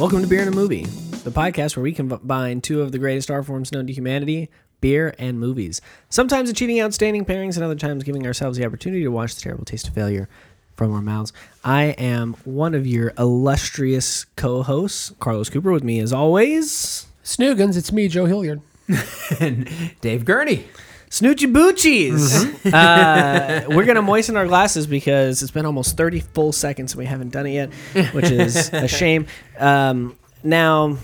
[0.00, 0.08] Hello.
[0.08, 0.84] Welcome to Beer and a Movie,
[1.24, 4.48] the podcast where we combine two of the greatest art forms known to humanity
[4.80, 5.82] beer and movies.
[6.08, 9.66] Sometimes achieving outstanding pairings, and other times giving ourselves the opportunity to watch the terrible
[9.66, 10.26] taste of failure
[10.74, 11.34] from our mouths.
[11.62, 17.06] I am one of your illustrious co hosts, Carlos Cooper, with me as always.
[17.22, 18.62] Snoogans, it's me, Joe Hilliard.
[19.38, 19.70] and
[20.00, 20.64] Dave Gurney.
[21.10, 22.48] Snoochie Boochies.
[22.72, 26.98] Uh, we're going to moisten our glasses because it's been almost 30 full seconds and
[26.98, 27.72] we haven't done it yet,
[28.14, 29.26] which is a shame.
[29.58, 30.98] Um, now,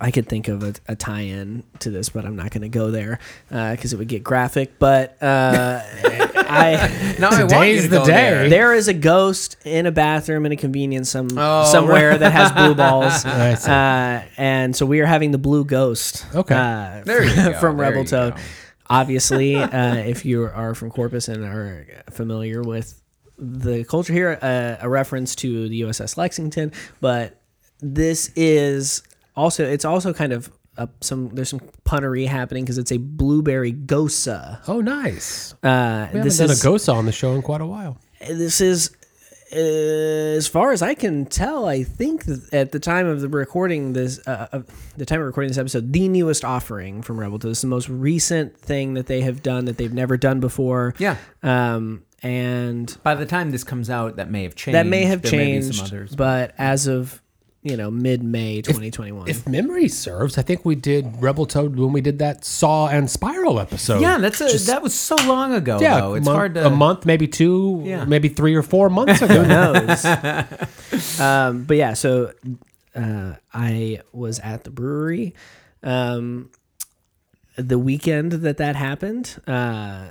[0.00, 2.90] I could think of a, a tie-in to this, but I'm not going to go
[2.90, 4.78] there because it would get graphic.
[4.78, 5.82] But uh,
[6.36, 8.12] I No, I want you Today's to the go day.
[8.12, 8.48] there.
[8.48, 12.52] there is a ghost in a bathroom in a convenience some Oh, somewhere that has
[12.52, 13.24] blue balls.
[13.24, 13.70] I see.
[13.70, 16.24] Uh, and so we are having the blue ghost.
[16.34, 16.54] Okay.
[16.54, 18.34] Uh, There you go, from there Rebel you Toad.
[18.36, 18.40] go.
[18.90, 23.00] Obviously, uh, if you are from Corpus and are familiar with
[23.38, 27.40] the culture here, uh, a reference to the USS Lexington, but
[27.80, 29.02] this is
[29.36, 33.72] also it's also kind of uh, some there's some punnery happening because it's a blueberry
[33.72, 34.60] gose.
[34.68, 35.54] Oh, nice.
[35.62, 37.98] Uh, We this haven't is done a Gose on the show in quite a while.
[38.20, 38.90] this is
[39.54, 43.92] as far as I can tell, I think that at the time of the recording
[43.92, 44.66] this, uh, of
[44.96, 47.68] the time of recording this episode, the newest offering from Rebel to this is the
[47.68, 50.94] most recent thing that they have done that they've never done before.
[50.98, 51.16] Yeah.
[51.42, 54.74] Um, and By the time this comes out, that may have changed.
[54.76, 56.14] that may have There may changed, others.
[56.16, 57.20] but as of
[57.64, 61.92] you know mid May 2021, If memory serves, I think we did Rebel Toad when
[61.92, 64.00] we did that Saw and Spiral episode.
[64.02, 65.78] yeah, that's a, that was so long ago.
[65.80, 66.14] yeah, though.
[66.14, 66.66] It's month- hard to.
[66.66, 68.04] a month, maybe two, Yeah.
[68.04, 69.42] maybe three or four months who ago.
[69.44, 70.04] knows?
[71.20, 72.32] um, but yeah, so
[72.94, 75.34] uh, I was at the brewery
[75.82, 76.50] um,
[77.56, 79.40] the weekend that that happened.
[79.46, 80.08] Uh,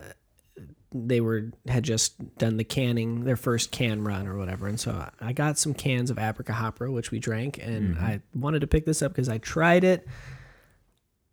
[0.93, 5.09] they were had just done the canning, their first can run or whatever, and so
[5.19, 9.01] I got some cans of Abracahopra, which we drank, and I wanted to pick this
[9.01, 10.07] up because I tried it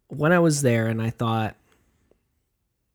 [0.08, 1.54] when I was there, and I thought,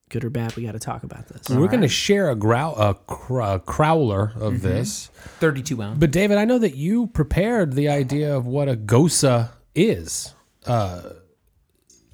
[0.09, 1.49] good or bad, we got to talk about this.
[1.49, 5.07] We're going to share a, grow- a, cr- a crowler of this.
[5.39, 5.97] 32 ounce.
[5.99, 10.33] But David, I know that you prepared the idea of what a Gose is.
[10.65, 11.01] Uh,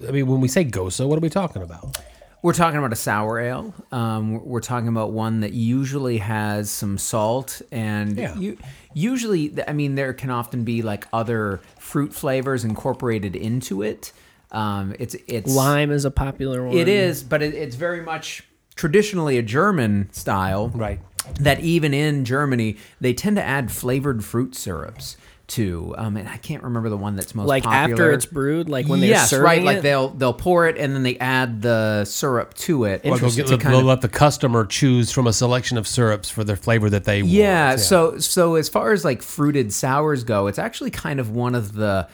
[0.07, 1.97] I mean, when we say Gose, what are we talking about?
[2.43, 3.73] We're talking about a sour ale.
[3.91, 8.35] Um, we're- talking about one that usually has some salt and Yeah.
[8.35, 8.57] you,
[8.93, 14.11] usually, I mean, there can often be like other fruit flavors incorporated into it.
[14.51, 16.75] Um, it's it's Lime is a popular one.
[16.75, 18.43] It is, but it, it's very much
[18.75, 20.69] traditionally a German style.
[20.69, 20.99] Right.
[21.39, 25.15] That even in Germany, they tend to add flavored fruit syrups
[25.51, 25.95] to.
[25.97, 27.93] Um, and I can't remember the one that's most like popular.
[27.93, 29.63] after it's brewed, like when they're yes, serving right.
[29.63, 33.01] Like they'll they'll pour it and then they add the syrup to it.
[33.05, 36.29] Or they'll, to they'll kind of- let the customer choose from a selection of syrups
[36.29, 37.79] for their flavor that they yeah, want.
[37.81, 41.73] So so as far as like fruited sours go, it's actually kind of one of
[41.73, 42.07] the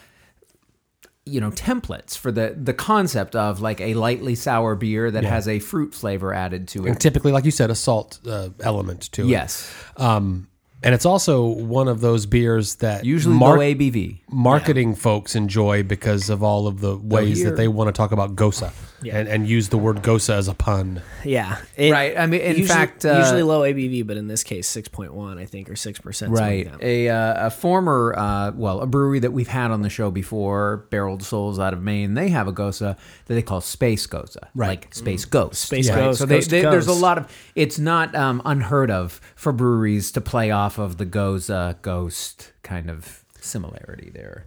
[1.24, 5.46] you know templates for the the concept of like a lightly sour beer that has
[5.46, 7.00] a fruit flavor added to and it.
[7.00, 9.28] typically, like you said, a salt uh, element to it.
[9.28, 10.47] Yes, Um,
[10.82, 14.20] and it's also one of those beers that usually mar- low ABV.
[14.30, 18.36] marketing folks enjoy because of all of the ways that they want to talk about
[18.36, 18.70] Gose
[19.04, 21.02] and, and use the word Gose as a pun.
[21.24, 24.42] yeah, it- Right, I mean, in usually, fact, uh, usually low ABV, but in this
[24.42, 26.32] case, six point one, I think, or six percent.
[26.32, 26.70] Right.
[26.80, 30.86] A, uh, a former, uh, well, a brewery that we've had on the show before,
[30.90, 34.36] Barreled Souls out of Maine, they have a Gose that they call Space Gose.
[34.54, 34.68] Right.
[34.68, 35.62] Like Space Ghost.
[35.62, 35.96] Space right?
[35.96, 37.00] Ghost, So they, coast to they, there's a coast.
[37.02, 41.80] lot of, it's not um, unheard of for breweries to play off of the Gose
[41.82, 44.44] Ghost kind of similarity there.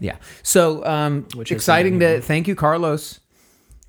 [0.00, 0.16] Yeah.
[0.42, 3.18] So um, Which is exciting to, thank you, Carlos,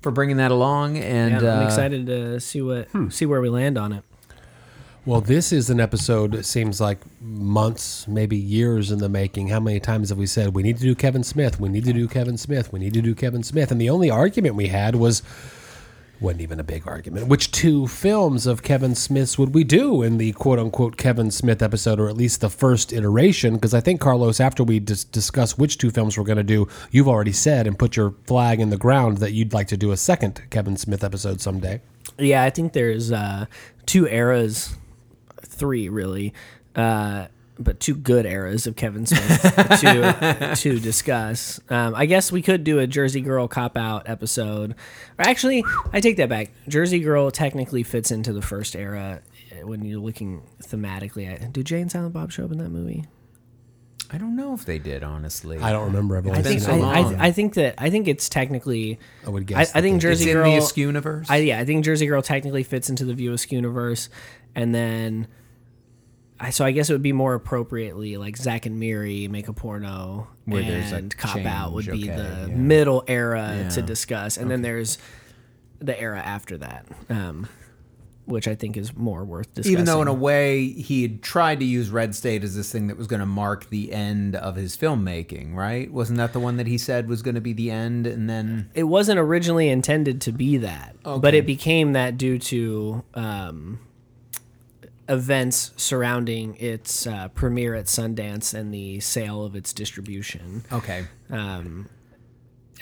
[0.04, 0.98] for bringing that along.
[0.98, 3.08] And Yeah, I'm uh, excited to see what hmm.
[3.08, 4.04] see where we land on it.
[5.06, 9.48] Well, this is an episode, it seems like months, maybe years in the making.
[9.48, 11.92] How many times have we said, we need to do Kevin Smith, we need to
[11.92, 13.70] do Kevin Smith, we need to do Kevin Smith?
[13.70, 15.22] And the only argument we had was,
[16.24, 17.28] wasn't even a big argument.
[17.28, 21.62] Which two films of Kevin Smith's would we do in the quote unquote Kevin Smith
[21.62, 23.54] episode, or at least the first iteration?
[23.54, 26.66] Because I think, Carlos, after we dis- discuss which two films we're going to do,
[26.90, 29.92] you've already said and put your flag in the ground that you'd like to do
[29.92, 31.80] a second Kevin Smith episode someday.
[32.18, 33.46] Yeah, I think there's uh,
[33.86, 34.76] two eras,
[35.42, 36.32] three really,
[36.74, 37.26] uh,
[37.58, 39.42] but two good eras of Kevin Smith
[39.80, 41.60] to to discuss.
[41.68, 44.72] Um, I guess we could do a Jersey Girl cop out episode.
[45.18, 46.50] Or actually, I take that back.
[46.68, 49.20] Jersey Girl technically fits into the first era
[49.52, 51.52] uh, when you're looking thematically at.
[51.52, 53.04] Do Jay and Silent Bob show up in that movie?
[54.10, 55.58] I don't know if they did, honestly.
[55.58, 56.16] I don't remember.
[56.16, 57.14] I've only I been think seen so I, long.
[57.16, 58.98] I, I think that I think it's technically.
[59.26, 59.74] I would guess.
[59.74, 60.50] I think Jersey it's in Girl.
[60.50, 61.26] the Askew universe.
[61.30, 64.08] I, yeah, I think Jersey Girl technically fits into the View Askew universe,
[64.54, 65.26] and then
[66.40, 69.52] I, so I guess it would be more appropriately like Zack and Miri make a
[69.52, 72.54] porno, Where and there's a Cop Out would change, be okay, the yeah.
[72.56, 73.68] middle era Yeah.
[73.70, 74.98] to discuss, and then there's
[75.78, 77.46] the era after that, um,
[78.24, 79.72] which I think is more worth discussing.
[79.72, 82.86] Even though, in a way, he had tried to use Red State as this thing
[82.88, 85.92] that was going to mark the end of his filmmaking, right?
[85.92, 88.06] Wasn't that the one that he said was going to be the end?
[88.08, 93.04] And then, it wasn't originally intended to be that, but it became that due to
[93.14, 93.78] um,
[95.08, 100.64] events surrounding its uh, premiere at Sundance and the sale of its distribution.
[100.72, 101.88] okay, Um,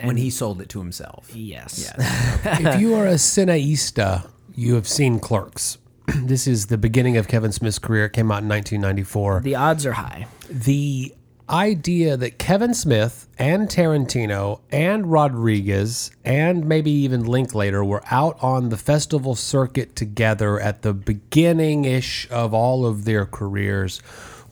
[0.03, 1.31] when he sold it to himself.
[1.35, 1.93] yes.
[2.45, 5.79] if you are a cineasta, you have seen Clerks.
[6.17, 8.07] this is the beginning of Kevin Smith's career.
[8.07, 9.41] It came out in 1994.
[9.41, 10.27] The odds are high.
[10.49, 11.15] the
[11.49, 18.69] idea that Kevin Smith and Tarantino and Rodriguez and maybe even Linklater were out on
[18.69, 24.00] the festival circuit together at the beginning ish of all of their careers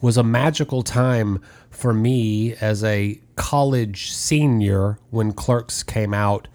[0.01, 6.47] was a magical time for me as a college senior when Clerks came out,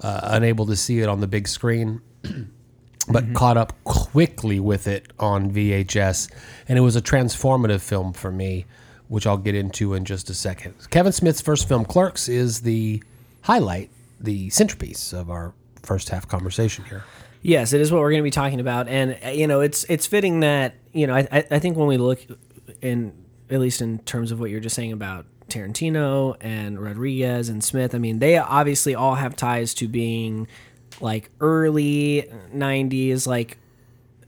[0.00, 2.00] uh, unable to see it on the big screen
[3.08, 6.30] but caught up quickly with it on VHS.
[6.68, 8.66] And it was a transformative film for me,
[9.14, 10.74] which I'll get into in just a second.
[10.90, 13.00] Kevin Smith's first film, Clerks, is the
[13.42, 13.88] highlight,
[14.18, 17.04] the centerpiece of our first half conversation here.
[17.40, 20.08] Yes, it is what we're going to be talking about, and you know, it's it's
[20.08, 22.26] fitting that you know, I I think when we look
[22.82, 23.12] in
[23.48, 27.94] at least in terms of what you're just saying about Tarantino and Rodriguez and Smith,
[27.94, 30.48] I mean, they obviously all have ties to being
[31.00, 33.58] like early '90s, like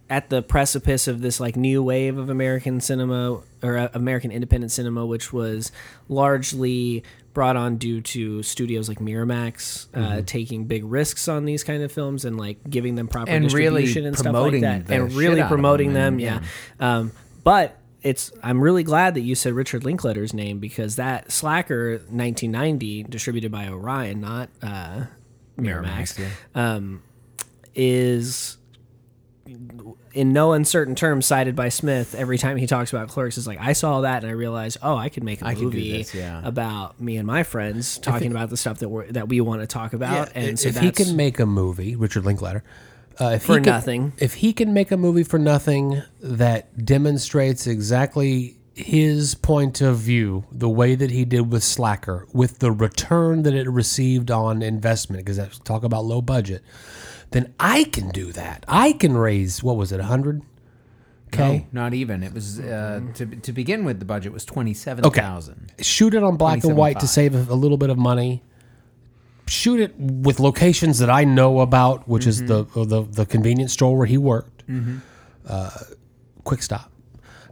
[0.08, 4.70] at the precipice of this like new wave of American cinema or uh, American independent
[4.72, 5.72] cinema, which was
[6.08, 7.02] largely
[7.34, 10.24] brought on due to studios like Miramax uh, Mm-hmm.
[10.24, 13.82] taking big risks on these kind of films and like giving them proper And really
[13.82, 16.28] distribution and stuff like that, and really promoting them, them.
[16.36, 16.44] and-
[16.80, 17.12] yeah, Um,
[17.44, 17.78] but.
[18.02, 18.30] It's.
[18.40, 23.66] I'm really glad that you said Richard Linklater's name because that Slacker 1990, distributed by
[23.66, 25.06] Orion, not uh,
[25.58, 27.02] Miramax, Miramax, um,
[27.74, 28.55] is
[30.16, 33.58] in no uncertain terms cited by Smith every time he talks about clerks is like
[33.60, 36.40] I saw that and I realized oh I could make a I movie this, yeah.
[36.42, 39.66] about me and my friends talking about the stuff that we that we want to
[39.66, 42.64] talk about and so if he can make a movie, Richard Linklater,
[43.20, 44.12] uh, if For he can- nothing.
[44.18, 50.44] if he can make a movie for nothing that demonstrates exactly his point of view,
[50.52, 55.24] the way that he did with Slacker, with the return that it received on investment,
[55.24, 56.62] because that's talk about low budget,
[57.36, 58.64] then I can do that.
[58.66, 60.42] I can raise what was it, a hundred?
[61.34, 61.66] Okay.
[61.70, 62.22] No, not even.
[62.22, 63.98] It was uh, to to begin with.
[63.98, 65.72] The budget was twenty seven thousand.
[65.80, 68.42] shoot it on black and white to save a, a little bit of money.
[69.48, 73.96] Shoot it with locations that I know about, which is the, the the convenience store
[73.96, 74.64] where he worked.
[75.46, 75.70] Uh,
[76.44, 76.90] Quick Stop.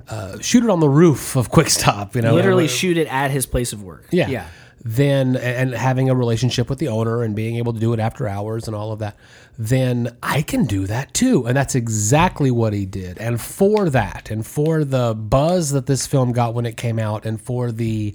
[0.09, 2.17] Uh, shoot it on the roof of Quick Stop.
[2.17, 4.29] You know, literally shoot it at his place of work yeah.
[4.29, 4.47] Yeah.
[4.87, 8.29] Then and having a relationship with the owner and being able to do it after
[8.29, 9.17] hours and all of that,
[9.59, 11.47] then I can do that too.
[11.47, 13.17] And that's exactly what he did.
[13.17, 17.25] And for that, and for the buzz that this film got when it came out,
[17.25, 18.15] and for the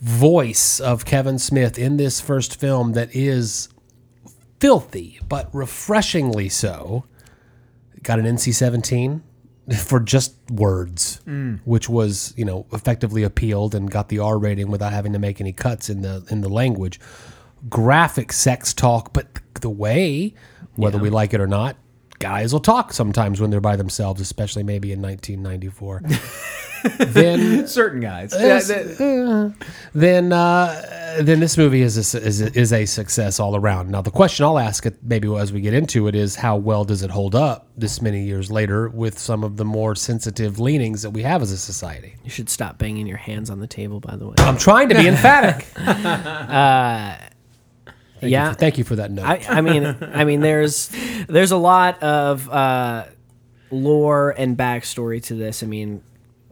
[0.00, 3.68] voice of Kevin Smith in this first film that is
[4.58, 7.04] filthy but refreshingly so,
[8.02, 9.22] got an NC 17
[9.86, 11.20] for just words,
[11.64, 15.40] which was you know effectively appealed and got the R rating without having to make
[15.40, 16.98] any cuts in the in the language.
[17.68, 20.34] Graphic sex talk, but the way,
[20.74, 21.76] whether we like it or not,
[22.18, 26.02] guys will talk sometimes when they're by themselves, especially maybe in 1994.
[26.98, 28.32] then Certain guys.
[28.38, 28.68] Yes.
[28.68, 29.54] Yeah, that-
[29.94, 33.90] then uh, then this movie is a, is a, is a success all around.
[33.90, 36.84] Now the question I'll ask it maybe as we get into it is how well
[36.84, 41.02] does it hold up this many years later with some of the more sensitive leanings
[41.02, 42.16] that we have as a society?
[42.24, 44.94] you should stop banging your hands on the table by the way I'm trying to
[44.94, 45.66] be emphatic.
[48.20, 49.24] Thank yeah you for, thank you for that note.
[49.24, 50.90] I, I mean, I mean, there's
[51.28, 53.06] there's a lot of uh,
[53.72, 55.64] lore and backstory to this.
[55.64, 56.04] I mean,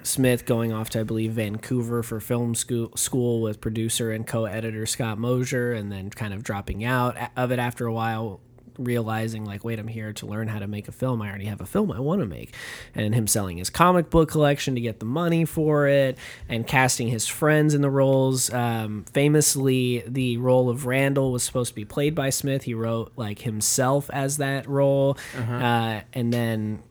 [0.03, 4.87] Smith going off to I believe Vancouver for film school, school with producer and co-editor
[4.87, 8.41] Scott Mosier, and then kind of dropping out of it after a while,
[8.79, 11.21] realizing like, wait, I'm here to learn how to make a film.
[11.21, 12.55] I already have a film I want to make,
[12.95, 16.17] and him selling his comic book collection to get the money for it,
[16.49, 18.51] and casting his friends in the roles.
[18.53, 22.63] Um, famously, the role of Randall was supposed to be played by Smith.
[22.63, 26.83] He wrote like himself as that role, uh, and then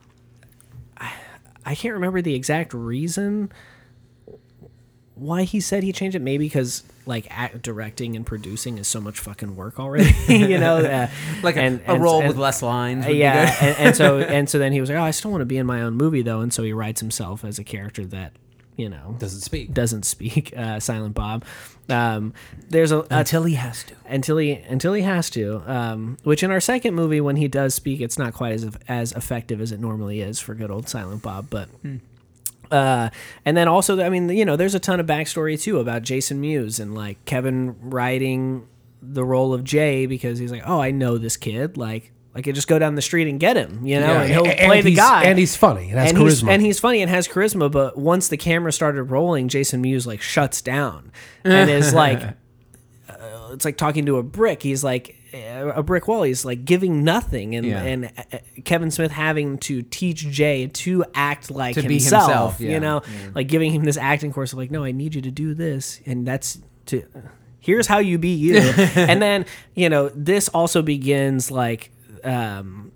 [1.64, 3.52] I can't remember the exact reason
[5.14, 6.22] why he said he changed it.
[6.22, 10.14] Maybe because like act, directing and producing is so much fucking work already.
[10.28, 11.08] you know, uh,
[11.42, 13.06] Like a, and- a and- role and- with less lines.
[13.06, 13.68] Would yeah, Be good.
[13.68, 15.58] and, and so and so then he was like, oh, I still want to be
[15.58, 18.32] in my own movie though, and so he writes himself as a character that
[18.80, 19.72] you know Doesn't speak.
[19.74, 21.44] doesn't speak, uh, Silent Bob.
[21.88, 22.34] Um,
[22.68, 23.94] there's a, a Until he has to.
[24.06, 25.62] until he until he has to.
[25.66, 29.12] Um, which in our second movie, when he does speak, it's not quite as as
[29.12, 31.46] effective as it normally is for good old Silent Bob.
[31.50, 31.68] But
[32.70, 33.10] uh,
[33.44, 36.40] and then also, I mean, you know, there's a ton of backstory too about Jason
[36.40, 38.68] Mewes and like Kevin writing
[39.02, 42.12] the role of Jay because he's like, oh, I know this kid, like.
[42.34, 44.22] I could just go down the street and get him, you know, Yeah.
[44.22, 45.24] and he'll And play the guy.
[45.24, 46.48] and he's funny and has and he's, charisma.
[46.50, 47.70] and he's funny and has charisma.
[47.72, 51.10] But once the camera started rolling, Jason Mewes like shuts down
[51.44, 52.22] and is like,
[53.08, 54.62] uh, it's like talking to a brick.
[54.62, 56.22] He's like uh, a brick wall.
[56.22, 57.82] He's like giving nothing, and Yeah.
[57.82, 62.26] and uh, Kevin Smith having to teach Jay to act like To be himself.
[62.26, 62.70] himself, yeah.
[62.72, 63.02] You know,
[63.34, 66.00] like giving him this acting course of like, no, I need you to do this,
[66.06, 67.04] and that's to.
[67.58, 68.56] Here's how you be you,
[68.94, 71.90] and then you know this also begins like
[72.24, 72.92] um,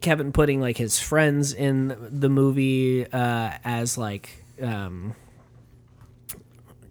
[0.00, 5.14] Kevin putting like his friends in the movie uh, as like um,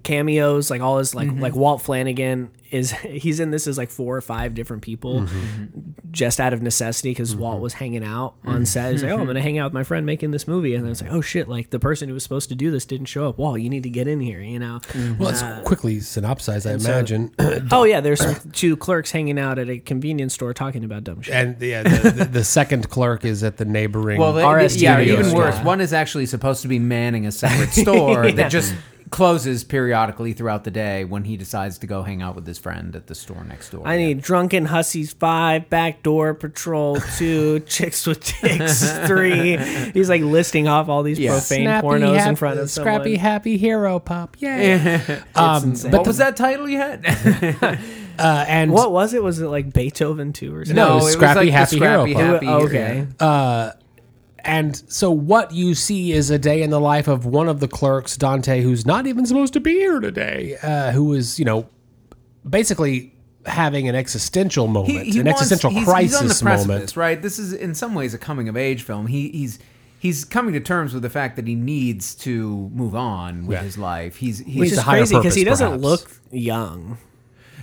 [0.04, 1.42] cameos, like all his like Mm-hmm.
[1.42, 5.82] like Walt Flanagan is he's in this as like four or five different people Mm-hmm.
[6.12, 7.64] just out of necessity because Walt mm-hmm.
[7.64, 8.64] was hanging out on mm-hmm.
[8.64, 8.92] set.
[8.92, 9.44] He's like, oh, I'm gonna mm-hmm.
[9.44, 11.70] hang out with my friend making this movie, and then it's like, oh shit, like
[11.70, 13.38] the person who was supposed to do this didn't show up.
[13.38, 14.80] Walt, you need to get in here, you know.
[14.96, 16.70] well, let's uh, quickly synopsize.
[16.70, 17.34] I so- imagine,
[17.72, 18.22] Oh yeah, there's
[18.54, 21.34] two clerks hanging out at a convenience store talking about dumb shit.
[21.34, 24.20] and yeah, the, the, the second clerk is at the neighboring.
[24.20, 25.56] Well, they, RS yeah, Studios, even worse.
[25.56, 25.64] yeah.
[25.64, 28.32] One is actually supposed to be manning a separate store Yeah.
[28.36, 28.74] that just
[29.12, 32.96] closes periodically throughout the day when he decides to go hang out with his friend
[32.96, 33.86] at the store next door.
[33.86, 39.58] I need drunken hussies five, backdoor patrol two, chicks with dicks three.
[39.94, 41.32] He's like listing off all these Yeah.
[41.32, 43.20] profane Snappy, pornos hap- in front of Scrappy someone.
[43.20, 44.38] Happy Hero Pop.
[44.40, 45.02] Yay.
[45.36, 45.92] um, insane.
[45.92, 47.06] but what was that title you had?
[48.18, 49.22] uh, and What was it?
[49.22, 50.76] Was it like Beethoven two or something?
[50.78, 52.24] No, it it was was Scrappy like the Happy Hero Scrappy Pop.
[52.24, 53.08] Happy Oh, Hero, okay.
[54.44, 54.52] Yeah.
[54.60, 57.68] And so, what you see is a day in the life of one of the
[57.68, 61.68] clerks, Dante, who's not even supposed to be here today, uh, who is, you know,
[62.48, 63.14] basically
[63.46, 66.96] having an existential moment, an wants- existential he's- crisis he's on the moment.
[66.96, 67.22] right?
[67.22, 69.08] This is in some ways a coming of age film.
[69.08, 69.60] He, he's
[70.00, 73.64] he's coming to terms with the fact that he needs to move on with Yeah.
[73.64, 74.16] his life.
[74.18, 75.84] He's he's Which He's is crazy because he doesn't perhaps.
[75.84, 76.98] look young.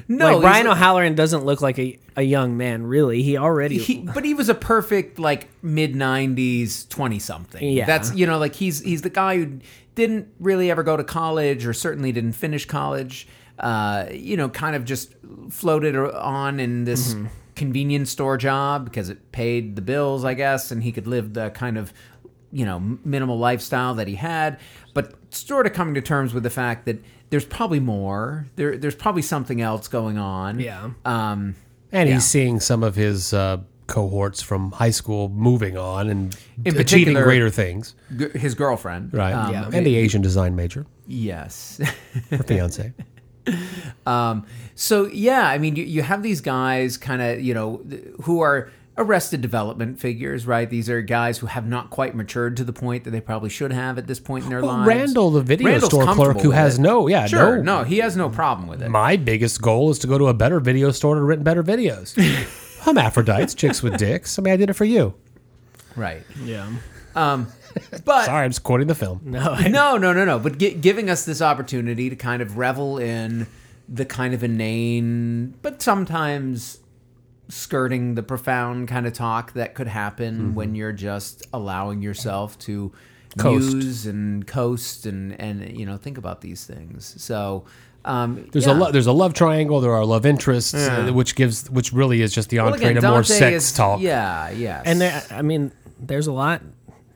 [0.08, 2.84] No like Brian O'Halloran doesn't look like a, a young man.
[2.86, 3.78] Really, he already.
[3.78, 7.62] he, but he was a perfect like mid '90s twenty something.
[7.62, 7.86] Yeah.
[7.86, 9.60] that's you know like he's he's the guy who
[9.94, 13.28] didn't really ever go to college or certainly didn't finish college.
[13.58, 15.14] Uh, you know, kind of just
[15.50, 17.26] floated on in this Mm-hmm.
[17.56, 21.50] convenience store job because it paid the bills, I guess, and he could live the
[21.50, 21.92] kind of
[22.52, 24.58] you know minimal lifestyle that he had.
[24.94, 26.98] But sort of coming to terms with the fact that
[27.30, 28.46] there's probably more.
[28.56, 30.58] There, there's probably something else going on.
[30.60, 30.90] Yeah.
[31.04, 31.54] Um,
[31.92, 32.16] And Yeah.
[32.16, 37.14] he's seeing some of his uh, cohorts from high school moving on and In achieving
[37.14, 37.94] greater things.
[38.16, 39.32] g- his girlfriend, Right.
[39.32, 39.70] Um, Yeah.
[39.72, 41.80] And the Asian design major, Yes.
[42.30, 42.92] her fiance.
[44.06, 47.82] um, so yeah, I mean, you, you have these guys kind of, you know,
[48.22, 50.68] who are arrested development figures, right?
[50.68, 53.72] These are guys who have not quite matured to the point that they probably should
[53.72, 54.88] have at this point in their Well, lives.
[54.88, 56.82] Randall, the video Randall's store clerk who has it.
[56.82, 58.88] no, yeah, Sure, no, no, he has no problem with it.
[58.90, 62.14] My biggest goal is to go to a better video store to rent better videos.
[62.82, 64.38] Hermaphrodites, chicks with dicks.
[64.38, 65.14] I mean, I did it for you.
[65.96, 66.22] Right.
[66.44, 66.68] yeah.
[67.14, 67.48] Um,
[68.04, 69.20] but Sorry, I'm just quoting the film.
[69.24, 69.54] No.
[69.68, 70.38] no, no, no, no.
[70.38, 73.46] But gi- giving us this opportunity to kind of revel in
[73.88, 76.78] the kind of inane, but sometimes
[77.48, 82.92] skirting the profound kind of talk that could happen when you're just allowing yourself to
[83.38, 83.74] Coast.
[83.74, 87.14] muse and coast and and you know think about these things.
[87.18, 87.64] So.
[88.04, 88.72] Um, There's yeah.
[88.72, 89.80] a lo- there's a love triangle.
[89.82, 93.02] There are love interests, uh, which gives which really is just the Well, entree again,
[93.02, 94.00] to more sex is- talk.
[94.00, 94.82] Yeah, yeah.
[94.86, 96.62] and there, I mean, there's a lot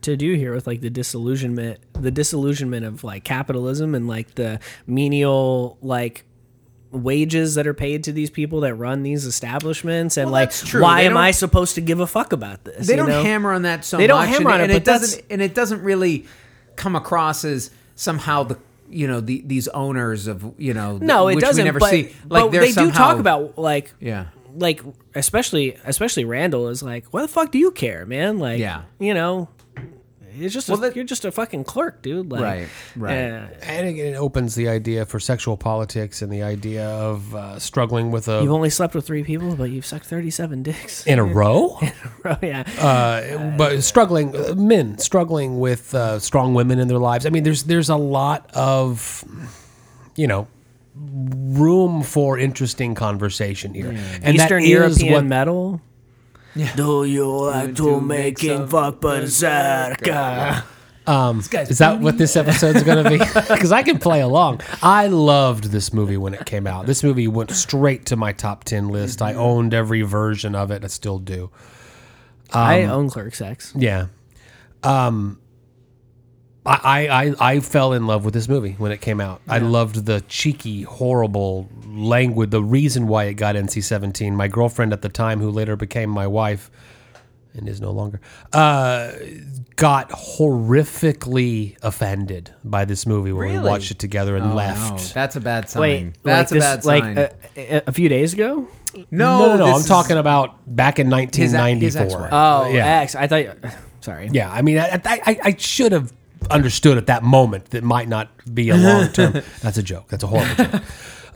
[0.02, 4.58] to do here with like the disillusionment, the disillusionment of like capitalism and like the
[4.86, 6.24] menial like
[6.92, 11.02] wages that are paid to these people that run these establishments and Well, like why
[11.02, 12.86] They am I supposed to give a fuck about this?
[12.86, 13.22] they don't know?
[13.22, 15.40] hammer on that so They don't much, hammer and, on it, and it doesn't and
[15.42, 16.26] it doesn't really
[16.76, 18.58] come across as somehow the
[18.90, 21.62] you know the, these owners of you know No, it which doesn't.
[21.62, 24.82] we never but, see but they're they do talk about like yeah like
[25.14, 28.38] especially especially Randall is like, what the fuck do you care, man?
[28.38, 28.82] Like, Yeah.
[28.98, 29.48] you know,
[30.38, 32.30] it's just a, that- you're just a fucking clerk, dude.
[32.32, 33.30] Like, Right, right.
[33.32, 37.58] uh, And again, it opens the idea for sexual politics and the idea of uh,
[37.58, 41.06] struggling with a you've only slept with three people, but you've sucked thirty-seven dicks.
[41.06, 41.78] in a row.
[42.24, 47.26] Oh, yeah, uh, but struggling uh, men struggling with uh, strong women in their lives.
[47.26, 49.24] I mean, there's there's a lot of
[50.14, 50.46] you know,
[50.94, 53.96] room for interesting conversation here.
[54.22, 55.80] And Eastern European what- metal.
[56.54, 60.64] Do you like to make it fuck berserker?
[61.06, 63.18] Um, is that what this episode's going to be?
[63.52, 64.60] Because I can play along.
[64.82, 66.86] I loved this movie when it came out.
[66.86, 69.20] This movie went straight to my top 10 list.
[69.20, 70.84] I owned every version of it.
[70.84, 71.50] I still do.
[72.52, 73.72] I um, own Clerks X.
[73.76, 74.06] Yeah.
[74.84, 75.40] Um,
[76.64, 79.40] I, I, I fell in love with this movie when it came out.
[79.48, 84.36] I loved the cheeky, horrible language, the reason why it got NC 17.
[84.36, 86.70] My girlfriend at the time, who later became my wife
[87.54, 88.20] and is no longer,
[88.52, 89.10] uh,
[89.76, 95.14] got horrifically offended by this movie when we watched it together and No, left.
[95.14, 95.80] that's a bad sign.
[95.80, 97.18] Wait, that's like a this, bad sign.
[97.18, 98.68] uh, a, a few days ago.
[98.94, 99.72] no, no, no, no.
[99.74, 102.02] I'm talking about back in his 1994.
[102.02, 102.28] ex-wife.
[102.32, 103.00] Oh, yeah.
[103.00, 103.14] X.
[103.14, 103.56] I thought.
[104.00, 104.28] Sorry.
[104.32, 106.12] Yeah, I mean, I, I, I should have
[106.50, 109.42] understood at that moment that might not be a long term.
[109.60, 110.08] that's a joke.
[110.08, 110.82] That's a horrible joke.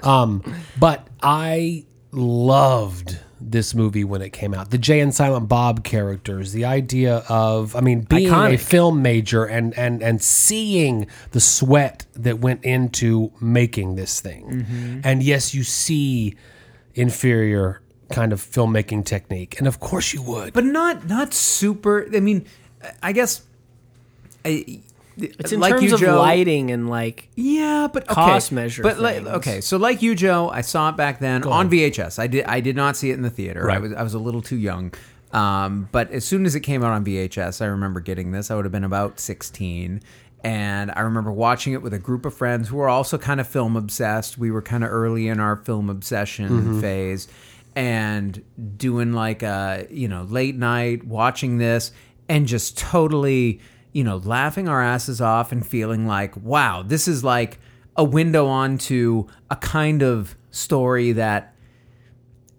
[0.02, 0.42] Um,
[0.78, 4.70] but I loved this movie when it came out.
[4.70, 9.44] The Jay and Silent Bob characters, the idea of, I mean, being a film major
[9.44, 15.00] and and and seeing the sweat that went into making this thing.
[15.04, 16.34] And yes, you see
[16.94, 20.52] inferior kind of filmmaking technique, and of course you would.
[20.54, 22.06] but not not super.
[22.14, 22.46] I mean,
[23.02, 23.42] I guess.
[24.44, 24.80] I,
[25.18, 27.28] It's in like terms you, of Joe, lighting and like.
[27.35, 28.14] Yeah, but okay.
[28.14, 29.28] cost measure But like, things.
[29.28, 32.18] okay, so like you, Joe, I saw it back then on VHS.
[32.18, 32.44] I did.
[32.44, 33.70] I did not see it in the theater.
[33.70, 34.92] I was I was a little too young.
[35.32, 38.50] Um, but as soon as it came out on VHS, I remember getting this.
[38.50, 40.02] I would have been about sixteen.
[40.44, 43.49] And I remember watching it with a group of friends who were also kind of
[43.49, 44.38] film obsessed.
[44.38, 47.26] We were kind of early in our film obsession phase
[47.75, 48.44] and
[48.76, 51.90] doing like a, you know, late night watching this
[52.28, 53.61] and just totally,
[53.96, 57.58] you know, laughing our asses off and feeling like, wow, this is like
[57.96, 61.54] a window onto a kind of story that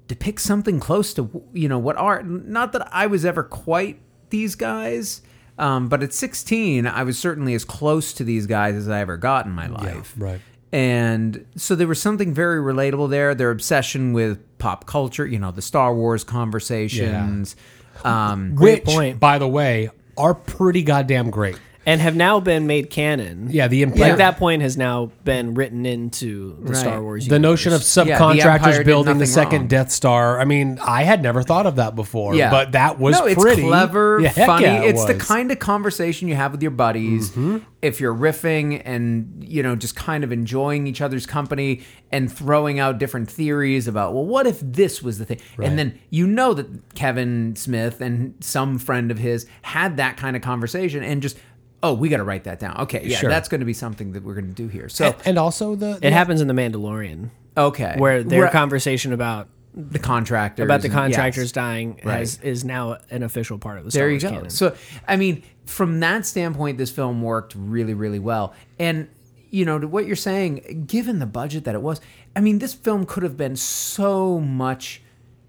[0.07, 4.55] depicts something close to you know what are not that I was ever quite these
[4.55, 5.21] guys
[5.59, 9.17] um, but at 16 I was certainly as close to these guys as I ever
[9.17, 10.39] got in my life right.
[10.71, 15.51] and so there was something very relatable there their obsession with pop culture you know
[15.51, 17.55] the Star Wars conversations
[18.03, 19.19] um, Which, point.
[19.19, 21.59] by the way, are pretty goddamn great.
[21.87, 23.47] And have now been made canon.
[23.49, 26.75] Yeah, the impl- Like that point has now been written into the Right.
[26.77, 27.27] Star Wars.
[27.27, 27.81] the notion of.
[27.81, 29.67] Yeah, the Empire subcontractors did building the nothing second wrong.
[29.69, 30.39] Death Star.
[30.39, 32.35] I mean, I had never thought of that before.
[32.35, 34.65] Yeah, but that was no, it's pretty clever, Yeah, heck funny.
[34.65, 35.23] yeah, it it's the was.
[35.23, 37.59] kind of conversation you have with your buddies Mm-hmm.
[37.81, 42.79] if you're riffing and you know just kind of enjoying each other's company and throwing
[42.79, 46.53] out different theories about well, what if this was the thing, and then you know
[46.53, 51.37] that Kevin Smith and some friend of his had that kind of conversation and just.
[51.83, 52.77] Oh, we got to write that down.
[52.81, 53.29] Okay, yeah, Sure.
[53.29, 54.89] that's going to be something that we're going to do here.
[54.89, 58.51] So, and, and also the, It happens in the Mandalorian, okay, where their Right.
[58.51, 61.51] conversation about the contractors about the and- contractors yes.
[61.51, 62.17] dying Right.
[62.19, 64.29] has, is now an official part of the Star There you Wars go.
[64.31, 64.49] canon.
[64.49, 64.75] So,
[65.07, 68.55] I mean, from that standpoint, this film worked really, really well.
[68.79, 69.07] And,
[69.51, 72.01] you know, to what you're saying, given the budget that it was,
[72.35, 75.01] I mean, this film could have been so much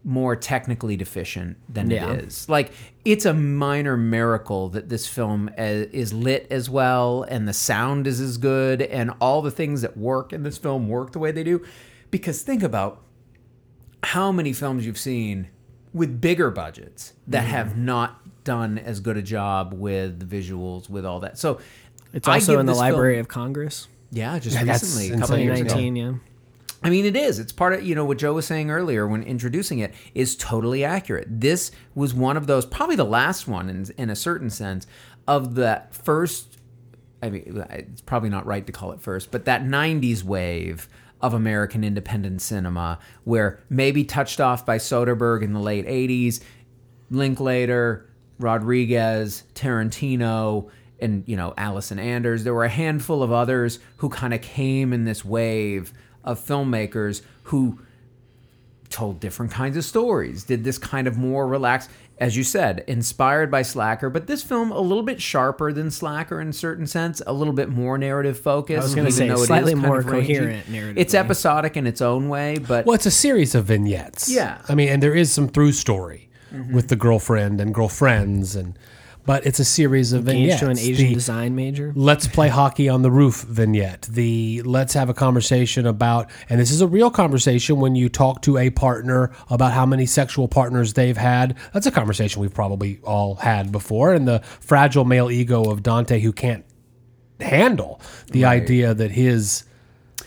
[0.08, 2.10] more technically deficient than Yeah.
[2.12, 2.48] it is.
[2.48, 2.72] Like,
[3.04, 8.06] it's a minor miracle that this film uh, is lit as well and the sound
[8.06, 11.30] is as good and all the things that work in this film work the way
[11.30, 11.62] they do.
[12.10, 13.02] Because think about
[14.02, 15.48] how many films you've seen
[15.92, 17.50] with bigger budgets that Mm-hmm.
[17.50, 21.38] have not done as good a job with the visuals, with all that.
[21.38, 21.60] So
[22.14, 25.34] it's also in the this film- Library of Congress, yeah, just Yeah, recently, a couple
[25.34, 25.68] of years ago.
[25.74, 25.96] 2019.
[25.96, 26.12] Yeah.
[26.82, 27.38] I mean, it is.
[27.38, 30.84] It's part of you know what Joe was saying earlier when introducing it is totally
[30.84, 31.26] accurate.
[31.28, 34.86] This was one of those, probably the last one in in a certain sense
[35.26, 36.58] of the first.
[37.20, 40.88] I mean, it's probably not right to call it first, but that '90s wave
[41.20, 46.40] of American independent cinema, where maybe touched off by Soderbergh in the late '80s,
[47.10, 52.44] Linklater, Rodriguez, Tarantino, and you know Allison Anders.
[52.44, 55.92] There were a handful of others who kind of came in this wave
[56.28, 57.80] of filmmakers who
[58.90, 60.44] told different kinds of stories.
[60.44, 64.72] Did this kind of more relaxed, as you said, inspired by Slacker, but this film
[64.72, 68.38] a little bit sharper than Slacker in a certain sense, a little bit more narrative
[68.40, 68.80] focused.
[68.80, 70.94] I was gonna say, it is slightly more coherent narratively.
[70.96, 74.30] It's episodic in its own way, but Well, it's a series of vignettes.
[74.30, 74.62] Yeah.
[74.68, 76.74] I mean, and there is some through story Mm-hmm.
[76.74, 78.78] with the girlfriend and girlfriends, and
[79.28, 80.62] but it's a series of vignettes.
[80.62, 81.92] Engaged to an Asian The design major.
[81.94, 84.08] Let's play hockey on the roof vignette.
[84.10, 88.40] The let's have a conversation about, and this is a real conversation when you talk
[88.42, 91.58] to a partner about how many sexual partners they've had.
[91.74, 94.14] That's a conversation we've probably all had before.
[94.14, 96.64] And the fragile male ego of Dante who can't
[97.38, 98.00] handle
[98.32, 99.64] the idea that his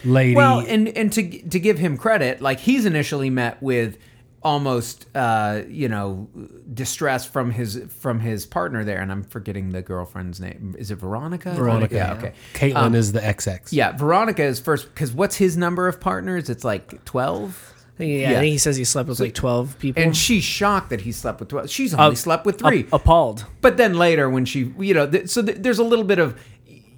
[0.05, 0.35] lady.
[0.35, 3.97] Well, and and to to give him credit, like he's initially met with
[4.43, 6.27] almost uh you know
[6.73, 10.95] distress from his from his partner there and i'm forgetting the girlfriend's name is it
[10.95, 12.17] veronica Veronica, yeah yeah.
[12.17, 13.67] okay Caitlin Um, is the XX.
[13.71, 18.33] yeah veronica is first because what's his number of partners it's like 12 Yeah, I
[18.35, 20.01] think he says he slept with like twelve people.
[20.01, 23.45] and she's shocked that he slept with 12 she's only slept with three Ap- appalled.
[23.61, 26.35] But then later, when she, you know, th- so th- there's a little bit of,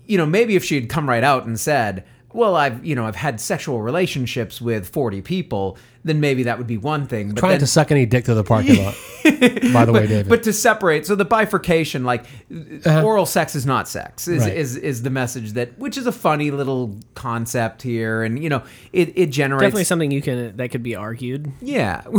[0.05, 3.05] you know, maybe if she had come right out and said, "Well, I've, you know,
[3.05, 7.29] I've had sexual relationships with 40 people," then maybe that would be one thing.
[7.29, 8.95] But Trying then, to suck any dick to the parking lot.
[9.73, 10.27] By the way, David.
[10.29, 12.25] but to separate, so the bifurcation, like
[12.85, 14.49] oral sex is not sex, is, Uh-huh.
[14.49, 14.57] Right.
[14.57, 18.63] is is the message that, which is a funny little concept here, and you know,
[18.91, 21.51] it it generates Definitely something you can that could be argued.
[21.61, 22.03] yeah.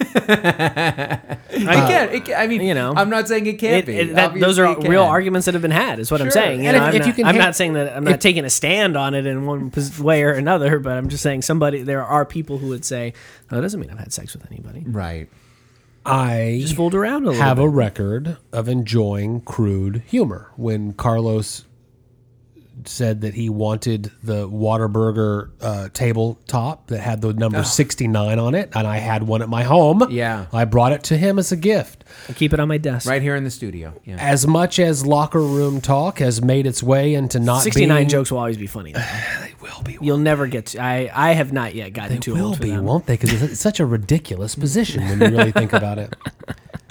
[1.54, 3.86] Uh, it can, it can, I mean, you know, I'm not saying it can't It-
[3.86, 3.96] be.
[3.96, 5.98] it- that- those are real arguments that have been had.
[6.00, 6.32] Is what I'm Sure.
[6.32, 6.62] saying.
[6.62, 8.02] You And know, if- I'm, if not, you can I'm hit- not saying that I'm
[8.04, 11.42] not taking a stand on it in one way or another, but I'm just saying
[11.42, 11.82] somebody.
[11.82, 13.12] There are people who would say,
[13.50, 14.84] "No, that doesn't mean I've had sex with anybody.
[14.86, 15.28] Right.
[16.04, 20.48] I Just fooled around a little have bit." a record of enjoying crude humor.
[20.56, 21.64] When Carlos
[22.84, 28.70] said that he wanted the Whataburger uh, tabletop that had the number 69 on it,
[28.74, 30.06] and I had one at my home.
[30.10, 30.46] Yeah.
[30.52, 32.04] I brought it to him as a gift.
[32.28, 33.08] I keep it on my desk.
[33.08, 34.00] Right here in the studio.
[34.04, 34.16] Yeah.
[34.18, 38.30] As much as locker room talk has made its way into not 69 being, jokes
[38.30, 38.92] will always be funny.
[38.92, 39.00] Though.
[39.44, 39.98] They will be.
[40.00, 40.78] You'll never get to.
[40.82, 42.84] I I have not yet gotten They too will old for be, them.
[42.84, 43.14] won't they?
[43.16, 46.14] Because it's such a ridiculous position when you really think about it.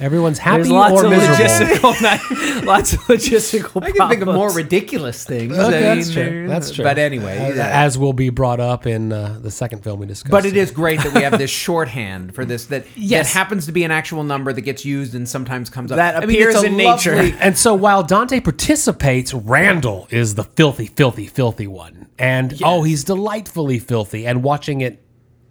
[0.00, 1.92] Everyone's happy There's lots or of miserable.
[1.92, 3.82] logistical, lots of logistical.
[3.82, 4.56] I can think of more problems.
[4.56, 5.52] ridiculous things.
[5.56, 6.48] Okay, I that's mean, true.
[6.48, 6.84] That's true.
[6.84, 7.82] But anyway, as, yeah.
[7.84, 10.30] as will be brought up in uh, the second film we discussed.
[10.30, 13.32] but it is great that we have this shorthand for this that Yes.
[13.32, 15.96] that happens to be an actual number that gets used and sometimes comes up.
[15.96, 17.16] That I mean, it's appears a in nature.
[17.16, 22.08] lovely- And so while Dante participates, Randall is the filthy, filthy, filthy one.
[22.18, 24.26] And oh, he's delightfully filthy.
[24.26, 25.02] And watching it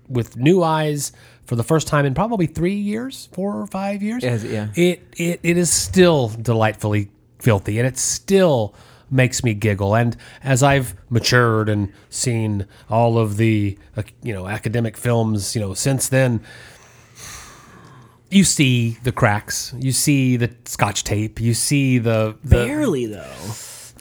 [0.08, 1.12] with new eyes
[1.50, 4.68] for the first time in probably three years, four or five years, Yes, yeah.
[4.76, 7.10] it, it it is still delightfully
[7.40, 8.76] filthy, and it still
[9.10, 9.96] makes me giggle.
[9.96, 15.62] And as I've matured and seen all of the uh, you know academic films, you
[15.62, 16.40] know since then,
[18.30, 23.34] you see the cracks, you see the scotch tape, you see the, the barely though.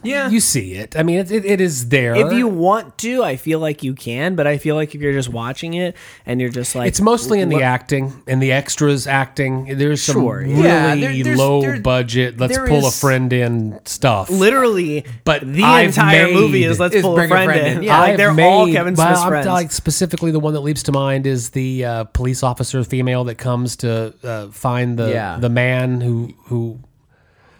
[0.03, 0.29] Yeah.
[0.29, 0.95] you see it.
[0.97, 2.15] I mean, it, it, it is there.
[2.15, 5.13] If you want to, I feel like you can, but I feel like if you're
[5.13, 9.07] just watching it and you're just like, it's mostly in the acting and the extras
[9.07, 9.77] acting.
[9.77, 10.95] There's some Sure, really yeah.
[10.95, 12.39] there- there's- low there- budget.
[12.39, 14.29] Let's pull a friend in stuff.
[14.29, 17.51] literally, But the I've entire made- movie is let's is pull a bring a friend,
[17.51, 17.77] friend in.
[17.77, 17.83] in.
[17.83, 19.47] Yeah, like they're all made- Kevin well, Smith's I'm friends.
[19.47, 23.35] Like specifically, the one that leaps to mind is the uh, police officer female that
[23.35, 25.37] comes to uh, find the Yeah.
[25.39, 26.79] the man who who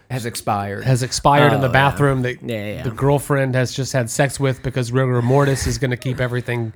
[0.10, 0.84] has expired.
[0.86, 1.74] has expired in the Oh, yeah.
[1.74, 2.84] bathroom that Yeah, yeah, yeah.
[2.84, 6.74] the girlfriend has just had sex with because rigor mortis is going to keep everything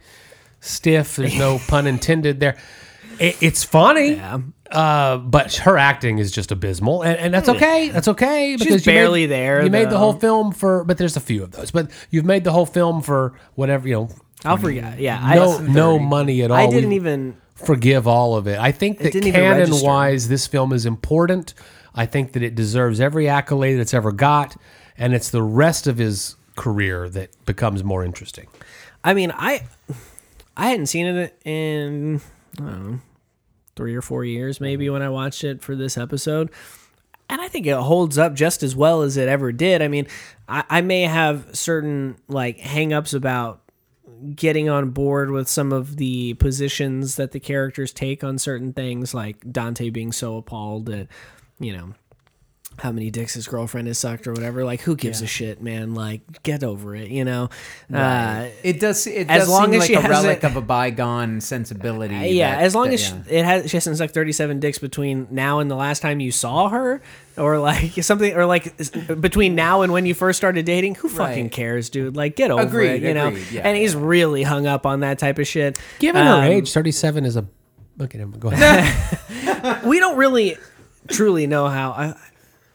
[0.59, 1.15] stiff.
[1.15, 2.57] There's no pun intended there.
[3.19, 4.39] It, it's funny, Yeah.
[4.71, 7.89] uh, but her acting is just abysmal, and, and that's okay.
[7.89, 11.15] That's okay because you barely made, there, You made the whole film for, but there's
[11.15, 11.69] a few of those.
[11.69, 14.09] But you've made the whole film for whatever you know.
[14.45, 14.99] I'll forget.
[14.99, 16.57] Yeah, No, no money at all.
[16.57, 17.35] I didn't We- even.
[17.55, 18.57] forgive all of it.
[18.59, 21.53] I think that canon wise, this film is important.
[21.95, 24.55] I think that it deserves every accolade it's ever got,
[24.97, 28.47] and it's the rest of his career that becomes more interesting.
[29.03, 29.63] I mean, I
[30.55, 32.21] I hadn't seen it in
[32.59, 32.99] I don't know
[33.75, 36.51] three or four years, maybe when I watched it for this episode,
[37.29, 39.81] and I think it holds up just as well as it ever did.
[39.81, 40.07] I mean,
[40.47, 43.61] I, I may have certain like hangups about
[44.35, 49.13] getting on board with some of the positions that the characters take on certain things,
[49.13, 51.07] like Dante being so appalled at
[51.63, 51.93] you know
[52.79, 54.65] how many dicks his girlfriend has sucked or whatever.
[54.65, 55.93] Like, who gives a shit, man?
[55.93, 57.49] Like, get over it, you know.
[57.93, 59.05] Uh, it does.
[59.05, 61.39] It as does long seem as like she a has relic it- of a bygone
[61.39, 62.15] sensibility.
[62.29, 63.23] yeah, that- as long that- as yeah.
[63.25, 66.31] she, it has, she hasn't sucked thirty-seven dicks between now and the last time you
[66.31, 66.99] saw her,
[67.37, 68.75] or like something, or like
[69.21, 70.95] between now and when you first started dating.
[70.95, 71.51] Who fucking Right.
[71.51, 72.15] cares, dude?
[72.17, 73.29] Like, get over Agreed, it, you know.
[73.51, 75.77] yeah, and he's really hung up on that type of shit.
[75.99, 77.45] Given Um, her age, thirty-seven is a.
[78.01, 78.41] Okay, never mind.
[78.41, 79.83] go ahead.
[79.85, 80.57] we don't really
[81.07, 82.13] truly know how uh,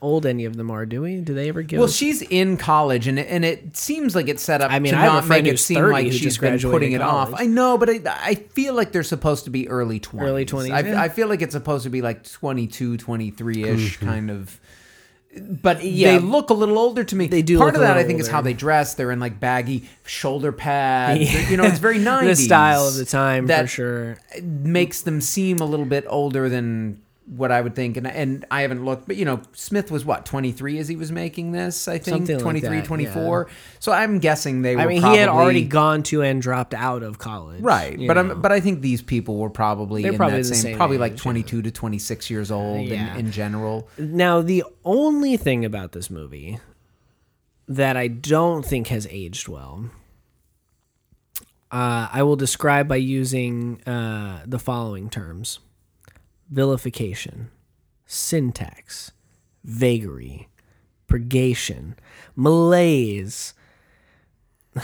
[0.01, 1.17] old any of them are, do we?
[1.21, 1.79] Do they ever give?
[1.79, 4.79] Well, us- she's in college, and it, and it seems like it's set up I
[4.79, 6.59] mean, to I have a not make it who's seem like who she's just been
[6.59, 7.31] putting it off.
[7.33, 10.21] I know, but I, I feel like they're supposed to be early 20s.
[10.21, 11.01] Early 20s, I, yeah.
[11.01, 14.59] I feel like it's supposed to be like 22, 23-ish kind of...
[15.37, 16.13] But Yeah.
[16.13, 17.27] they look a little older to me.
[17.27, 18.95] They do Part look of that, I little think, is how they dress.
[18.95, 21.51] They're in like baggy shoulder pads.
[21.51, 22.23] You know, it's very 90s.
[22.25, 24.17] the style of the time for that sure.
[24.41, 28.63] makes them seem a little bit older than what I would think, and and I
[28.63, 31.87] haven't looked, but you know, Smith was what 23 as he was making this.
[31.87, 33.47] I think Something like 23, that, 24.
[33.79, 34.81] So I'm guessing they were.
[34.81, 37.61] I mean, probably, he had already gone to and dropped out of college.
[37.61, 38.31] Right, but know.
[38.31, 40.77] I'm, but I think these people were probably They're in probably that the same, same
[40.77, 43.13] probably like age, 22 to 26 years old Yeah.
[43.13, 43.87] in, in general.
[43.97, 46.59] Now, the only thing about this movie
[47.67, 49.91] that I don't think has aged well,
[51.71, 55.59] uh, I will describe by using uh, the following terms
[56.49, 57.49] vilification,
[58.05, 59.11] syntax,
[59.63, 60.47] vagary,
[61.07, 61.95] purgation,
[62.35, 63.53] malaise,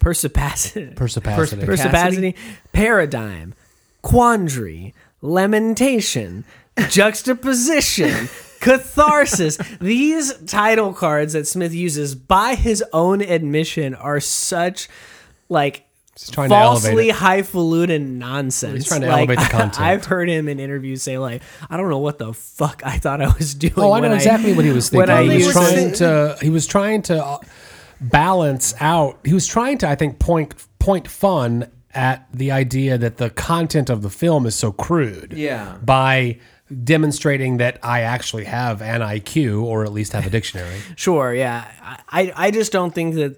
[0.00, 1.64] persipacity, Persipacity.
[1.64, 2.36] Persipacity,
[2.72, 3.54] paradigm,
[4.02, 6.44] quandary, lamentation,
[6.88, 8.28] juxtaposition,
[8.60, 9.58] catharsis.
[9.80, 14.88] These title cards that Smith uses by his own admission are such
[15.48, 15.84] like
[16.28, 17.14] trying to elevate falsely it.
[17.14, 18.74] highfalutin nonsense.
[18.74, 19.80] He's trying to Like, elevate the content.
[19.80, 23.22] I've heard him in interviews say like, "I don't know what the fuck I thought
[23.22, 25.08] I was doing." Oh, I know exactly what he was thinking.
[25.10, 26.36] I he was trying to.
[26.42, 27.38] He was trying to uh,
[28.00, 29.18] balance out.
[29.24, 33.90] He was trying to, I think, point point fun at the idea that the content
[33.90, 35.32] of the film is so crude.
[35.36, 35.76] Yeah.
[35.82, 36.38] By
[36.84, 40.80] demonstrating that I actually have an IQ, or at least have a dictionary.
[40.94, 41.68] Sure, yeah.
[42.08, 43.36] I, I just don't think that.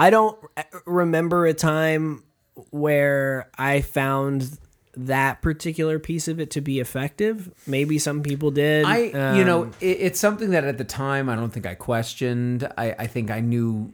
[0.00, 0.38] I don't
[0.86, 2.24] remember a time
[2.70, 4.58] where I found
[4.96, 7.52] that particular piece of it to be effective.
[7.66, 8.86] Maybe some people did.
[8.86, 11.74] I, you know, Um, it, it's something that at the time I don't think I
[11.74, 12.66] questioned.
[12.76, 13.92] I, I think I knew,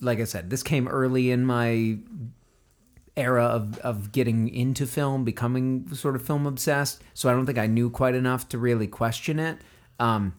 [0.00, 1.98] like I said, this came early in my
[3.16, 7.02] era of, of getting into film, becoming sort of film obsessed.
[7.14, 9.58] So I don't think I knew quite enough to really question it.
[9.98, 10.34] Um,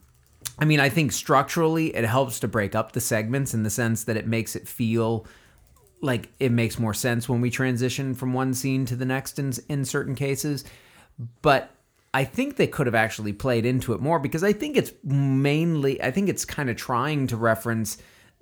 [0.60, 4.04] I mean, I think structurally it helps to break up the segments in the sense
[4.04, 5.26] that it makes it feel
[6.02, 9.54] like it makes more sense when we transition from one scene to the next in,
[9.70, 10.64] in certain cases.
[11.42, 11.72] But
[12.14, 16.02] I think they could have actually played into it more because I think it's mainly,
[16.02, 17.98] I think it's kind of trying to reference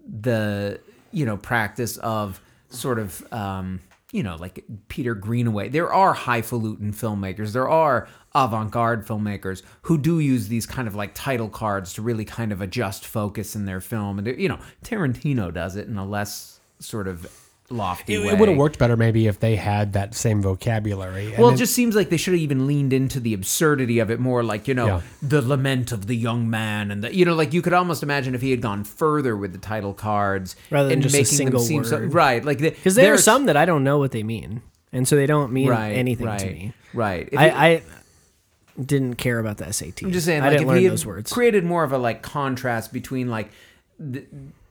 [0.06, 0.80] the,
[1.12, 3.80] you know, practice of sort of, um,
[4.12, 5.69] you know, like Peter Greenaway.
[5.69, 7.54] There are highfalutin filmmakers.
[7.54, 12.26] There are avant-garde filmmakers who do use these kind of like title cards to really
[12.26, 14.19] kind of adjust focus in their film.
[14.19, 17.40] And you know, Tarantino does it in a less sort of
[17.72, 18.34] lofty It, way.
[18.34, 21.28] would have worked better maybe if they had that same vocabulary.
[21.34, 24.00] And Well, it then- just seems like they should have even leaned into the absurdity
[24.00, 25.02] of it more, like you know, Yeah.
[25.22, 28.36] the lament of the young man, and the you know, like you could almost imagine
[28.36, 31.38] if he had gone further with the title cards Rather than and just a making
[31.38, 34.12] single them seem so right, like because there are some that I don't know what
[34.12, 34.62] they mean,
[34.94, 36.74] and so they don't mean right, anything right, to me.
[36.94, 37.30] right.
[37.32, 37.82] If I, he- I
[38.84, 40.04] didn't care about the SAT.
[40.04, 41.32] I'm just saying, I like didn't if learn he had those words.
[41.32, 43.52] created more of a like contrast between like
[44.00, 44.24] the,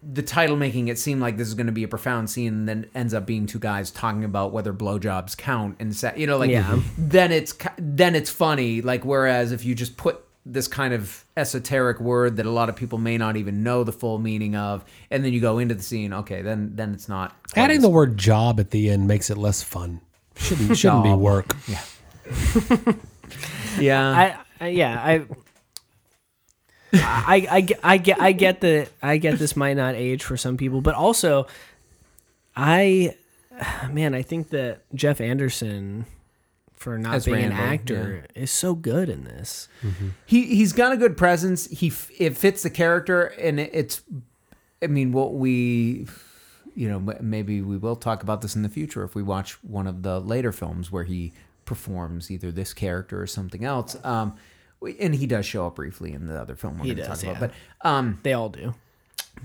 [0.03, 2.69] the title making it seem like this is going to be a profound scene, and
[2.69, 6.39] then ends up being two guys talking about whether blowjobs count, and sa- you know,
[6.39, 6.81] like Yeah.
[6.97, 8.81] then it's then it's funny.
[8.81, 12.75] Like whereas if you just put this kind of esoteric word that a lot of
[12.77, 15.83] people may not even know the full meaning of, and then you go into the
[15.83, 19.29] scene, okay, then then it's not adding as- the word job at the end makes
[19.29, 20.01] it less fun.
[20.37, 21.21] Shouldn't shouldn't be Job.
[21.21, 21.55] work.
[21.69, 21.83] yeah.
[23.79, 25.27] I, I yeah I.
[26.92, 30.37] I, I, get- I get I get that I get this might not age for
[30.37, 31.46] some people, but also
[32.57, 33.16] I
[33.90, 36.07] man, I think that Jeff Anderson
[36.74, 39.68] for not As being an Randall, actor is so good in this.
[40.26, 41.66] he he's got a good presence.
[41.66, 44.03] He f- it fits the character, and it, it's.
[44.83, 46.07] I mean, what we,
[46.74, 49.87] you know, maybe we will talk about this in the future if we watch one
[49.87, 51.33] of the later films where he
[51.66, 53.96] performs either this character or something else.
[54.03, 54.38] Um, we-
[54.99, 57.23] and he does show up briefly in the other film we're He going to talk
[57.37, 57.51] about.
[57.81, 58.75] But um, They all do.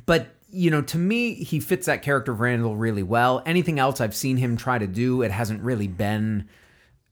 [0.06, 4.00] but you know to me he fits that character of randall really well anything else
[4.00, 6.48] i've seen him try to do it hasn't really been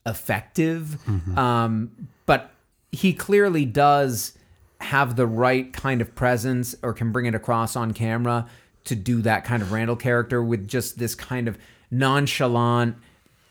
[0.05, 0.97] effective
[1.37, 1.91] um,
[2.25, 2.51] but
[2.91, 4.37] he clearly does
[4.79, 8.47] have the right kind of presence or can bring it across on camera
[8.85, 11.57] to do that kind of randall character with just this kind of
[11.89, 12.95] nonchalant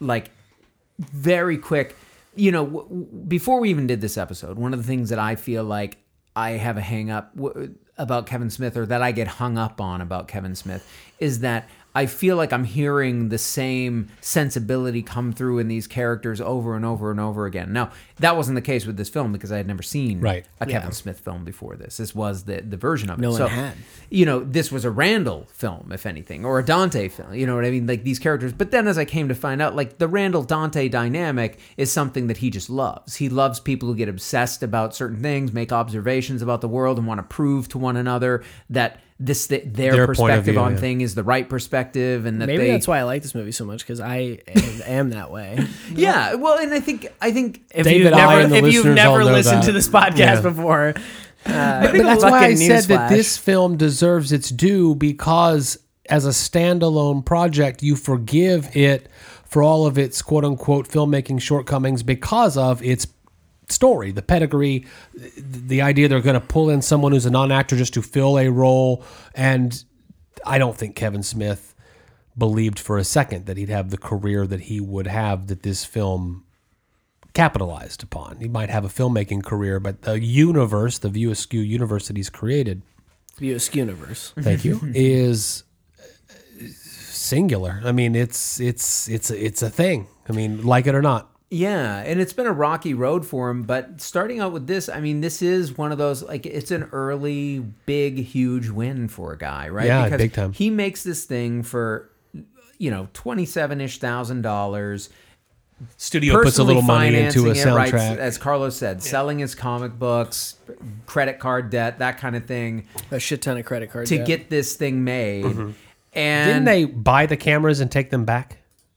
[0.00, 0.30] like
[0.98, 1.96] very quick.
[2.34, 5.36] You know, w- before we even did this episode, one of the things that I
[5.36, 5.98] feel like
[6.34, 9.80] I have a hang up w- about Kevin Smith or that I get hung up
[9.80, 10.86] on about Kevin Smith
[11.18, 16.40] is that I feel like I'm hearing the same sensibility come through in these characters
[16.40, 17.72] over and over and over again.
[17.72, 20.46] Now, that wasn't the case with this film because I had never seen Right.
[20.60, 20.94] a Kevin Yeah.
[20.94, 21.98] Smith film before this.
[21.98, 23.22] This was the the version of it.
[23.22, 23.74] No one so, had.
[24.08, 27.34] You know, this was a Randall film, if anything, or a Dante film.
[27.34, 27.86] You know what I mean?
[27.86, 28.52] Like these characters.
[28.52, 32.26] But then, as I came to find out, like the Randall Dante dynamic is something
[32.28, 33.16] that he just loves.
[33.16, 37.06] He loves people who get obsessed about certain things, make observations about the world, and
[37.06, 40.78] want to prove to one another that this th- their, Their perspective view, on yeah.
[40.80, 43.52] thing is the right perspective, and that Maybe they, that's why I like this movie
[43.52, 45.64] so much because I am, am that way.
[45.94, 49.62] Yeah, well, and I think I think If David, you've never, if you've never listened
[49.62, 49.66] that.
[49.66, 50.40] to this podcast Yeah.
[50.40, 50.88] before,
[51.46, 55.78] uh, But that's why I fucking said that this film deserves its due because
[56.10, 59.08] as a standalone project, you forgive it
[59.46, 63.06] for all of its quote unquote filmmaking shortcomings because of its
[63.72, 64.86] story, the pedigree,
[65.36, 68.38] the idea they're going to pull in someone who's a non actor just to fill
[68.38, 69.04] a role.
[69.34, 69.82] And
[70.44, 71.74] I don't think Kevin Smith
[72.36, 75.84] believed for a second that he'd have the career that he would have that this
[75.84, 76.44] film
[77.34, 78.38] capitalized upon.
[78.40, 82.30] He might have a filmmaking career, but the universe, the View Askew universe that he's
[82.30, 82.82] created,
[83.38, 84.32] View Askew Universe.
[84.38, 85.64] thank you, is
[86.58, 87.80] singular.
[87.84, 90.06] I mean, it's it's it's it's a thing.
[90.28, 91.31] I mean, like it or not.
[91.52, 95.00] Yeah, and it's been a rocky road for him, but starting out with this, I
[95.00, 99.38] mean, this is one of those like it's an early, big, huge win for a
[99.38, 99.86] guy, right?
[99.86, 100.54] Yeah, big time.
[100.54, 102.08] He makes this thing for
[102.78, 105.10] you know twenty seven ish thousand dollars.
[105.98, 108.16] Studio puts a little money into a financing it, right, soundtrack.
[108.16, 110.56] as Carlos said, selling his comic books,
[111.04, 114.48] credit card debt, that kind of thing, A shit ton of credit cards to get
[114.48, 115.44] this thing made.
[115.44, 115.70] Mm-hmm.
[116.14, 118.56] And Didn't they buy the cameras and take them back?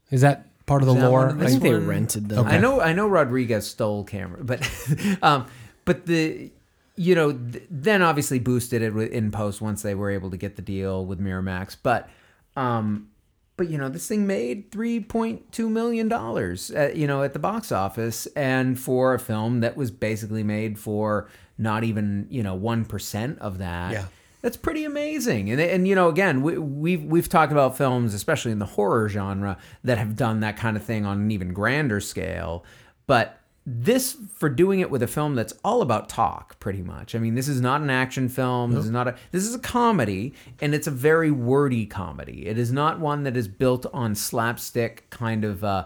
[0.10, 1.28] Is that part of the lore?
[1.28, 2.46] of I think they rented them.
[2.46, 4.68] I know I know Rodriguez stole camera, but
[5.22, 5.48] um,
[5.86, 6.52] but the
[6.96, 10.38] you know th- then obviously boosted it with- in post once they were able to
[10.38, 12.10] get the deal with Miramax, but
[12.56, 13.10] um,
[13.58, 17.40] but you know this thing made three point two million dollars, you know, at the
[17.40, 22.56] box office, and for a film that was basically made for not even you know
[22.56, 23.92] one percent of that.
[23.94, 24.06] Yeah.
[24.46, 28.52] That's pretty amazing, and and you know, again, we, we've we've talked about films, especially
[28.52, 32.00] in the horror genre, that have done that kind of thing on an even grander
[32.00, 32.64] scale.
[33.08, 37.16] But this, for doing it with a film that's all about talk, pretty much.
[37.16, 38.74] I mean, this is not an action film.
[38.74, 39.16] This is not a.
[39.32, 42.46] This is a comedy, and it's a very wordy comedy.
[42.46, 45.64] It is not one that is built on slapstick kind of.
[45.64, 45.86] Uh,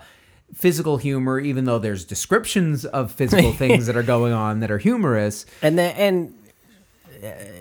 [0.51, 4.79] Physical humor, even though there's descriptions of physical things that are going on that are
[4.79, 6.38] humorous, and then and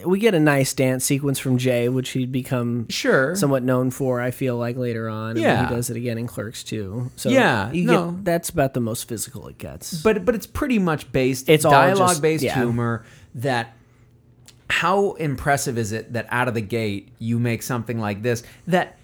[0.05, 3.35] we get a nice dance sequence from Jay, which he'd become Sure.
[3.35, 4.21] somewhat known for.
[4.21, 5.69] I feel like later on, and Yeah.
[5.69, 7.11] he does it again in Clerks too.
[7.17, 8.11] So Yeah, you no.
[8.13, 10.01] get, that's about the most physical it gets.
[10.03, 12.55] but but it's pretty much based It's dialogue just- based yeah.
[12.55, 13.75] humor that
[14.71, 18.97] how impressive is it that out of the gate you make something like this that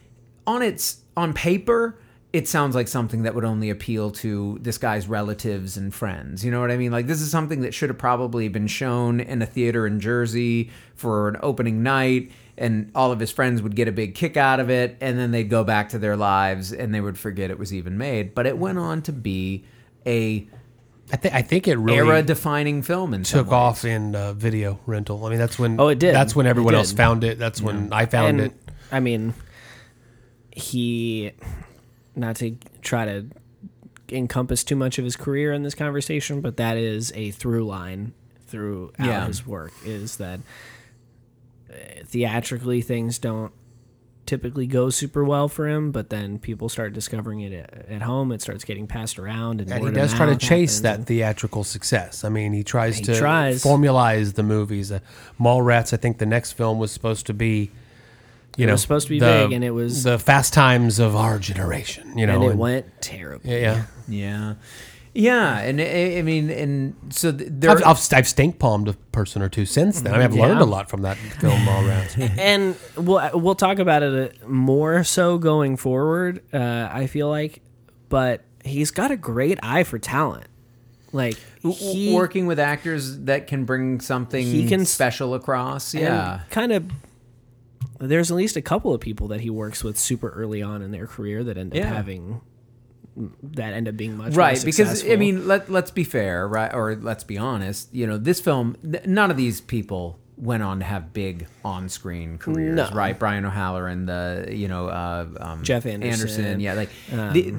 [0.47, 1.99] on its on paper
[2.35, 6.45] it sounds like something that would only appeal to this guy's relatives and friends.
[6.45, 6.91] You know what I mean?
[6.91, 10.71] Like this is something that should have probably been shown in a theater in Jersey
[10.97, 14.59] for an opening night and all of his friends would get a big kick out
[14.59, 17.59] of it and then they'd go back to their lives and they would forget it
[17.59, 18.35] was even made.
[18.35, 19.65] But it went on to be
[20.05, 20.45] a
[21.13, 23.53] I think I think it really era defining film and took ways.
[23.53, 25.25] off in uh, video rental.
[25.25, 26.13] I mean, that's when Oh, it did.
[26.17, 26.79] That's when It everyone did.
[26.79, 27.39] else found it.
[27.39, 28.53] That's when I found and, it.
[28.91, 29.35] I mean,
[30.51, 31.31] he
[32.17, 33.27] not to try to
[34.11, 38.13] encompass too much of his career in this conversation, but that is a through line
[38.47, 39.27] throughout Yeah.
[39.27, 40.41] his work is that
[41.71, 41.75] uh,
[42.05, 43.53] theatrically things don't
[44.27, 48.33] typically go super well for him, but then people start discovering it at, at home.
[48.33, 51.63] It starts getting passed around, and, And he does try to chase happens, that theatrical
[51.65, 52.25] success.
[52.25, 53.63] I mean, he tries He to tries.
[53.63, 54.91] formalize the movies.
[54.93, 55.01] Uh,
[55.39, 57.71] Mallrats, I think the next film was supposed to be,
[58.57, 60.99] you It know, was supposed to be the- big, and it was- the Fast Times
[60.99, 62.17] of our generation.
[62.19, 63.49] You know, and it and- went terrible.
[63.51, 63.85] yeah, yeah.
[64.09, 64.55] Yeah.
[65.17, 67.71] Yeah, and I I mean, and so th- there.
[67.71, 70.13] I've, I've, I've stink palmed a person or two since then.
[70.13, 72.09] I mean, I've learned a lot from that film, all around.
[72.37, 76.43] and we'll we'll talk about it uh, more so going forward.
[76.53, 77.63] Uh, I feel like,
[78.09, 80.49] but he's got a great eye for talent.
[81.13, 85.95] Like he working with actors that can bring something He can special across.
[85.95, 86.41] Yeah.
[86.51, 86.91] kind of.
[88.01, 90.91] There's at least a couple of people that he works with super early on in
[90.91, 91.87] their career that end up Yeah.
[91.95, 92.41] having
[93.53, 96.75] that end up being much more Right, because I mean, let let's be fair, right,
[96.75, 97.89] or let's be honest.
[97.95, 102.39] You know, this film, th- none of these people went on to have big on-screen
[102.39, 102.91] careers, No.
[102.93, 103.17] right?
[103.17, 106.59] Brian O'Halloran, the you know, uh, um, Jeff Anderson.
[106.59, 107.55] yeah, like Um, the,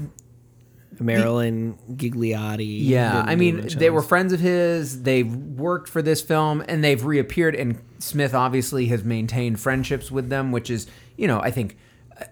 [0.99, 2.87] Marilyn Ghigliotti.
[2.87, 5.03] Yeah, I mean, they were friends of his.
[5.03, 7.55] They've worked for this film, and they've reappeared.
[7.55, 10.87] And Smith obviously has maintained friendships with them, which is,
[11.17, 11.77] you know, I think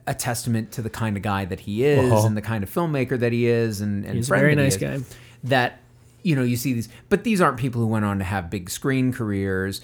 [0.08, 2.26] a- testament to the kind of guy that he is Uh-huh.
[2.28, 5.00] and the kind of filmmaker that he is, and, and He's a very nice guy.
[5.44, 5.80] That
[6.26, 8.70] you know, you see these, but these aren't people who went on to have big
[8.70, 9.82] screen careers.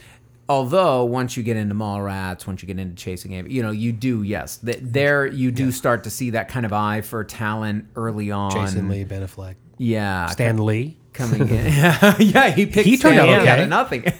[0.49, 3.91] Although once you get into Mallrats, once you get into Chasing Amy, you know, you
[3.91, 7.85] do yes, th- there you do start to see that kind of eye for talent
[7.95, 8.49] early on.
[8.49, 10.97] Jason Lee, Ben Affleck, yeah, Stan Lee.
[11.13, 11.65] coming in.
[12.19, 13.63] yeah, he picked He turned Stan out Lee okay.
[13.63, 14.03] of nothing.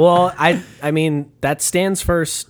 [0.00, 2.48] well, I I mean that stands first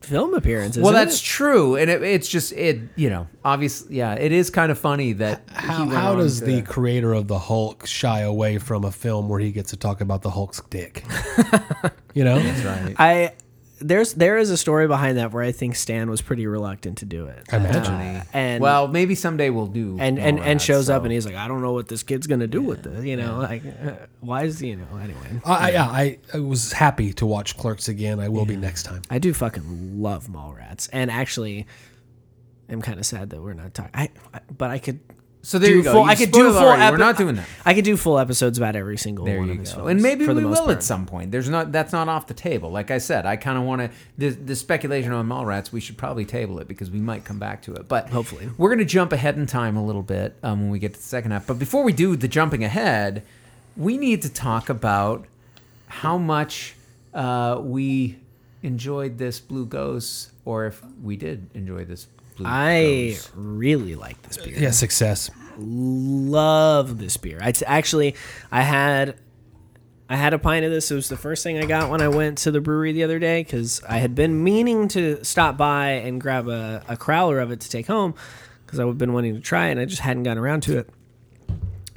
[0.00, 0.82] film appearances.
[0.82, 1.24] Well, isn't that's it?
[1.24, 2.80] true, and it, it's just it.
[2.96, 6.46] You know, obviously, yeah, it is kind of funny that How, went how does to-
[6.46, 10.00] the creator of the Hulk shy away from a film where he gets to talk
[10.00, 11.04] about the Hulk's dick?
[12.14, 12.94] you know, that's right?
[12.98, 13.32] I
[13.80, 17.04] there's there is a story behind that where I think Stan was pretty reluctant to
[17.06, 17.46] do it.
[17.50, 17.94] I imagine.
[17.94, 19.96] Uh, and well, maybe someday we'll do.
[19.98, 22.26] and and, and ads, shows up and he's like, I don't know what this kid's
[22.26, 23.04] gonna do with this.
[23.04, 25.40] You know, like uh, why is you know anyway.
[25.44, 28.20] I, I, yeah, I, I was happy to watch Clerks again.
[28.20, 29.02] I will be next time.
[29.10, 31.66] I do fucking love Mallrats, and actually,
[32.68, 33.92] I'm kind of sad that we're not talking.
[33.94, 35.00] I, I but I could.
[35.42, 35.92] So there do you go.
[35.92, 36.68] Full, You I could do full.
[36.70, 37.48] epi- We're not doing that.
[37.64, 39.76] I could do full episodes about every single There one you of his go.
[39.76, 39.90] films.
[39.92, 40.70] And maybe we will part.
[40.70, 41.30] at some point.
[41.30, 42.70] There's not that's not off the table.
[42.70, 45.72] Like I said, I kind of want to the the speculation on Mallrats.
[45.72, 47.88] We should probably table it because we might come back to it.
[47.88, 48.50] But Hopefully.
[48.58, 51.00] we're going to jump ahead in time a little bit um, when we get to
[51.00, 51.46] the second half.
[51.46, 53.22] But before we do the jumping ahead,
[53.78, 55.24] we need to talk about
[55.86, 56.74] how much
[57.14, 58.18] uh, we
[58.62, 62.06] enjoyed this Blue Ghost, or if we did enjoy this
[62.40, 63.30] Blue I Ghost.
[63.34, 64.54] really like this beer.
[64.58, 65.30] Yeah, success.
[65.58, 67.38] love this beer.
[67.42, 68.14] I t- actually
[68.50, 69.16] I had
[70.08, 70.90] I had a pint of this.
[70.90, 73.18] It was the first thing I got when I went to the brewery the other
[73.20, 77.52] day because I had been meaning to stop by and grab a, a crowler of
[77.52, 78.14] it to take home
[78.66, 80.90] because I've been wanting to try it and I just hadn't gotten around to it.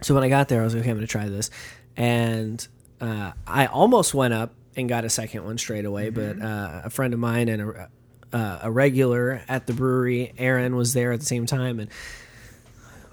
[0.01, 1.49] So when I got there, I was like, okay, I'm going to try this.
[1.97, 2.67] And
[3.01, 6.89] uh, I almost went up and got a second one straight away, but uh, a
[6.89, 7.89] friend of mine and a,
[8.33, 11.89] uh, a regular at the brewery, Aaron, was there at the same time and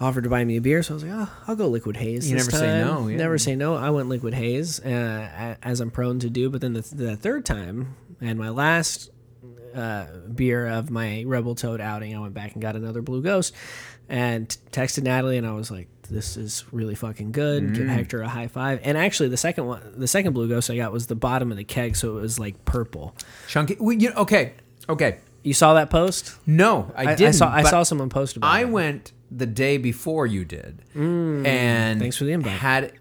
[0.01, 0.83] offered to buy me a beer.
[0.83, 2.29] So I was like, oh, I'll go Liquid Haze.
[2.29, 3.17] You never say no, yeah.
[3.17, 3.77] Never say no.
[3.77, 6.49] I went Liquid Haze, uh, as I'm prone to do.
[6.49, 9.11] But then the, the third time, and my last
[9.75, 13.55] uh, beer of my Rebel Toad outing, I went back and got another Blue Ghost
[14.09, 17.75] and texted Natalie, and I was like, "This is really fucking good." Mm.
[17.75, 18.81] Give Hector a high five.
[18.83, 21.57] And actually, the second one, the second Blue Ghost I got was the bottom of
[21.57, 23.15] the keg, so it was like purple.
[23.49, 23.77] chunky.
[23.79, 24.55] We, you, okay,
[24.91, 25.19] okay.
[25.43, 26.37] You saw that post?
[26.47, 27.29] No, I I, didn't.
[27.29, 27.51] I saw.
[27.51, 28.51] I saw someone post about it.
[28.59, 28.69] I it.
[28.69, 32.53] went the day before you did, and Thanks for the invite.
[32.53, 32.93] Had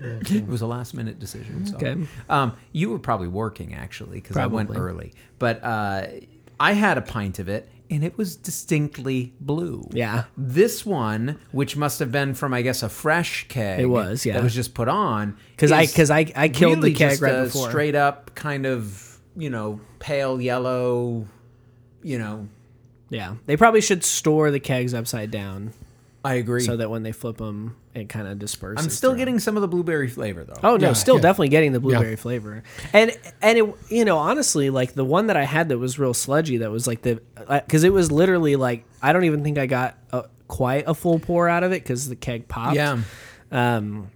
[0.00, 1.66] it was a last minute decision.
[1.66, 1.76] So.
[1.76, 1.96] Okay.
[2.28, 6.06] Um, you were probably working actually because I went early, but uh,
[6.60, 7.68] I had a pint of it.
[7.90, 9.88] And it was distinctly blue.
[9.94, 10.24] Yeah.
[10.36, 13.80] This one, which must have been from, I guess, a fresh keg.
[13.80, 14.34] It was, yeah.
[14.34, 15.38] That was just put on.
[15.56, 17.70] 'Cause I- is 'cause I- I killed the really keg just right a before.
[17.70, 19.07] Straight up kind of,
[19.38, 21.26] you know, pale yellow,
[22.02, 22.48] you know,
[23.08, 25.72] Yeah, they probably should store the kegs upside down
[26.24, 26.60] I agree.
[26.62, 28.84] so that when they flip them, it kind of disperses.
[28.84, 29.18] I'm still through.
[29.18, 30.58] getting some of the blueberry flavor though.
[30.64, 31.22] Oh no, Yeah, still yeah.
[31.22, 32.62] definitely getting the blueberry flavor,
[32.92, 36.12] and and it you know honestly like the one that I had that was real
[36.14, 37.22] sludgy that was like the
[37.64, 41.18] because it was literally like I don't even think I got a, quite a full
[41.20, 42.74] pour out of it because the keg popped.
[42.76, 43.00] yeah.
[43.52, 44.10] Um,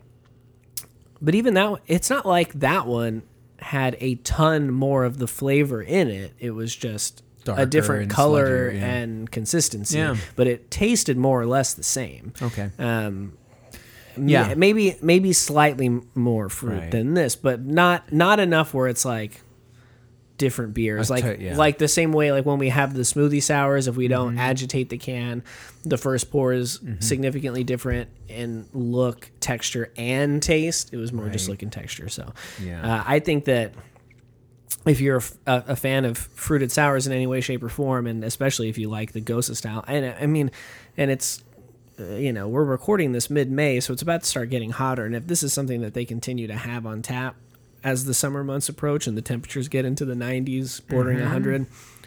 [1.23, 3.23] but even that, it's not like that one
[3.63, 6.33] had a ton more of the flavor in it.
[6.39, 8.87] It was just Darker a different and color sludgier, yeah.
[8.95, 9.99] and consistency.
[9.99, 10.17] Yeah.
[10.37, 12.33] But it tasted more or less the same.
[12.41, 12.71] Okay.
[12.79, 13.33] Um,
[14.17, 14.49] Yeah.
[14.51, 16.91] yeah, maybe maybe slightly more fruit Right.
[16.91, 19.41] than this, but not not enough where it's like
[20.43, 21.09] different beers.
[21.09, 21.57] Like tell- yeah.
[21.57, 24.39] like the same way like when we have the smoothie sours, if we don't Mm-hmm.
[24.51, 25.43] agitate the can,
[25.85, 30.93] the first pour is significantly different in look, texture, and taste.
[30.93, 31.53] It was more just Right.
[31.53, 32.09] look and texture.
[32.09, 32.33] So
[32.63, 32.83] Yeah.
[33.01, 33.73] uh, I think that
[34.85, 38.69] if you're a fan of fruited sours in any way, shape, or form, and especially
[38.69, 40.51] if you like the Gose style, and I mean,
[40.97, 41.45] and it's
[42.01, 45.15] uh, you know we're recording this mid-May, so it's about to start getting hotter, and
[45.15, 47.37] if this is something that they continue to have on tap
[47.85, 51.67] as the summer months approach and the temperatures get into the 90s, bordering 100,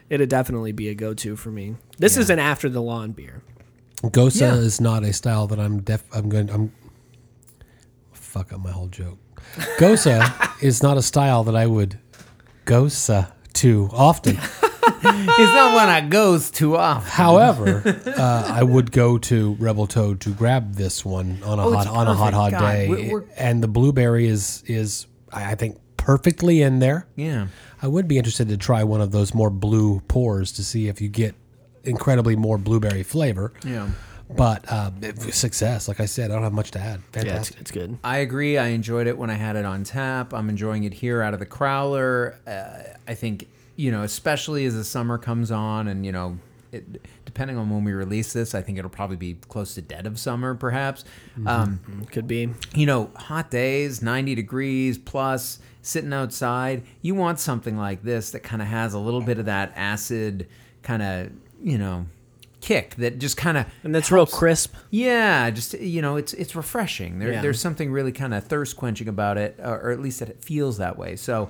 [0.09, 1.75] it'd definitely be a go-to for me.
[1.97, 3.41] This is an after the lawn beer.
[4.03, 4.55] Gose Yeah.
[4.55, 6.03] is not a style that I'm def.
[6.13, 6.49] I'm going.
[6.49, 6.71] I'm
[8.11, 9.17] fuck up my whole joke.
[9.77, 11.97] Gose is not a style that I would
[12.65, 14.37] gosa to often.
[14.81, 17.09] it's not one I goes too often.
[17.09, 21.73] However, uh, I would go to Rebel Toad to grab this one on a Oh,
[21.73, 25.51] hot on a hot hot God, day, we're- we're- and the blueberry is is I
[25.51, 27.07] I think perfectly in there.
[27.15, 27.47] Yeah.
[27.81, 31.01] I would be interested to try one of those more blue pours to see if
[31.01, 31.35] you get
[31.83, 33.53] incredibly more blueberry flavor.
[33.65, 33.89] Yeah.
[34.29, 34.91] But uh,
[35.31, 37.01] success, like I said, I don't have much to add.
[37.13, 37.61] Yeah, it's, Fantastic.
[37.61, 37.97] it's good.
[38.03, 38.57] I agree.
[38.57, 40.33] I enjoyed it when I had it on tap.
[40.33, 42.35] I'm enjoying it here out of the crowler.
[42.47, 46.39] Uh, I think, you know, especially as the summer comes on and, you know,
[46.71, 47.01] it,
[47.35, 50.17] depending on when we release this, I think it'll probably be close to dead of
[50.17, 51.03] summer, perhaps.
[51.45, 52.49] Um, Could be.
[52.73, 56.83] you know, hot days, 90 degrees plus, sitting outside.
[57.01, 60.47] You want something like this that kind of has a little bit of that acid
[60.81, 61.31] kind of,
[61.61, 62.05] you know,
[62.61, 64.73] kick that just kind of And that's real crisp.
[64.89, 67.19] yeah, just you know, it's it's refreshing.
[67.19, 67.41] There, Yeah.
[67.41, 70.41] There's something really kind of thirst quenching about it, or, or at least that it
[70.41, 71.17] feels that way.
[71.17, 71.49] So,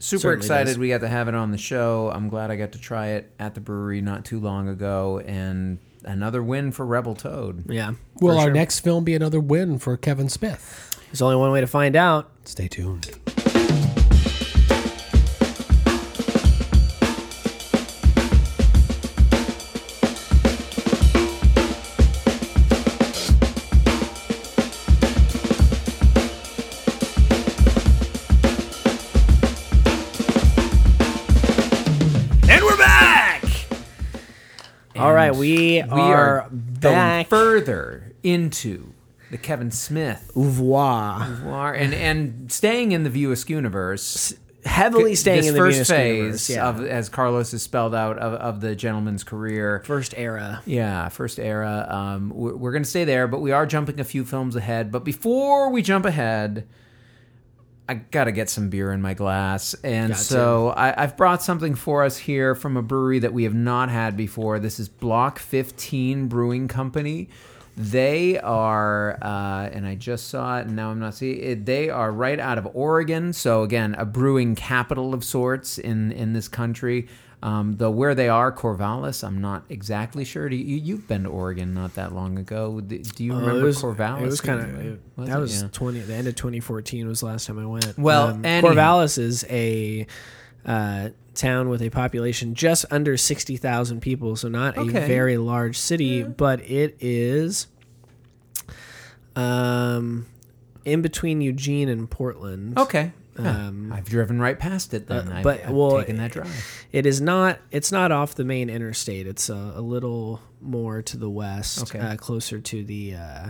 [0.00, 0.78] Super Certainly excited does.
[0.78, 2.10] we got to have it on the show.
[2.12, 5.78] I'm glad I got to try it at the brewery not too long ago, and
[6.04, 7.64] another win for Rebel Toad.
[7.70, 7.92] Yeah.
[8.20, 8.52] Will for our sure.
[8.54, 10.86] next film be another win for Kevin Smith?
[11.08, 12.30] There's only one way to find out.
[12.44, 13.10] Stay tuned.
[35.30, 37.28] Right, we, We are, are back.
[37.28, 38.92] going further into
[39.30, 41.42] the Kevin Smith Ouvroir.
[41.44, 44.34] noir and and staying in the View Askew universe.
[44.62, 46.68] Heavily staying in the first phase universe, yeah.
[46.68, 49.82] of, as Carlos has spelled out, of, of the gentleman's career.
[49.86, 50.60] first era.
[50.66, 51.86] Yeah, first era.
[51.88, 54.92] Um, we're, we're going to stay there, but we are jumping a few films ahead.
[54.92, 56.68] But before we jump ahead,
[57.90, 59.74] I got to get some beer in my glass.
[59.82, 60.22] And Got to.
[60.22, 63.88] so I, I've brought something for us here from a brewery that we have not
[63.88, 64.60] had before.
[64.60, 67.28] This is Block 15 Brewing Company.
[67.76, 71.66] They are, uh, and I just saw it, and now I'm not seeing it.
[71.66, 76.32] They are right out of Oregon, so again, a brewing capital of sorts in in
[76.32, 77.08] this country.
[77.42, 80.48] Um, though where they are, Corvallis, I'm not exactly sure.
[80.50, 82.80] Do you, you've been to Oregon not that long ago.
[82.82, 84.20] Do, do you Uh, remember it was, Corvallis?
[84.22, 84.72] It was kind of
[85.26, 85.38] that it?
[85.40, 85.68] was Yeah.
[85.72, 86.00] twenty.
[86.00, 87.86] The end of 2014 was the last time I went.
[87.88, 88.60] Um, Well, anyhow.
[88.74, 90.06] Corvallis is a
[90.66, 96.22] uh, town with a population just under 60,000 people, so not a very large city,
[96.22, 97.68] but it is
[99.36, 100.26] um,
[100.84, 102.78] in between Eugene and Portland.
[102.78, 103.12] Okay.
[103.46, 105.28] Um, I've driven right past it then.
[105.32, 106.52] uh, I've, but, I've well, taken that drive.
[106.92, 107.58] It is not.
[107.70, 109.26] It's not off the main interstate.
[109.26, 111.98] It's a, a little more to the west, Okay.
[111.98, 113.48] uh, closer to the uh,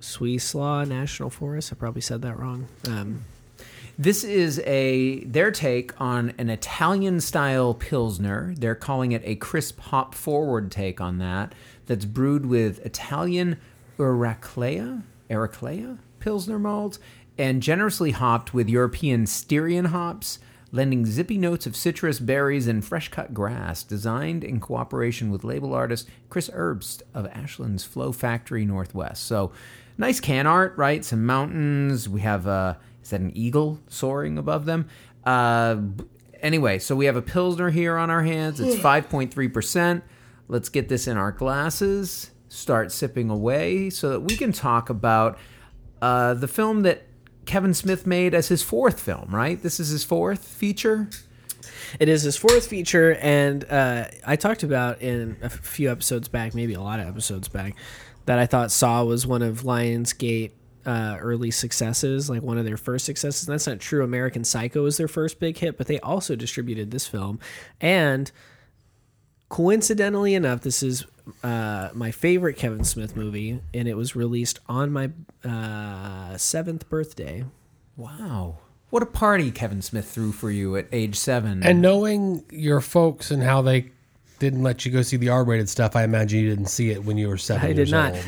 [0.00, 1.72] Swislaw National Forest.
[1.72, 2.68] I probably said that wrong.
[2.86, 3.24] Um,
[3.98, 8.54] This is a their take on an Italian style pilsner.
[8.56, 11.52] They're calling it a crisp hop forward take on that.
[11.86, 13.58] That's brewed with Italian
[13.98, 16.98] Eraclea, Eraclea pilsner malt,
[17.38, 20.38] and generously hopped with European Styrian hops,
[20.72, 23.82] lending zippy notes of citrus, berries, and fresh cut grass.
[23.82, 29.24] Designed in cooperation with label artist Chris Herbst of Ashland's Flow Factory Northwest.
[29.24, 29.52] So
[29.96, 31.04] nice can art, right?
[31.04, 32.08] Some mountains.
[32.08, 34.86] We have uh is that an eagle soaring above them?
[35.24, 35.76] Uh,
[36.42, 38.60] anyway, so we have a pilsner here on our hands.
[38.60, 40.02] It's 5.3%.
[40.46, 45.38] Let's get this in our glasses, start sipping away so that we can talk about
[46.02, 47.07] uh, the film that
[47.48, 49.60] Kevin Smith made as his fourth film, right?
[49.62, 51.08] This is his fourth feature.
[51.98, 56.54] it is his fourth feature, and uh, I talked about in a few episodes back,
[56.54, 57.74] maybe a lot of episodes back,
[58.26, 60.52] that I thought Saw was one of Lionsgate.
[60.86, 63.46] Uh, early successes, like one of their first successes.
[63.46, 64.02] And that's not true.
[64.02, 67.40] American Psycho was their first big hit, but they also distributed this film.
[67.78, 68.32] And
[69.50, 71.04] coincidentally enough, this is
[71.42, 75.10] uh, my favorite Kevin Smith movie, and it was released on my
[75.44, 77.44] uh, seventh birthday.
[77.96, 78.58] Wow.
[78.90, 81.62] What a party Kevin Smith threw for you at age seven.
[81.62, 83.90] And knowing your folks and how they
[84.38, 87.18] didn't let you go see the R-rated stuff, I imagine you didn't see it when
[87.18, 88.12] you were seven I years did not.
[88.14, 88.24] old.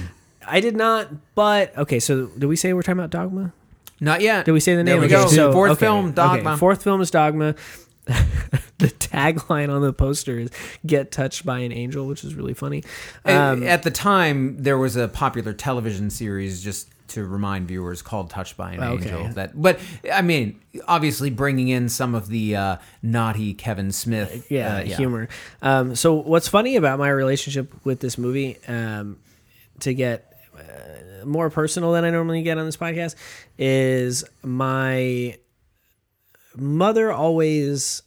[0.46, 1.09] I did not.
[1.34, 3.53] But okay, so did we say we're talking about Dogma?
[4.01, 4.44] Not yet.
[4.46, 5.01] Did we say the There name?
[5.01, 5.28] we Okay, go.
[5.28, 6.57] So, Fourth okay, film, okay, Dogma.
[6.57, 7.55] Fourth film is Dogma.
[8.78, 10.50] the tagline on the poster is
[10.86, 12.82] "Get touched by an angel," which is really funny.
[13.24, 18.30] Um, At the time, there was a popular television series just to remind viewers called
[18.30, 19.11] "Touched by an Okay.
[19.11, 19.80] Angel." That, but
[20.12, 25.28] I mean, obviously bringing in some of the uh, naughty Kevin Smith, yeah, uh, humor.
[25.62, 29.18] Um, so what's funny about my relationship with this movie, um,
[29.80, 33.14] to get uh, more personal than I normally get on this podcast,
[33.58, 35.36] is my
[36.57, 38.03] mother always.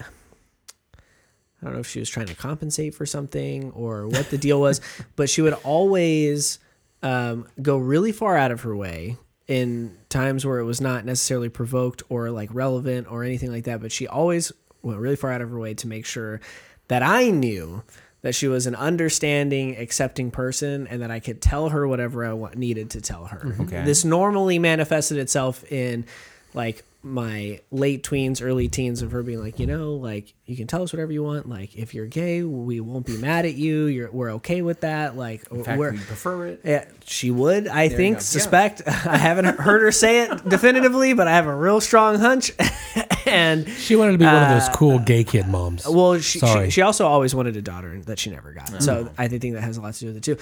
[0.00, 4.60] I don't know if she was trying to compensate for something or what the deal
[4.60, 4.80] was,
[5.16, 6.58] but she would always
[7.02, 11.48] um, go really far out of her way in times where it was not necessarily
[11.50, 13.82] provoked or like relevant or anything like that.
[13.82, 16.40] But she always went really far out of her way to make sure
[16.88, 17.82] that I knew
[18.22, 22.54] that she was an understanding, accepting person, and that I could tell her whatever I
[22.54, 23.56] needed to tell her.
[23.60, 23.82] Okay.
[23.84, 26.04] This normally manifested itself in
[26.52, 30.66] like my late tweens, early teens of her being like, you know, like you can
[30.66, 31.48] tell us whatever you want.
[31.48, 33.86] Like if you're gay, we won't be mad at you.
[33.86, 35.16] You're we're okay with that.
[35.16, 36.60] Like In fact, we're we prefer it.
[36.64, 37.68] yeah, she would.
[37.68, 38.16] I you think.
[38.16, 38.20] go.
[38.20, 38.82] Suspect.
[38.86, 42.52] I haven't heard her say it definitively, but I have a real strong hunch.
[43.26, 45.86] and She wanted to be one of those cool gay kid moms.
[45.86, 46.66] Uh, well, she, Sorry.
[46.66, 48.82] she she also always wanted a daughter that she never got.
[48.82, 50.36] So I think that has a lot to do with it too.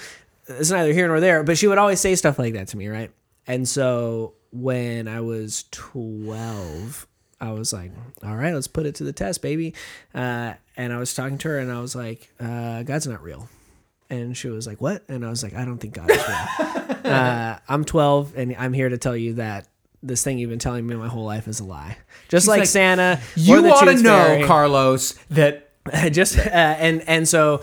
[0.47, 2.87] It's neither here nor there, but she would always say stuff like that to me,
[2.87, 3.11] right?
[3.47, 7.07] And so when I was 12,
[7.41, 7.91] I was like,
[8.23, 9.73] all right, let's put it to the test, baby.
[10.13, 13.47] Uh, and I was talking to her and I was like, uh, God's not real.
[14.09, 15.03] And she was like, what?
[15.07, 16.97] And I was like, I don't think God is real.
[17.13, 19.67] uh, I'm 12 and I'm here to tell you that
[20.01, 21.97] this thing you've been telling me my whole life is a lie.
[22.27, 23.19] Just like, like, Santa.
[23.35, 24.43] You ought to know, Fairy.
[24.45, 25.65] Carlos, that.
[26.11, 27.61] just uh, and and so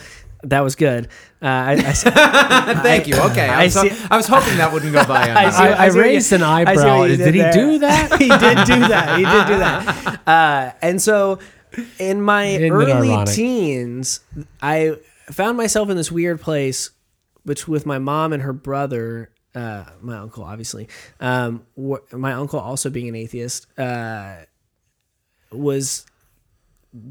[0.49, 1.07] that was good.
[1.43, 1.73] Uh, I,
[2.07, 3.17] I, Thank you.
[3.17, 5.31] Okay, I, I was, ho- I was hoping that wouldn't go by.
[5.31, 5.69] I I.
[5.69, 6.99] I, I raised an eyebrow.
[6.99, 8.13] what you Did, he do that?
[8.19, 9.19] he did do that.
[9.19, 10.21] He did do that.
[10.27, 11.39] Uh, and so,
[11.99, 13.35] in my early ironic?
[13.35, 14.21] teens,
[14.63, 14.97] I
[15.31, 16.91] found myself in this weird place,
[17.45, 20.89] which with my mom and her brother, uh, my uncle, obviously,
[21.21, 24.37] um, wh- my uncle also being an atheist, uh,
[25.53, 26.07] was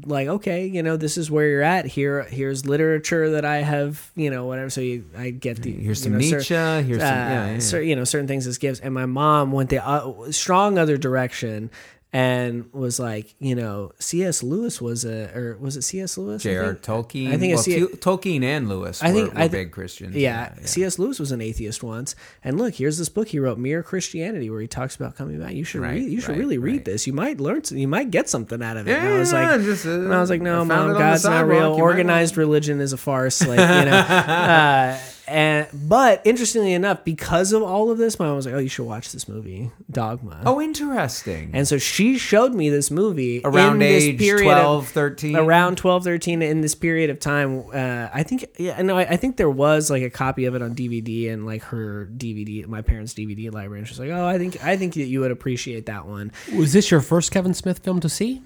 [0.04, 4.10] like okay you know this is where you're at here here's literature that i have
[4.16, 6.54] you know whatever so you, i get the Here's some know, Nietzsche.
[6.54, 7.08] Here's some.
[7.08, 7.58] uh, Yeah, yeah.
[7.58, 10.96] cer- you know certain things as gifts and my mom went the uh, strong other
[10.96, 11.70] direction
[12.12, 16.74] and was like you know cs lewis was a or was it cs lewis J.R.
[16.74, 17.32] Tolkien.
[17.32, 20.14] I think well, C- Tolkien and Lewis I think- were, were I thi- big Christians.
[20.16, 23.82] yeah, cs lewis was an atheist once and look here's this book he wrote mere
[23.82, 26.58] christianity where he talks about coming back you should Right, read you should right, really
[26.58, 26.84] read right.
[26.84, 29.18] this you might learn some, you might get something out of it Yeah, and i
[29.18, 31.24] was like just, uh, and I was like, no, I mom, it on the God's
[31.24, 31.72] not real.
[31.74, 33.40] Organized religion is a farce.
[33.46, 33.96] Like, you know.
[33.98, 34.98] uh,
[35.28, 38.68] and but interestingly enough, because of all of this, my mom was like, oh, you
[38.68, 40.42] should watch this movie, Dogma.
[40.46, 41.50] Oh, interesting.
[41.52, 45.36] And so she showed me this movie Around in this age period 12, of, 13?
[45.36, 47.64] around 12, 13, in this period of time.
[47.72, 50.62] Uh, I think, yeah, no, I, I think there was like a copy of it
[50.62, 53.80] on DVD and like her DVD, my parents' DVD library.
[53.80, 56.32] And she's like, oh, I think, I think that you would appreciate that one.
[56.54, 58.42] Was this your first Kevin Smith film to see?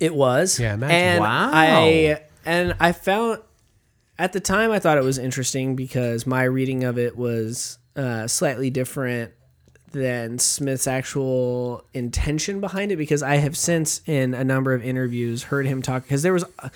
[0.00, 0.58] It was.
[0.60, 0.94] Yeah, imagine.
[0.96, 1.50] And Wow.
[1.52, 3.40] I and I found
[4.18, 8.26] at the time I thought it was interesting because my reading of it was uh,
[8.26, 9.32] slightly different
[9.92, 15.44] than Smith's actual intention behind it because I have since in a number of interviews
[15.44, 16.68] heard him talk because there was uh,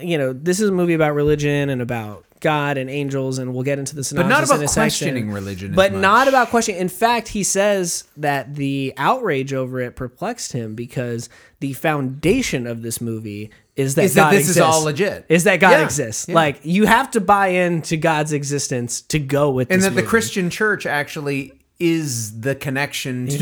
[0.00, 3.62] you know this is a movie about religion and about God and angels and we'll
[3.62, 5.74] get into the but not about in a section questioning religion.
[5.74, 6.80] but not about questioning.
[6.80, 11.28] In fact, he says that the outrage over it perplexed him because
[11.60, 14.56] the foundation of this movie is that Is that God this exists.
[14.56, 15.26] is all legit.
[15.28, 16.28] Is that God Yeah, exists?
[16.28, 16.34] yeah.
[16.34, 20.02] Like you have to buy into God's existence to go with and that the.
[20.02, 23.36] Christian church actually is the connection to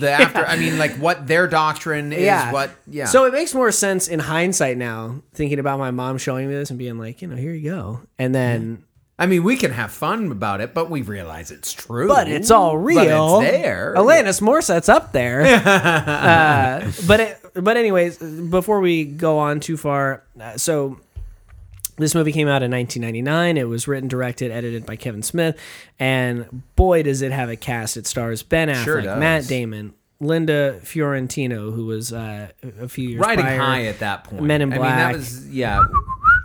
[0.00, 0.44] the after.
[0.46, 2.22] I mean, like what their doctrine is.
[2.24, 2.50] yeah.
[2.50, 2.70] What?
[2.86, 3.04] Yeah.
[3.04, 6.70] So it makes more sense in hindsight now, thinking about my mom showing me this
[6.70, 8.84] and being like, you know, here you go, and then.
[9.20, 12.06] I mean, we can have fun about it, but we realize it's true.
[12.06, 13.40] But it's all real.
[13.40, 13.94] But it's there.
[13.96, 15.42] Alanis Morissette's up there.
[15.66, 20.98] uh, but it, but anyways, before we go on too far, uh, so
[21.96, 23.56] this movie came out in 1999.
[23.56, 25.58] It was written, directed, edited by Kevin Smith,
[25.98, 27.96] and boy, does it have a cast!
[27.96, 29.16] It stars Ben Affleck, Sure.
[29.16, 32.48] Matt Damon, Linda Fiorentino, who was uh,
[32.80, 34.42] a few years riding prior, high at that point.
[34.42, 35.12] Men in I mean, Black.
[35.12, 35.82] that was yeah.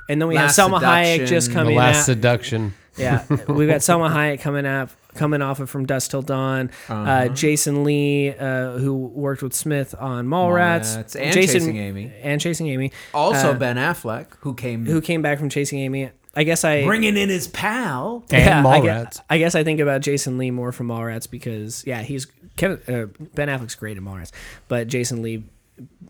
[0.09, 1.76] and then we have Last Salma Hayek just coming.
[1.76, 2.05] The Last out.
[2.05, 2.74] Seduction.
[2.97, 6.70] Yeah, we've got Salma Hayek coming up, coming off of From Dusk Till Dawn.
[6.89, 7.28] uh Uh-huh.
[7.30, 12.11] Jason Lee, uh, who worked with Smith on Mallrats, Mallrats, and Jason, Chasing Amy.
[12.22, 16.09] and Chasing Amy, Also, Uh, Ben Affleck, who came who came back from Chasing Amy.
[16.36, 18.24] I guess I bringing in his pal.
[18.32, 18.84] And yeah, I Mallrats.
[18.84, 22.80] guess, I guess I think about Jason Lee more from Mallrats because yeah, he's Kevin
[22.88, 23.05] uh,
[23.36, 24.32] Ben Affleck's great in Mallrats,
[24.68, 25.43] but Jason Lee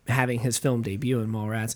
[0.07, 1.75] having his film debut in Mallrats.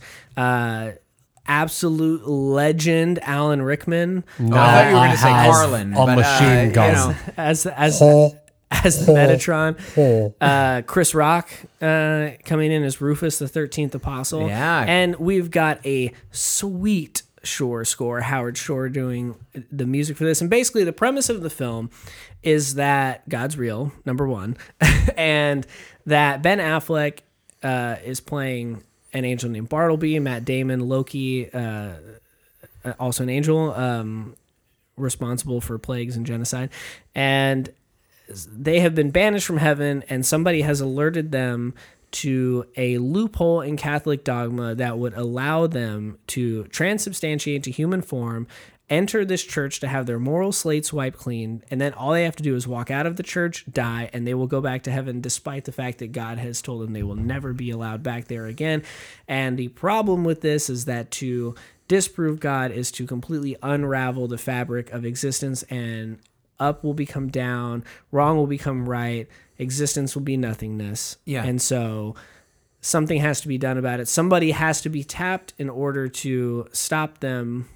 [1.48, 5.94] Uh, absolute legend Alan Rickman Oh, I thought you were going to say has Carlin.
[5.94, 6.94] a but, machine uh, you gun.
[6.94, 8.38] know, as as Ho,
[8.72, 9.80] as the ho, Metatron.
[9.96, 10.36] ho.
[10.42, 11.50] Uh, Chris Rock
[11.82, 14.48] uh, coming in as Rufus, the Thirteenth Apostle.
[14.48, 14.84] Yeah.
[14.88, 18.20] and we've got a sweet Shore score.
[18.22, 19.36] Howard Shore doing
[19.72, 21.90] the music for this, and basically the premise of the film
[22.44, 24.58] is that God's real, number one,
[25.18, 25.66] and
[26.06, 27.20] that Ben Affleck
[27.64, 28.84] uh, is playing
[29.14, 31.94] an angel named Bartleby, Matt Damon, Loki, uh,
[33.00, 33.74] also an angel.
[33.74, 34.36] Um,
[34.98, 36.72] responsible for plagues and genocide
[37.14, 37.70] and
[38.52, 41.74] they have been banished from heaven and somebody has alerted them
[42.10, 48.48] to a loophole in Catholic dogma that would allow them to transubstantiate to human form,
[48.90, 52.36] enter this church to have their moral slates wiped clean, and then all they have
[52.38, 54.92] to do is walk out of the church, die, and they will go back to
[54.92, 58.26] heaven despite the fact that God has told them they will never be allowed back
[58.26, 58.84] there again.
[59.28, 61.56] And the problem with this is that to
[61.88, 66.20] disprove God is to completely unravel the fabric of existence and
[66.60, 69.28] up will become down, wrong will become right,
[69.58, 71.18] existence will be nothingness.
[71.26, 71.44] Yeah.
[71.44, 72.16] And so
[72.82, 74.08] something has to be done about it.
[74.08, 77.68] Somebody has to be tapped in order to stop them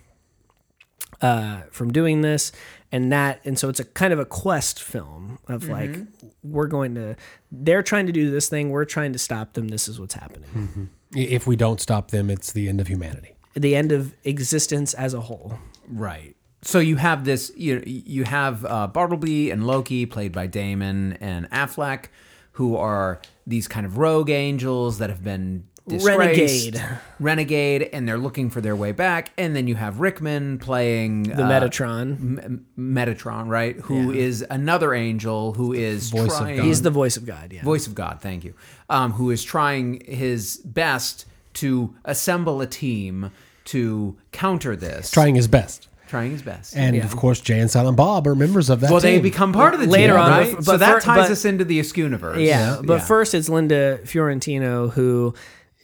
[1.22, 2.52] uh, from doing this.
[2.94, 5.98] And that and so it's a kind of a quest film of like
[6.44, 7.16] we're going to
[7.50, 8.70] they're trying to do this thing.
[8.70, 9.70] We're trying to stop them.
[9.70, 10.90] This is what's happening.
[11.16, 13.36] I- If we don't stop them, it's the end of humanity.
[13.54, 15.58] the end of existence as a whole.
[15.88, 16.36] Right.
[16.64, 21.50] So you have this, you you have uh, Bartleby and Loki, played by Damon and
[21.50, 22.06] Affleck,
[22.54, 26.82] who are these kind of rogue angels that have been disgraced, Renegade.
[27.20, 29.32] renegade, and they're looking for their way back.
[29.38, 33.76] And then you have Rickman playing the uh, metatron M- Metatron, right?
[33.82, 36.66] Who is another angel who is Voice of trying, God.
[36.66, 38.20] he's the voice of god yeah voice of God.
[38.22, 38.54] Thank you.
[38.90, 41.26] Um, who is trying his best
[41.56, 43.32] to assemble a team
[43.66, 45.12] to counter this.
[45.12, 45.88] Trying his best.
[46.08, 46.76] trying his best.
[46.76, 49.74] And of course, Jay and Silent Bob are members of that well, they become part
[49.74, 49.94] of the team.
[49.94, 50.56] Later team, on, right?
[50.56, 52.46] but- so that fir- ties but- us into the Askewniverse.
[52.46, 53.00] yeah, but Yeah.
[53.00, 55.34] first it's linda fiorentino who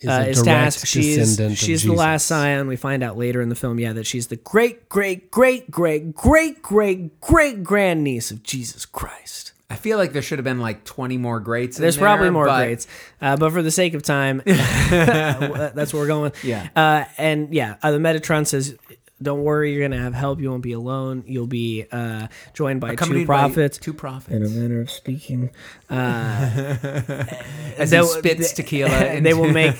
[0.01, 0.87] Is uh, is direct tasked.
[0.87, 2.27] She's she's the last Jesus.
[2.27, 2.67] scion.
[2.67, 6.15] We find out later in the film, yeah, that she's the great, great, great, great,
[6.15, 9.53] great, great, great grandniece of Jesus Christ.
[9.69, 11.77] I feel like there should have been like 20 more greats.
[11.77, 12.87] in There's there, probably more but- greats,
[13.21, 16.31] uh, but for the sake of time, that's where we're going.
[16.43, 16.69] Yeah.
[16.75, 18.75] uh, and yeah, uh, the Metatron says.
[19.19, 20.39] Don't worry, you're gonna have help.
[20.39, 21.23] You won't be alone.
[21.25, 23.77] You'll be uh, joined by two Accompanied by prophets.
[23.79, 24.35] Two prophets.
[24.35, 25.49] in a manner of speaking.
[25.89, 28.89] As they he will- spits they- tequila.
[29.21, 29.75] they will make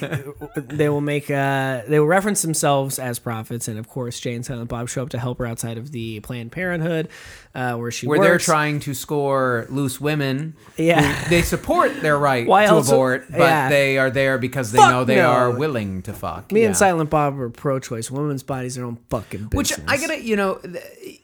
[0.55, 4.45] they will make uh they will reference themselves as prophets and of course Jay and
[4.45, 7.09] Silent Bob show up to help her outside of the Planned Parenthood
[7.57, 8.27] uh where she where works.
[8.29, 10.55] they're trying to score loose women.
[10.77, 11.27] Yeah.
[11.29, 13.67] they support their right Why to also- abort, but yeah.
[13.69, 15.29] they are there because they Fuck know they no.
[15.31, 16.51] are willing to fuck.
[16.51, 16.67] me Yeah.
[16.67, 18.09] and Silent Bob are pro-choice.
[18.11, 19.87] Women's bodies are their own fucking Which business.
[19.91, 21.21] I gotta, you know, th-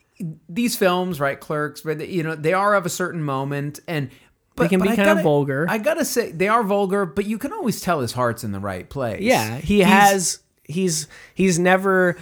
[0.49, 4.09] these films, right, Clerks, but you know, they are of a certain moment, and
[4.55, 5.65] but, can but be I kind of gotta- vulgar.
[5.69, 8.59] I gotta say, they are vulgar, but you can always tell his heart's in the
[8.59, 9.21] right place.
[9.21, 12.17] Yeah, he He's- has he's he's never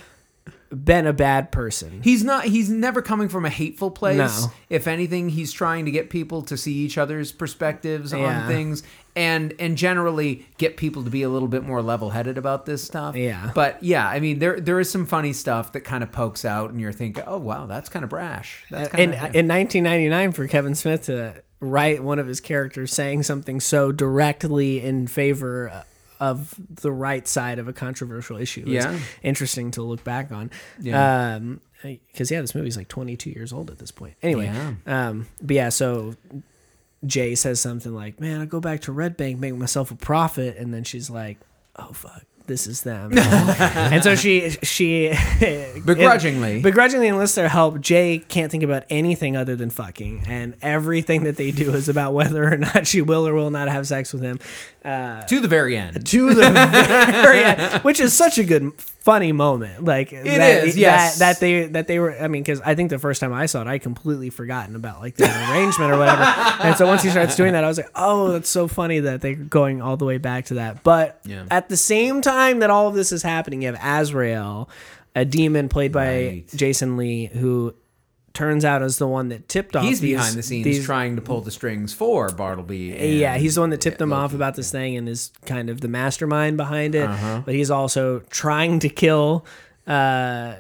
[0.72, 2.02] been a bad person.
[2.04, 2.46] He's not.
[2.46, 4.18] He's never coming from a hateful place.
[4.18, 4.52] No.
[4.70, 8.44] If anything, he's trying to get people to see each other's perspectives Yeah.
[8.44, 8.84] on things,
[9.16, 12.84] and and generally get people to be a little bit more level headed about this
[12.84, 13.16] stuff.
[13.16, 13.52] Yeah.
[13.54, 16.70] But yeah, I mean, there there is some funny stuff that kind of pokes out,
[16.72, 18.64] and you're thinking, oh wow, that's kind of brash.
[18.72, 23.24] That's in kind in 1999 for Kevin Smith to write one of his characters saying
[23.24, 25.84] something so directly in favor
[26.22, 28.62] of the right side of a controversial issue.
[28.66, 28.98] is Yeah.
[29.24, 30.52] interesting to look back on.
[30.80, 31.34] Yeah.
[31.36, 34.14] Um, because yeah, this movie's like 22 years old at this point.
[34.22, 34.74] Anyway, Yeah.
[34.86, 36.14] um, but yeah, so
[37.06, 40.58] Jay says something like, "Man, I go back to Red Bank, make myself a profit,"
[40.58, 41.40] and then she's like,
[41.76, 45.14] "Oh fuck." This is them, and so she she
[45.86, 46.62] Begrudgingly.
[46.64, 47.80] begrudgingly enlists their help.
[47.80, 52.14] Jay can't think about anything other than fucking, and everything that they do is about
[52.14, 54.40] whether or not she will or will not have sex with him.
[54.84, 56.06] Uh, to the very end.
[56.08, 59.86] to the very end, which is such a good, funny moment.
[59.86, 61.20] Like it that, is, yes.
[61.20, 62.20] that, that they that they were.
[62.20, 65.00] I mean, because I think the first time I saw it, I completely forgotten about
[65.00, 66.24] like the arrangement or whatever.
[66.62, 69.22] And so once he starts doing that, I was like, oh, that's so funny that
[69.22, 70.84] they're going all the way back to that.
[70.84, 71.46] But Yeah.
[71.52, 74.70] at the same time that all of this is happening, you have Azrael,
[75.16, 76.48] a demon played by Right.
[76.56, 77.74] Jason Lee, who
[78.34, 79.84] turns out is the one that tipped off.
[79.84, 82.96] He's these- behind the scenes these- trying to pull the strings for Bartleby.
[82.96, 85.32] and- yeah, he's the one that tipped them Loki, off about this thing and is
[85.46, 87.10] kind of the mastermind behind it.
[87.10, 87.42] Uh-huh.
[87.46, 89.46] But he's also trying to kill,
[89.86, 90.56] uh,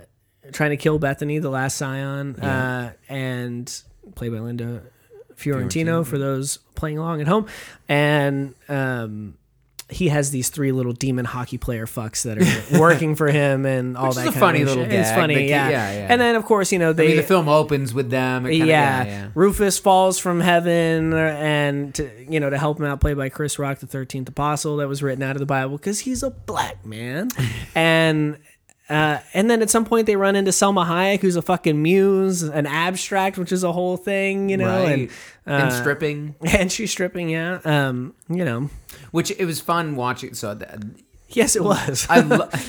[0.52, 3.74] trying to kill Bethany, the last Scion, uh, and
[4.16, 4.82] played by Linda
[5.36, 7.46] Fiorentino for those playing along at home.
[7.88, 9.36] And um,
[9.92, 13.98] he has these three little demon hockey player fucks that are working for him and
[13.98, 14.94] all Which that is a kind funny of little shit.
[14.94, 15.70] It's funny, yeah.
[15.70, 16.08] yeah, yeah.
[16.10, 18.46] And then of course you know I they mean, the film opens with them.
[18.46, 19.04] It kinda, yeah.
[19.04, 19.28] yeah, yeah.
[19.36, 23.60] Rufus falls from heaven, and to, you know to help him out, played by Chris
[23.60, 26.86] Rock, the thirteenth apostle, that was written out of the Bible because he's a black
[26.86, 27.30] man,
[27.76, 28.38] and.
[28.92, 32.44] Uh, and then at some point they run into Salma Hayek, who's a fucking muse,
[32.44, 34.92] an abstract, which is a whole thing, you know, right.
[34.92, 35.10] and
[35.46, 37.62] and uh, stripping, and she's stripping, yeah.
[37.64, 38.70] Um, you know,
[39.12, 40.34] which it was fun watching.
[40.34, 40.70] So th-
[41.30, 42.06] yes, it was.
[42.10, 42.50] I lo-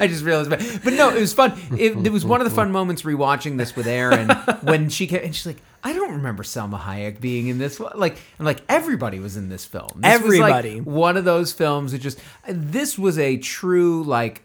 [0.00, 1.52] I just realized, but, but no, it was fun.
[1.76, 4.30] It, it was one of the fun moments rewatching this with Aaron
[4.62, 7.92] when she came and she's like, "I don't remember Salma Hayek being in this." one."
[7.96, 9.88] Like, I'm like, everybody was in this film.
[9.96, 10.80] This was, like, Everybody.
[10.80, 12.18] one of those films that just
[12.48, 14.42] this was a true like,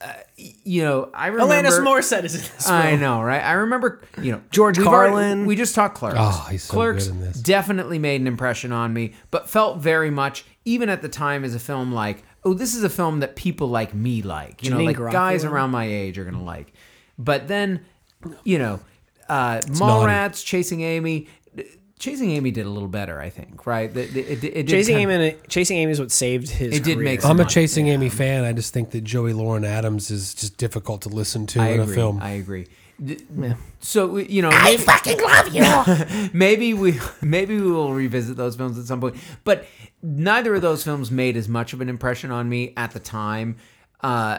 [0.00, 0.12] uh,
[0.64, 1.54] you know, I remember.
[1.54, 2.76] Alanis Morissette is in this film.
[2.76, 3.40] I know, right?
[3.42, 5.46] I remember, you know, George we've already- Carlin.
[5.46, 6.16] we just talked Clerks.
[6.18, 7.36] Oh, he's so Clerks good in this.
[7.40, 11.54] definitely made an impression on me, but felt very much, even at the time, as
[11.54, 14.64] a film like, oh, this is a film that people like me like.
[14.64, 16.72] You know, Janine like guys around my age are gonna like.
[17.16, 17.84] But then,
[18.42, 18.80] you know,
[19.28, 19.72] uh, naughty.
[19.80, 21.28] Mallrats, Chasing Amy.
[21.98, 23.64] Chasing Amy did a little better, I think.
[23.64, 23.96] Right?
[23.96, 26.76] It, it, it, it Chasing kind of- Amy, Chasing Amy is what saved his.
[26.76, 27.04] It did career.
[27.04, 27.94] make I'm a Chasing yeah.
[27.94, 28.42] Amy fan.
[28.44, 31.80] I just think that Joey Lauren Adams is just difficult to listen to I in
[31.80, 31.92] agree.
[31.92, 32.18] a film.
[32.20, 32.66] I agree.
[33.02, 33.18] D-
[33.80, 36.30] So you know, I fucking love you.
[36.38, 39.16] maybe we maybe we will revisit those films at some point.
[39.44, 39.66] But
[40.02, 43.56] neither of those films made as much of an impression on me at the time.
[44.00, 44.38] Uh,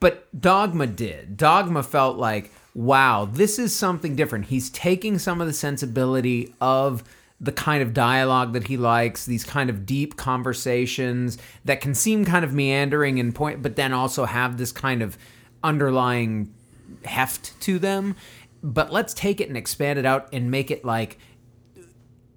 [0.00, 1.36] but Dogma did.
[1.36, 4.46] Dogma felt like, wow, this is something different.
[4.46, 7.04] He's taking some of the sensibility of
[7.40, 12.24] the kind of dialogue that he likes, these kind of deep conversations that can seem
[12.24, 15.16] kind of meandering and point, but then also have this kind of
[15.62, 16.52] underlying
[17.04, 18.16] heft to them.
[18.62, 21.18] But let's take it and expand it out and make it like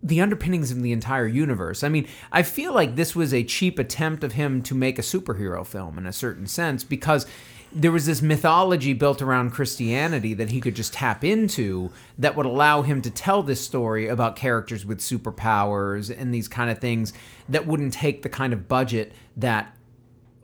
[0.04, 1.84] the underpinnings of the entire universe.
[1.84, 5.04] I mean, I feel like this was a cheap attempt of him to make a
[5.04, 7.26] superhero film in a certain sense because
[7.74, 12.46] there was this mythology built around Christianity that he could just tap into that would
[12.46, 17.14] allow him to tell this story about characters with superpowers and these kind of things
[17.48, 19.76] that wouldn't take the kind of budget that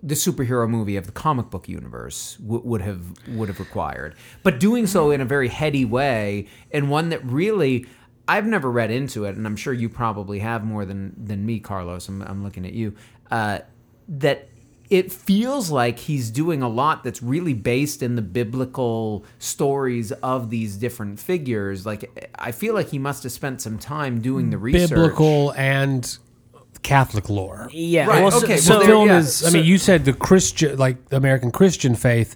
[0.03, 4.59] the superhero movie of the comic book universe w- would have would have required, but
[4.59, 7.85] doing so in a very heady way and one that really
[8.27, 11.59] I've never read into it, and I'm sure you probably have more than than me,
[11.59, 12.07] Carlos.
[12.07, 12.93] I'm, I'm looking at you.
[13.31, 13.59] Uh,
[14.07, 14.49] that
[14.89, 20.49] it feels like he's doing a lot that's really based in the biblical stories of
[20.49, 21.85] these different figures.
[21.85, 24.89] Like I feel like he must have spent some time doing the research.
[24.89, 26.17] Biblical and
[26.83, 27.69] Catholic lore.
[27.73, 28.07] Yeah.
[28.07, 29.43] Right, Well, so- okay, So, well, the film yeah, is.
[29.43, 32.35] I so- mean, you said the Christian, like the American Christian faith.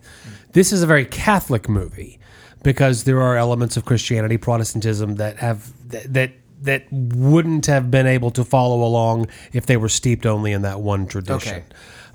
[0.53, 2.19] This is a very Catholic movie
[2.63, 6.31] because there are elements of Christianity, Protestantism that have that that,
[6.63, 10.81] that wouldn't have been able to follow along if they were steeped only in that
[10.81, 11.63] one tradition.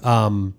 [0.06, 0.54] Um,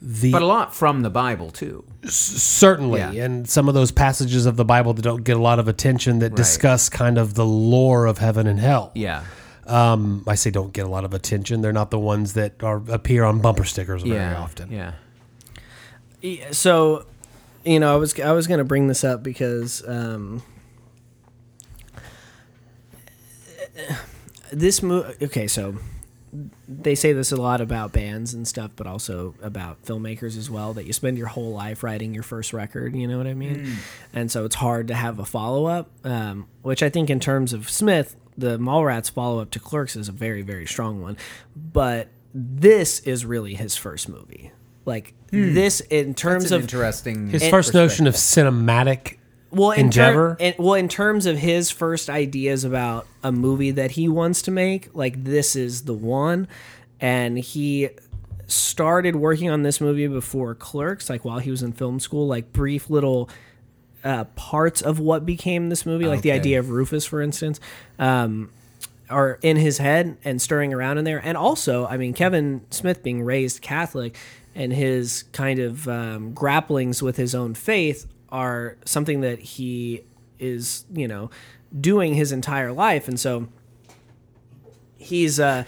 [0.00, 1.84] the but a lot from the Bible too.
[2.06, 3.24] certainly, Yeah.
[3.24, 6.18] and some of those passages of the Bible that don't get a lot of attention
[6.18, 8.92] that discuss kind of the lore of heaven and hell.
[8.94, 9.24] Yeah.
[9.66, 11.60] Um, I say don't get a lot of attention.
[11.60, 14.38] They're not the ones that are appear on bumper stickers very yeah.
[14.40, 14.70] often.
[14.70, 14.92] Yeah.
[16.20, 17.06] Yeah, so
[17.66, 20.42] you know i was i was going to bring this up because um
[24.52, 25.76] this movie okay so
[26.68, 30.72] they say this a lot about bands and stuff but also about filmmakers as well
[30.72, 33.76] that you spend your whole life writing your first record you know what i mean?
[34.12, 37.70] And so it's hard to have a follow-up um, which i think in terms of
[37.70, 41.16] smith the mallrats follow-up to clerks is a very very strong one.
[41.54, 44.52] But this is really his first movie.
[44.84, 47.30] Like this in terms That's an of interesting.
[47.30, 49.16] His first notion of cinematic
[49.50, 50.36] well in endeavor?
[50.38, 54.42] Ter- in, well in terms of his first ideas about a movie that he wants
[54.42, 56.48] to make like this is the one.
[57.00, 57.90] And he
[58.46, 62.52] started working on this movie before clerks like while he was in film school like
[62.52, 63.28] brief little
[64.04, 67.58] uh, parts of what became this movie like the idea of rufus for instance
[67.98, 68.48] um,
[69.10, 71.20] are in his head and stirring around in there.
[71.24, 74.16] And also i mean kevin smith being raised catholic
[74.54, 80.02] and his kind of um, grapplings with his own faith are something that he
[80.38, 81.30] is you know
[81.78, 83.48] doing his entire life and so
[84.96, 85.64] he's uh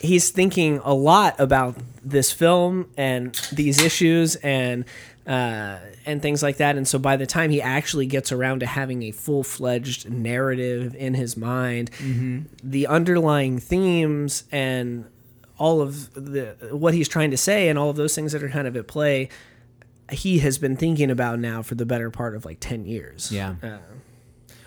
[0.00, 4.84] he's thinking a lot about this film and these issues and
[5.26, 6.76] uh, and things like that.
[6.76, 10.96] And so by the time he actually gets around to having a full fledged narrative
[10.96, 11.90] in his mind,
[12.64, 15.04] the underlying themes and
[15.58, 18.48] all of the what he's trying to say and all of those things that are
[18.48, 19.28] kind of at play,
[20.12, 23.30] he has been thinking about now for the better part of like ten years.
[23.32, 23.54] Yeah.
[23.62, 23.78] Uh,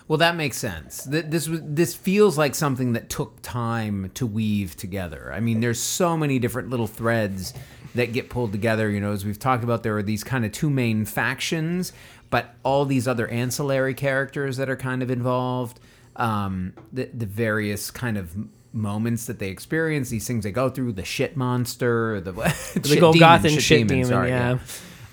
[0.08, 1.04] Well, that makes sense.
[1.04, 5.32] This was this feels like something that took time to weave together.
[5.34, 7.54] I mean, there's so many different little threads
[7.96, 8.90] that get pulled together.
[8.90, 11.94] You know, as we've talked about, there are these kind of two main factions,
[12.30, 15.80] but all these other ancillary characters that are kind of involved.
[16.16, 18.36] Um, the the various kind of
[18.74, 22.32] moments that they experience, these things they go through, the shit monster, the
[22.74, 24.60] The Golgothan shit demon, yeah.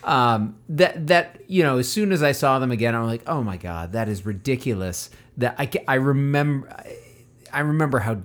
[0.05, 3.43] Um, that that you know, as soon as I saw them again, I'm like, oh
[3.43, 5.11] my god, that is ridiculous.
[5.37, 6.75] That I I remember,
[7.53, 8.23] I remember how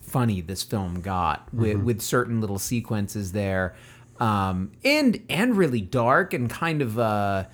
[0.00, 3.74] funny this film got with with certain little sequences there,
[4.18, 7.44] um, and and really dark and kind of uh,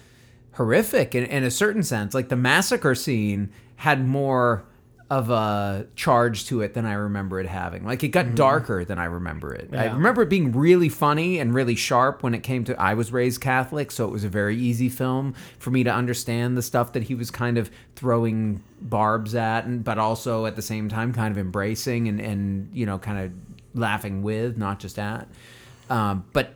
[0.52, 2.14] horrific in, in a certain sense.
[2.14, 4.64] Like the massacre scene had more
[5.08, 7.84] of a charge to it than I remember it having.
[7.84, 9.70] Like it got darker than I remember it.
[9.72, 13.12] I remember it being really funny and really sharp when it came to I was
[13.12, 16.92] raised Catholic, so it was a very easy film for me to understand the stuff
[16.94, 21.12] that he was kind of throwing barbs at and but also at the same time
[21.12, 23.32] kind of embracing and and you know kind of
[23.78, 25.28] laughing with, not just at.
[25.88, 26.54] Um, but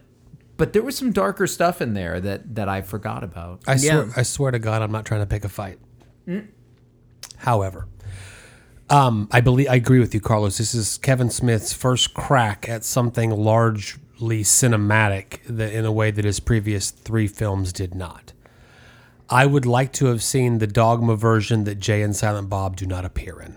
[0.57, 3.63] but there was some darker stuff in there that that I forgot about.
[3.69, 5.79] I swear, I swear to God, I'm not trying to pick a fight.
[7.37, 7.87] However,
[8.91, 10.59] Um, I believe I agree with you, Carlos.
[10.59, 16.25] This is Kevin Smith's first crack at something largely cinematic that, in a way that
[16.25, 18.33] his previous three films did not.
[19.31, 22.85] I would like to have seen the Dogma version that Jay and Silent Bob do
[22.85, 23.57] not appear in.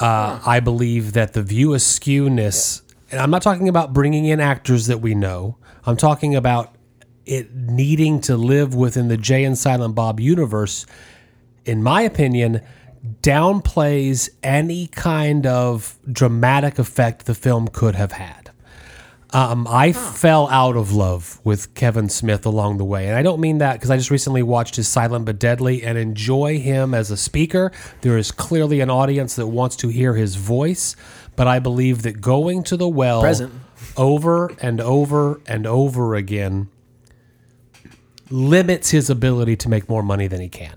[0.00, 4.88] Uh, I believe that the view askewness, and I'm not talking about bringing in actors
[4.88, 5.58] that we know.
[5.86, 6.74] I'm talking about
[7.24, 10.86] it needing to live within the Jay and Silent Bob universe.
[11.64, 12.62] In my opinion,
[13.22, 18.50] downplays any kind of dramatic effect the film could have had.
[19.30, 23.08] Um, I fell out of love with Kevin Smith along the way.
[23.08, 25.98] And I don't mean that because I just recently watched his Silent but Deadly and
[25.98, 27.70] enjoy him as a speaker.
[28.00, 30.96] There is clearly an audience that wants to hear his voice.
[31.36, 33.52] But I believe that going to the well Present.
[33.96, 36.68] over and over and over again
[38.30, 40.76] limits his ability to make more money than he can.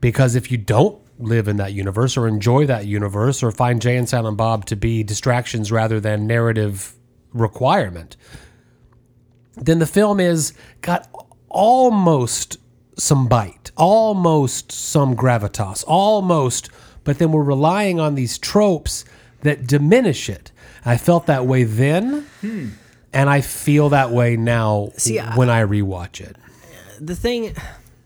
[0.00, 3.96] Because if you don't live in that universe or enjoy that universe or find Jay
[3.96, 6.94] and Silent Bob to be distractions rather than narrative
[7.32, 8.16] requirement,
[9.56, 11.08] then the film is got
[11.48, 12.56] almost
[12.98, 16.68] some bite, almost some gravitas, almost,
[17.04, 19.04] but then we're relying on these tropes
[19.42, 20.52] that diminish it.
[20.84, 22.68] I felt that way then, hmm.
[23.12, 26.36] and I feel that way now See, I- when I rewatch it.
[27.00, 27.54] the thing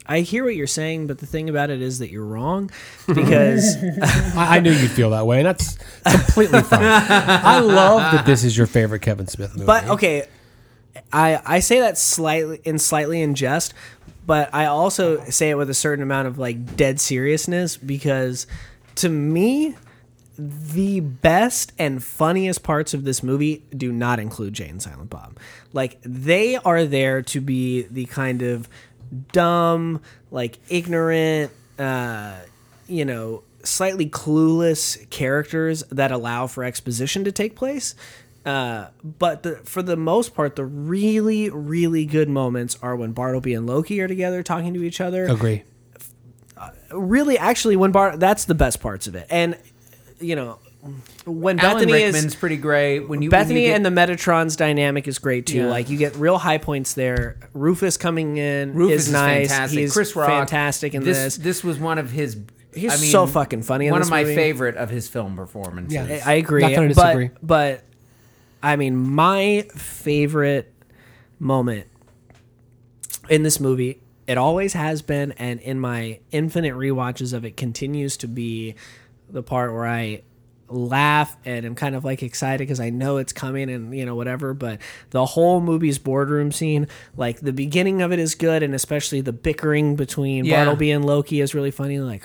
[0.08, 2.70] I hear what you're saying, but the thing about it is that you're wrong
[3.06, 3.76] because
[4.36, 6.82] I, I knew you'd feel that way, and that's completely fine.
[6.82, 9.66] I love that this is your favorite Kevin Smith movie.
[9.66, 10.26] but okay,
[11.12, 13.74] I I say that slightly in slightly in jest,
[14.26, 18.46] but I also say it with a certain amount of like dead seriousness because
[18.96, 19.76] to me
[20.38, 25.38] the best and funniest parts of this movie do not include Jay and Silent Bob.
[25.72, 28.68] Like they are there to be the kind of
[29.32, 30.00] dumb,
[30.30, 32.36] like ignorant, uh,
[32.86, 37.94] you know, slightly clueless characters that allow for exposition to take place.
[38.44, 43.54] Uh, but the, for the most part, the really, really good moments are when Bartleby
[43.54, 45.64] and Loki are together talking to each other agree.
[46.92, 49.26] really actually when Bar that's the best parts of it.
[49.30, 49.58] And
[50.20, 50.60] you know,
[51.26, 53.00] when Alan Bethany Rickman's is pretty great.
[53.08, 55.58] When you Bethany when you get- and the Metatron's dynamic is great too.
[55.58, 55.66] Yeah.
[55.66, 57.36] Like you get real high points there.
[57.52, 59.48] Rufus coming in Rufus is is nice.
[59.48, 59.78] fantastic.
[59.80, 61.16] He's Chris Rock, fantastic in this.
[61.16, 61.36] this.
[61.36, 62.36] This was one of his.
[62.74, 64.34] He's I mean, so fucking funny in One this of my movie.
[64.34, 65.94] favorite of his film performances.
[65.94, 66.22] Yeah.
[66.26, 66.60] I agree.
[66.62, 67.30] Not gonna but- disagree.
[67.42, 67.84] But,
[68.62, 70.72] I mean, my favorite
[71.38, 71.86] moment
[73.28, 78.16] in this movie, it always has been, and in my infinite rewatches of it, continues
[78.18, 78.74] to be
[79.30, 80.22] the part where I
[80.68, 84.14] laugh and I'm kind of like excited because I know it's coming and you know
[84.16, 88.74] whatever but the whole movie's boardroom scene like the beginning of it is good and
[88.74, 90.56] especially the bickering between Yeah.
[90.64, 92.24] Bartleby and Loki is really funny like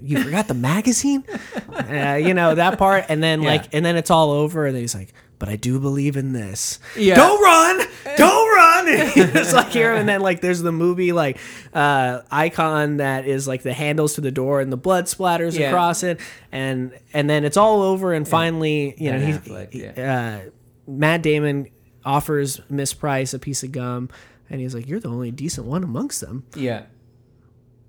[0.00, 1.24] you forgot the magazine
[1.90, 3.50] uh, you know that part and then Yeah.
[3.50, 6.78] like and then it's all over and he's like but i do believe in this.
[6.96, 7.14] Yeah.
[7.16, 7.86] don't run!
[8.16, 8.84] Don't run!
[8.88, 11.38] It's like here and then like there's the movie like
[11.74, 15.68] uh icon that is like the handles to the door and the blood splatters Yeah.
[15.68, 16.20] across it.
[16.52, 20.50] And and then it's all over and finally you know Ben he, Affleck, he- uh
[20.86, 21.68] matt damon
[22.04, 24.08] offers miss price a piece of gum
[24.48, 26.44] and he's like you're the only decent one amongst them.
[26.56, 26.84] Yeah.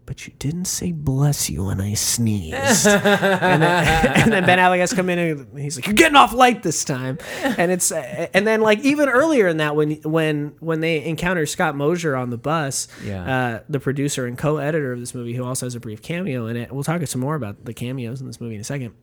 [0.09, 2.87] But you didn't say bless you when I sneezed.
[2.87, 6.33] and, then, and then Ben Affleck has come in and he's like, "You're getting off
[6.33, 10.79] light this time." And it's and then like even earlier in that when when when
[10.79, 13.35] they encounter Scott Mosier on the bus, Yeah.
[13.57, 16.57] uh, the producer and co-editor of this movie, who also has a brief cameo in
[16.57, 16.71] it.
[16.71, 18.95] We'll talk some more about the cameos in this movie in a second.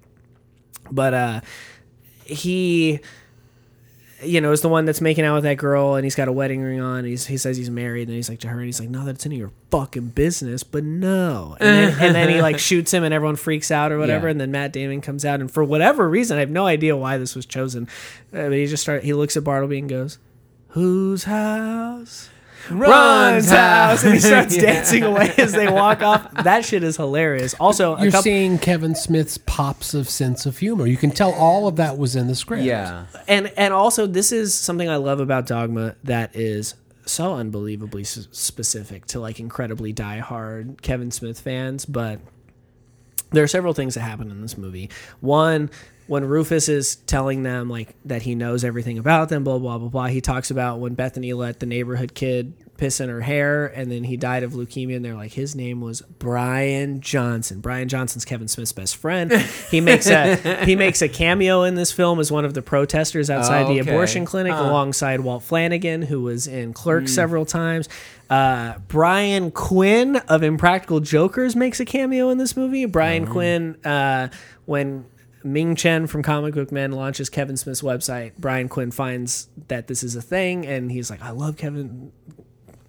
[0.91, 1.41] But uh,
[2.25, 2.99] he
[4.23, 6.33] you know, is the one that's making out with that girl and he's got a
[6.33, 7.01] wedding ring on.
[7.01, 9.05] And he's, he says he's married and he's like to her and he's like, no,
[9.05, 11.57] that's none of your fucking business, but no.
[11.61, 14.27] And then, and then he like shoots him and everyone freaks out or whatever.
[14.27, 14.33] Yeah.
[14.33, 17.19] And then Matt Damon comes out and for whatever reason, I have no idea why
[17.19, 17.89] this was chosen.
[18.33, 20.19] Uh, but he just start, he looks at Bartleby and goes,
[20.69, 22.31] whose house?
[22.71, 24.05] Ron's house.
[24.05, 24.63] And he starts Yeah.
[24.63, 26.31] dancing away as they walk off.
[26.45, 27.55] That shit is hilarious.
[27.55, 30.87] Also, You're couple, seeing Kevin Smith's pops of sense of humor.
[30.87, 32.63] You can tell all of that was in the script.
[32.65, 33.07] Yeah.
[33.29, 38.27] and and also this is something I love about Dogma that is so unbelievably s-
[38.33, 42.19] specific to like incredibly diehard Kevin Smith fans, but
[43.31, 44.91] there are several things that happen in this movie.
[45.21, 45.71] One,
[46.07, 49.89] when Rufus is telling them like that he knows everything about them, blah blah blah
[49.89, 50.07] blah.
[50.07, 54.05] He talks about when Bethany let the neighborhood kid piss in her hair, and then
[54.05, 54.97] he died of leukemia.
[54.97, 57.61] And they're like, his name was Brian Johnson.
[57.61, 59.33] Brian Johnson's Kevin Smith's best friend.
[59.71, 63.31] He makes a he makes a cameo in this film as one of the protesters
[63.31, 64.63] outside Oh, the abortion clinic, Huh.
[64.65, 67.89] alongside Walt Flanagan, who was in Clerks several times.
[68.29, 72.85] Uh, Brian Quinn of Impractical Jokers makes a cameo in this movie.
[72.85, 74.29] Brian Quinn, uh,
[74.67, 75.07] when
[75.53, 80.03] Ming Chen from Comic Book Men launches Kevin Smith's website, Brian Quinn finds that this
[80.03, 82.13] is a thing, and he's like, "I love Kevin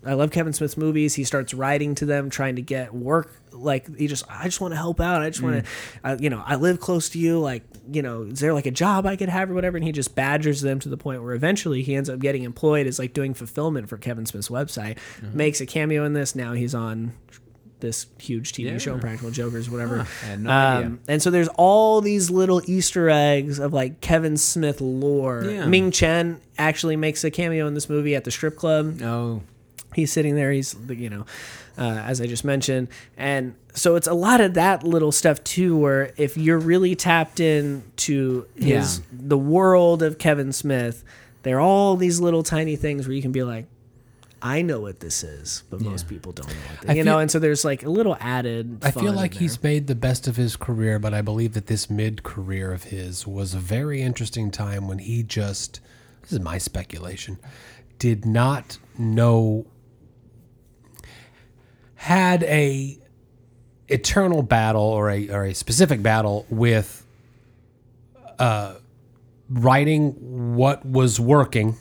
[0.07, 1.15] I love Kevin Smith's movies.
[1.15, 3.41] He starts writing to them, trying to get work.
[3.51, 5.21] Like he just, I just want to help out.
[5.21, 5.71] I just want to,
[6.03, 7.39] uh, you know, I live close to you.
[7.39, 9.75] Like, you know, is there like a job I could have or whatever?
[9.75, 12.87] And he just badgers them to the point where eventually he ends up getting employed
[12.87, 14.97] as like doing fulfillment for Kevin Smith's website.
[15.33, 16.35] Makes a cameo in this.
[16.35, 17.13] Now he's on
[17.79, 18.77] this huge TV Yeah.
[18.79, 20.03] show, Practical Jokers, whatever.
[20.25, 20.49] Had no.
[20.51, 25.43] Um, and so there's all these little Easter eggs of like Kevin Smith lore.
[25.45, 25.65] Yeah.
[25.67, 29.41] Ming Chen actually makes a cameo in this movie at the strip club Oh,
[29.93, 31.25] he's sitting there he's you know
[31.77, 35.77] uh, as i just mentioned and so it's a lot of that little stuff too
[35.77, 39.05] where if you're really tapped in to his Yeah.
[39.11, 41.03] the world of kevin smith
[41.43, 43.65] there are all these little tiny things where you can be like
[44.41, 46.53] i know what this is but most people don't know
[46.85, 49.87] what you know and so there's like a little added I feel like he's made
[49.87, 53.53] the best of his career, but I believe that this mid career of his was
[53.53, 55.79] a very interesting time when he just,
[56.21, 57.37] this is my speculation,
[57.99, 59.65] did not know,
[61.95, 62.97] had a
[63.87, 67.05] eternal battle or a, or a specific battle with
[68.39, 68.75] uh,
[69.49, 71.75] writing what was working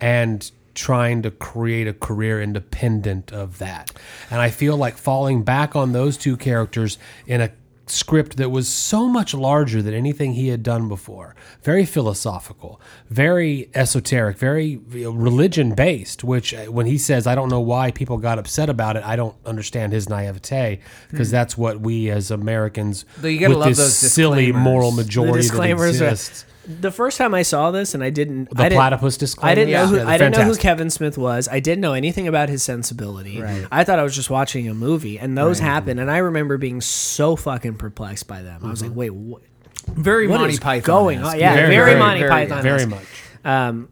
[0.00, 3.92] and trying to create a career independent of that.
[4.30, 7.50] And I feel like falling back on those two characters in a
[7.86, 11.34] script that was so much larger than anything he had done before.
[11.62, 17.60] Very philosophical, very esoteric, very religion based, which uh, when he says, I don't know
[17.60, 22.08] why people got upset about it, I don't understand his naivete because that's what we
[22.08, 26.00] as Americans, Though you gotta with love this those silly moral majority the that disclaimers
[26.00, 26.46] are- exists.
[26.66, 29.50] The first time i saw this and i didn't The I didn't, platypus disclaimer.
[29.52, 30.56] I didn't know who Yeah, I didn't know who.
[30.56, 31.48] Kevin Smith was.
[31.48, 33.40] I didn't know anything about his sensibility.
[33.40, 33.66] Right.
[33.70, 36.00] I thought I was just watching a movie, and those happened.
[36.00, 38.64] And I remember being so fucking perplexed by them.
[38.64, 39.42] I was like, "Wait, what?
[39.86, 40.86] very What Monty Python.
[40.86, 41.38] going on?
[41.38, 42.62] Yeah, Very, very, very, Monty very, Python.
[42.62, 43.04] Very much.
[43.44, 43.88] Um,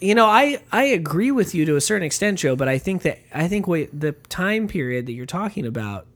[0.00, 2.56] you know, I I agree with you to a certain extent, Joe.
[2.56, 6.06] But I think that I think what the time period that you're talking about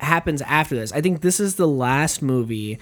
[0.00, 0.92] happens after this.
[0.92, 2.78] I think this is the last movie,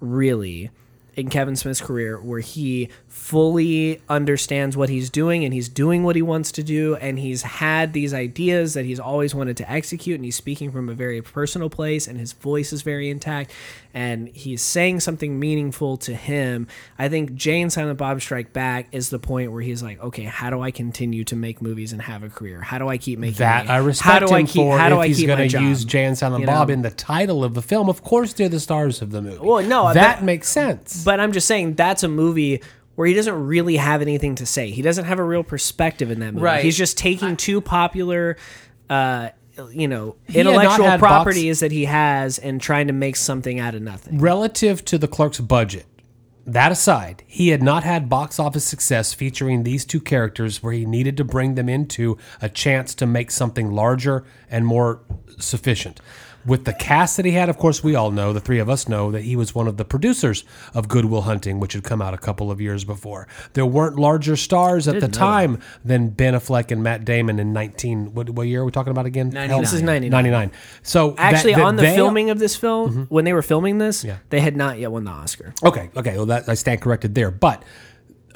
[0.00, 0.70] really,
[1.16, 6.16] in Kevin Smith's career where he fully understands what he's doing and he's doing what
[6.16, 10.16] he wants to do and he's had these ideas that he's always wanted to execute
[10.16, 13.52] and he's speaking from a very personal place and his voice is very intact
[13.94, 16.66] and he's saying something meaningful to him.
[16.98, 20.24] I think Jay and Silent Bob Strike Back is the point where he's like, okay,
[20.24, 22.60] how do I continue to make movies and have a career?
[22.60, 23.78] How do I keep making That money?
[23.78, 24.78] I respect how do him I keep, for.
[24.78, 26.82] How do if I he's keep going to use Jay and Silent You Bob in
[26.82, 29.38] the title of the film, of course they're the stars of the movie.
[29.38, 31.03] Well, no, that makes sense.
[31.04, 32.62] But I'm just saying that's a movie
[32.94, 34.70] where he doesn't really have anything to say.
[34.70, 36.44] He doesn't have a real perspective in that movie.
[36.44, 36.64] Right.
[36.64, 38.36] He's just taking two popular,
[38.88, 39.30] uh,
[39.72, 43.74] you know, intellectual had box- properties that he has and trying to make something out
[43.74, 44.18] of nothing.
[44.18, 45.86] Relative to the Clerks' budget,
[46.46, 50.84] that aside, he had not had box office success featuring these two characters where he
[50.84, 55.00] needed to bring them into a chance to make something larger and more
[55.38, 56.00] sufficient.
[56.46, 58.86] With the cast that he had, of course, we all know, the three of us
[58.88, 62.02] know, that he was one of the producers of Good Will Hunting, which had come
[62.02, 63.26] out a couple of years before.
[63.54, 68.14] There weren't larger stars at the time than Ben Affleck and Matt Damon in 19.
[68.14, 69.30] What, what year are we talking about again?
[69.30, 69.60] 99.
[69.62, 70.10] This is 99.
[70.10, 70.52] 99.
[70.82, 71.96] So Actually, that on the they- Mm-hmm.
[71.96, 74.16] filming of this film, when they were filming this, Yeah.
[74.30, 75.54] they had not yet won the Oscar.
[75.64, 77.30] Okay, okay, well that I stand corrected there.
[77.30, 77.62] But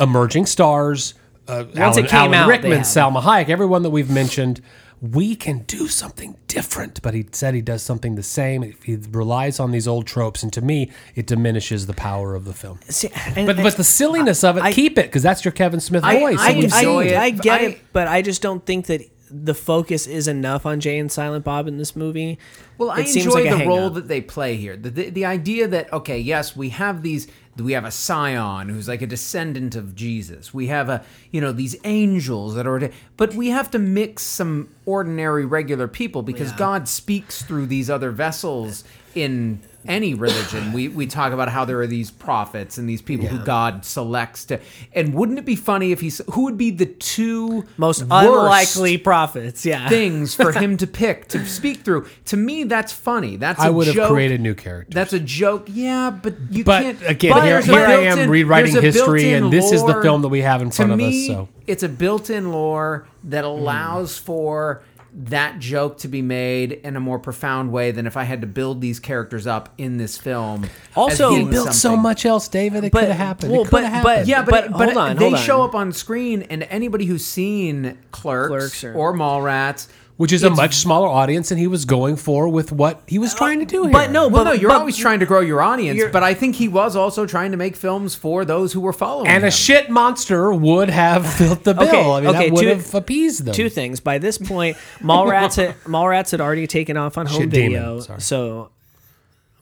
[0.01, 1.15] emerging stars,
[1.47, 2.81] uh, Once Alan, it came Alan out, Rickman.
[2.81, 4.61] Salma Hayek, everyone that we've mentioned,
[5.01, 7.01] we can do something different.
[7.03, 8.74] But he said he does something the same.
[8.84, 12.53] He relies on these old tropes, and to me, it diminishes the power of the
[12.53, 12.80] film.
[12.88, 15.80] See, and- But but the silliness of it, I- keep it because that's your Kevin
[15.80, 16.38] Smith I- voice.
[16.40, 17.16] I, I enjoy I, it.
[17.16, 20.80] I get I- it, but I just don't think that the focus is enough on
[20.80, 22.38] Jay and Silent Bob in this movie.
[22.79, 23.95] Well, I It seems enjoy like the role hang-up.
[23.95, 24.75] that they play here.
[24.76, 27.29] The, the the idea that okay, yes, we have these.
[27.61, 30.55] We have a scion who's like a descendant of Jesus.
[30.55, 34.68] We have a you know these angels that are, but we have to mix some
[34.87, 36.59] ordinary regular people because Yeah.
[36.59, 40.73] God speaks through these other vessels in any religion.
[40.73, 44.45] we we talk about how there are these prophets and these people who God selects
[44.47, 44.61] to.
[44.93, 49.65] And wouldn't it be funny if he's who would be the two Most unlikely prophets.
[49.65, 49.89] Yeah.
[49.89, 52.07] things for him to pick to speak through?
[52.27, 53.37] To me, that's funny.
[53.37, 54.95] That's I a would have created new characters.
[54.95, 55.67] That's a joke.
[55.69, 57.03] Yeah, but you But can't.
[57.07, 60.29] again, but here, here I am rewriting history, built-in and this is the film that
[60.29, 61.35] we have in front to of me, us.
[61.35, 63.51] So it's a built-in lore that hmm.
[63.51, 64.83] allows for
[65.20, 68.46] that joke to be made in a more profound way than if I had to
[68.46, 70.66] build these characters up in this film.
[70.95, 72.84] Also- He built so much else, David.
[72.84, 73.53] It could have happened.
[73.53, 76.42] well, but- have but- Yeah, but But but, hold on, they show up on screen,
[76.42, 79.88] and anybody who's seen Clerks, Clerks or- or Mallrats,
[80.18, 83.32] which is a much smaller audience than he was going for with what he was
[83.34, 83.92] trying to do here.
[83.92, 86.34] But no, Well, but no, you're but- always trying to grow your audience, but I
[86.34, 89.28] think he was also trying to make films for those who were following.
[89.28, 91.84] and a shit monster would have filled the bill.
[91.88, 93.54] Okay, I mean, okay, that would two- have appeased them.
[93.54, 94.00] Two things.
[94.00, 98.00] By this point, Mallrats had, Mallrats had already taken off on home Shit video.
[98.00, 98.20] sorry.
[98.20, 98.70] So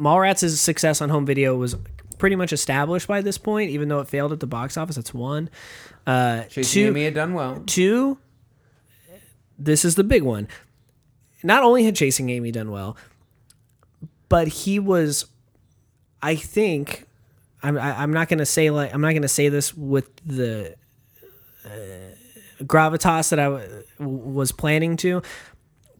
[0.00, 1.76] Mallrats' success on home video was
[2.18, 4.96] pretty much established by this point, even though it failed at the box office.
[4.96, 5.50] That's one.
[6.06, 7.62] Uh, Chasing two, Amy had done well.
[7.66, 8.16] two,
[9.58, 10.48] this is the big one.
[11.42, 12.96] Not only had Chasing Amy done well,
[14.28, 15.26] but he was,
[16.22, 17.06] I think,
[17.62, 20.74] I'm, I, I'm not going to say like, I'm not to say this with the
[21.64, 21.68] uh,
[22.62, 25.22] gravitas that I w- was planning to,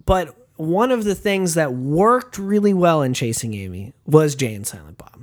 [0.04, 4.66] but one of the things that worked really well in Chasing Amy was Jay and
[4.66, 5.22] Silent Bob.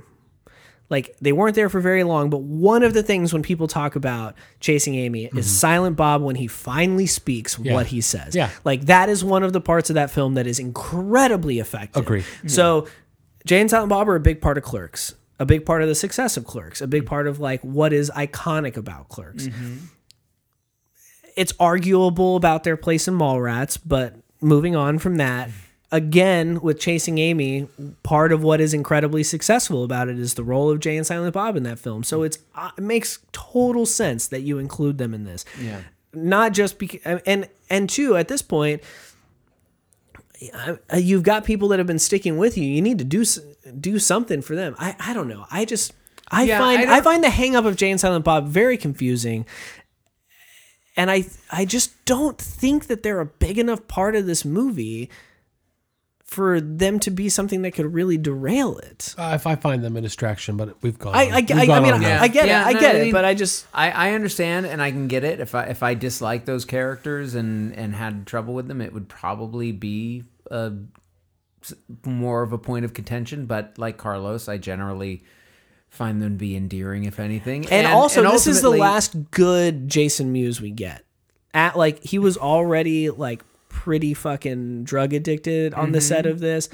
[0.94, 3.96] Like they weren't there for very long, but one of the things when people talk
[3.96, 7.64] about Chasing Amy is Silent Bob when he finally speaks Mm-hmm.
[7.66, 7.74] Yeah.
[7.74, 8.36] what he says.
[8.36, 8.50] Yeah.
[8.64, 12.02] Like that is one of the parts of that film that is incredibly effective.
[12.02, 12.24] Agree.
[12.46, 12.86] So
[13.44, 15.94] Jay and Silent Bob are a big part of Clerks, a big part of the
[15.96, 19.48] success of Clerks, a big part of like what is iconic about Clerks.
[21.36, 25.50] It's arguable about their place in Mallrats, but moving on from that,
[25.92, 27.68] again with Chasing Amy,
[28.02, 31.34] part of what is incredibly successful about it is the role of Jay and Silent
[31.34, 32.02] Bob in that film.
[32.02, 35.44] So it's uh, it makes total sense that you include them in this.
[35.60, 35.82] Yeah.
[36.12, 38.82] Not just because and and two at this point
[40.96, 42.64] you've got people that have been sticking with you.
[42.64, 43.24] You need to do
[43.80, 44.74] do something for them.
[44.78, 45.46] I, I don't know.
[45.50, 45.92] I just
[46.30, 48.76] I Yeah, find I I, find the hang up of Jay and Silent Bob very
[48.76, 49.46] confusing.
[50.96, 55.10] And I I just don't think that they're a big enough part of this movie
[56.24, 59.14] for them to be something that could really derail it.
[59.18, 61.14] Uh, if I find them a distraction, but we've gone.
[61.14, 61.24] I.
[61.28, 62.22] I, We've I, I mean on I.
[62.22, 62.66] I get Yeah, it.
[62.68, 65.06] I no, get I it, mean- but I just I, I understand and I can
[65.06, 65.38] get it.
[65.40, 69.08] If I if I dislike those characters and and had trouble with them, it would
[69.08, 70.72] probably be a
[71.62, 71.74] s-
[72.06, 73.46] more of a point of contention.
[73.46, 75.22] But like Carlos, I generally
[75.90, 77.68] find them to be endearing, if anything.
[77.70, 81.04] and, also and this is the last good Jason Mewes we get.
[81.52, 83.44] At like he was already like
[83.74, 86.08] pretty fucking drug addicted on the Mm-hmm.
[86.08, 86.68] set of this,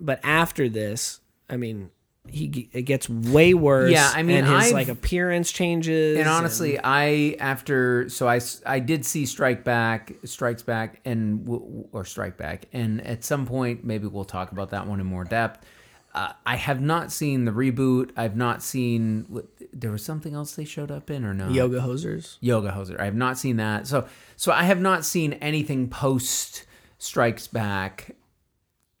[0.00, 1.90] but after this, I mean,
[2.30, 3.90] he it gets way worse.
[3.90, 6.18] Yeah, I mean, and his I've- like appearance changes.
[6.18, 11.46] And honestly, I after so I I did see Strike Back, Strikes Back, and
[11.92, 15.24] or Strike Back, and at some point maybe we'll talk about that one in more
[15.24, 15.64] depth.
[16.14, 18.10] Uh, I have not seen the reboot.
[18.16, 19.26] I've not seen.
[19.28, 21.48] what- There was something else they showed up in, or no?
[21.50, 22.38] yoga hosers.
[22.40, 22.98] Yoga Hoser.
[22.98, 23.86] I have not seen that.
[23.86, 24.06] So
[24.36, 26.64] so I have not seen anything post
[26.98, 28.16] Strikes Back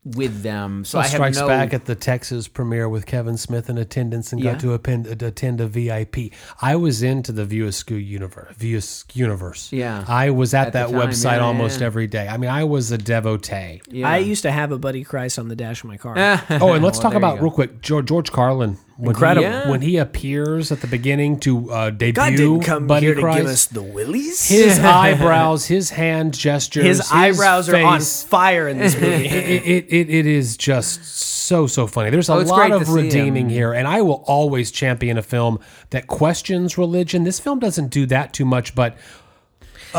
[0.04, 0.84] with them.
[0.84, 1.46] So So I have strikes no.
[1.48, 4.52] back at the Texas premiere with Kevin Smith in attendance and Yeah.
[4.52, 6.32] got to append, attend a VIP.
[6.62, 8.54] I was into the View Askew universe.
[8.56, 9.70] View Askew universe.
[9.72, 10.04] Yeah.
[10.08, 11.86] I was at, At that time, website yeah, almost yeah.
[11.86, 12.26] every day.
[12.28, 13.82] I mean, I was a devotee.
[13.90, 14.08] yeah.
[14.08, 16.14] I used to have a Buddy Christ on the dash of my car.
[16.50, 18.78] Oh, and let's Well, talk about real quick George, George Carlin.
[18.98, 19.46] When Incredible.
[19.46, 19.70] He, Yeah.
[19.70, 23.20] When he appears at the beginning to uh, debut God didn't come Buddy here to
[23.20, 24.48] Christ, give us the willies.
[24.48, 29.06] his eyebrows, his hand gestures, His eyebrows are on fire in this movie.
[29.28, 32.10] it, it, it, it is just so so funny.
[32.10, 35.60] There's a Oh, lot of redeeming here, and I will always champion a film
[35.90, 37.22] that questions religion.
[37.22, 38.98] This film doesn't do that too much, but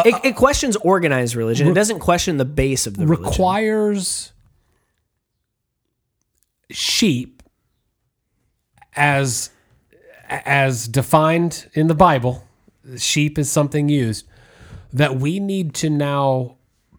[0.06, 1.70] it, it questions organized religion.
[1.70, 3.26] It doesn't question the base of the religion.
[3.32, 4.34] requires
[6.70, 7.39] sheep
[8.95, 9.52] as
[10.30, 12.45] as defined in the Bible.
[12.98, 14.26] Sheep is something used
[14.94, 16.57] that we need to now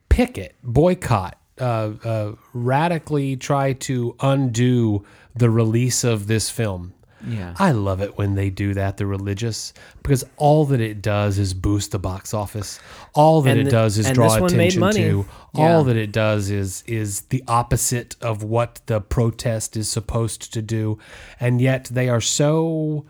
[0.08, 5.04] picket, boycott, uh, uh, radically try to undo
[5.34, 6.94] the release of this film.
[7.26, 7.54] Yeah.
[7.58, 9.72] I love it when they do that, the religious,
[10.02, 12.80] because all that it does is boost the box office.
[13.14, 15.26] All that And it does is draw this one made attention to.
[15.54, 15.74] Yeah.
[15.74, 20.62] All that it does is is the opposite of what the protest is supposed to
[20.62, 20.98] do,
[21.38, 23.04] and yet they are so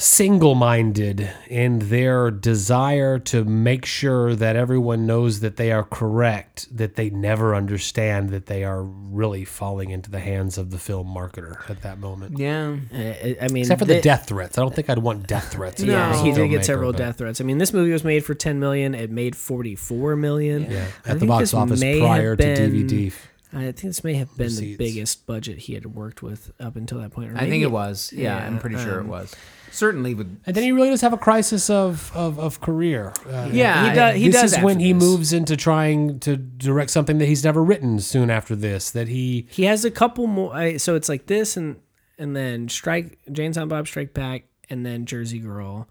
[0.00, 6.94] single-minded in their desire to make sure that everyone knows that they are correct that
[6.94, 11.68] they never understand that they are really falling into the hands of the film marketer
[11.68, 12.76] at that moment Yeah.
[12.94, 15.50] Uh, I mean, except for the they- death threats i don't think i'd want death
[15.52, 17.40] threats Yeah, he did get several but- death threats.
[17.40, 18.94] I mean, this movie was made for 10 million.
[18.94, 20.70] It made 44 million.
[20.70, 23.12] yeah I at the box office prior to been- dvd
[23.52, 26.98] I think this may have been the biggest budget he had worked with up until
[26.98, 27.32] that point.
[27.32, 28.12] or I think it was.
[28.14, 29.34] Yeah, yeah, I'm pretty sure it um, was.
[29.70, 33.48] Certainly with and then he really does have a crisis of of, of career uh,
[33.52, 34.16] Yeah, he does.
[34.16, 35.02] He this does is when after he this.
[35.02, 39.46] moves into trying to direct something that he's never written soon after this that he
[39.50, 40.54] He has a couple more.
[40.54, 41.76] I, so it's like this, and
[42.18, 45.86] and then Strike, jane's on Bob Strike Back, and then Jersey Girl,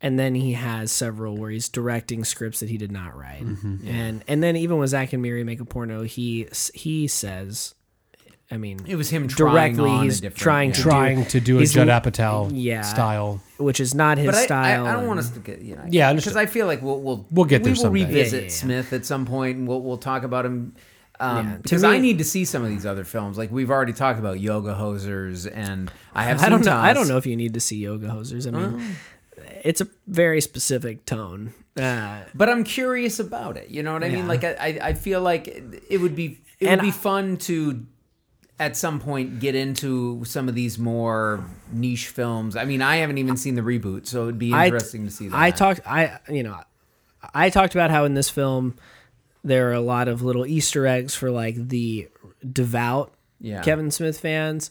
[0.00, 3.88] and then he has several where he's directing scripts that he did not write, Mm-hmm.
[3.88, 7.74] and and then even when Zack and Miri make a porno, he he says,
[8.50, 9.90] I mean, it was him trying directly.
[9.90, 10.74] on a He's different- trying yeah.
[10.76, 12.80] to trying to do a he's Judd Apatow yeah.
[12.82, 13.42] style.
[13.58, 14.86] which is not his But I, I, style.
[14.86, 16.34] I don't want us to get you know Yeah, I understand.
[16.34, 18.04] because I feel like we'll we'll We'll get we will someday.
[18.06, 18.48] revisit Yeah, yeah, yeah.
[18.50, 20.74] Smith at some point and we'll we'll talk about him
[21.20, 23.50] um, Yeah, to because me- I need to see some of these other films like
[23.50, 26.76] we've already talked about Yoga Hosers and I have I don't know.
[26.76, 28.46] I don't know if you need to see yoga hosers.
[28.46, 29.42] I mean, Oh.
[29.62, 31.52] it's a very specific tone.
[31.76, 33.68] Uh, but I'm curious about it.
[33.68, 34.16] You know what I Yeah.
[34.16, 34.26] mean?
[34.28, 35.48] Like I, I, I feel like
[35.90, 37.84] it would be it And would be I- fun to
[38.58, 42.56] at some point get into some of these more niche films.
[42.56, 45.28] I mean, I haven't even seen the reboot, so it'd be I- interesting to see
[45.28, 45.38] that.
[45.38, 45.80] I talked.
[45.86, 46.60] I you know,
[47.34, 48.76] I talked about how in this film
[49.44, 52.08] there are a lot of little Easter eggs for like the
[52.52, 53.62] devout yeah.
[53.62, 54.70] Kevin Smith fans.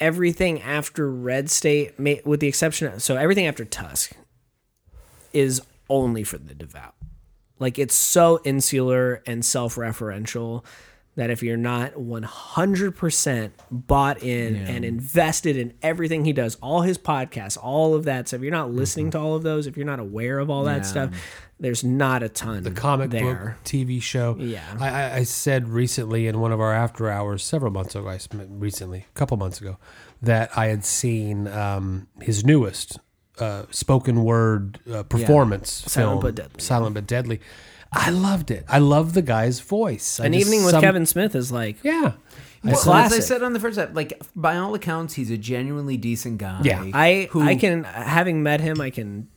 [0.00, 4.12] Everything after Red State, with the exception of so everything after Tusk,
[5.32, 5.60] is
[5.90, 6.94] only for the devout.
[7.58, 10.64] Like it's so insular and self-referential
[11.18, 16.96] that if you're not 100% bought in and invested in everything he does, all his
[16.96, 19.84] podcasts, all of that stuff, if you're not listening to all of those, if you're
[19.84, 20.82] not aware of all that Yeah.
[20.82, 21.10] stuff,
[21.58, 23.56] there's not a ton The comic there.
[23.58, 24.36] book TV show.
[24.38, 24.62] Yeah.
[24.78, 29.06] I, I, said recently in one of our after hours, several months ago, I recently,
[29.10, 29.76] a couple months ago,
[30.22, 33.00] that I had seen um, his newest
[33.40, 36.60] uh, spoken word uh, performance Silent film, but Deadly.
[36.60, 37.40] Silent but Deadly.
[37.92, 38.64] I loved it.
[38.68, 40.20] I love the guy's voice.
[40.20, 42.12] I An just- evening with some- Kevin Smith is like Yeah.
[42.64, 43.22] I Well, as I classic.
[43.22, 46.60] said on the first episode, like by all accounts, he's a genuinely decent guy.
[46.64, 46.84] Yeah.
[46.92, 49.28] I who- I can having met him, I can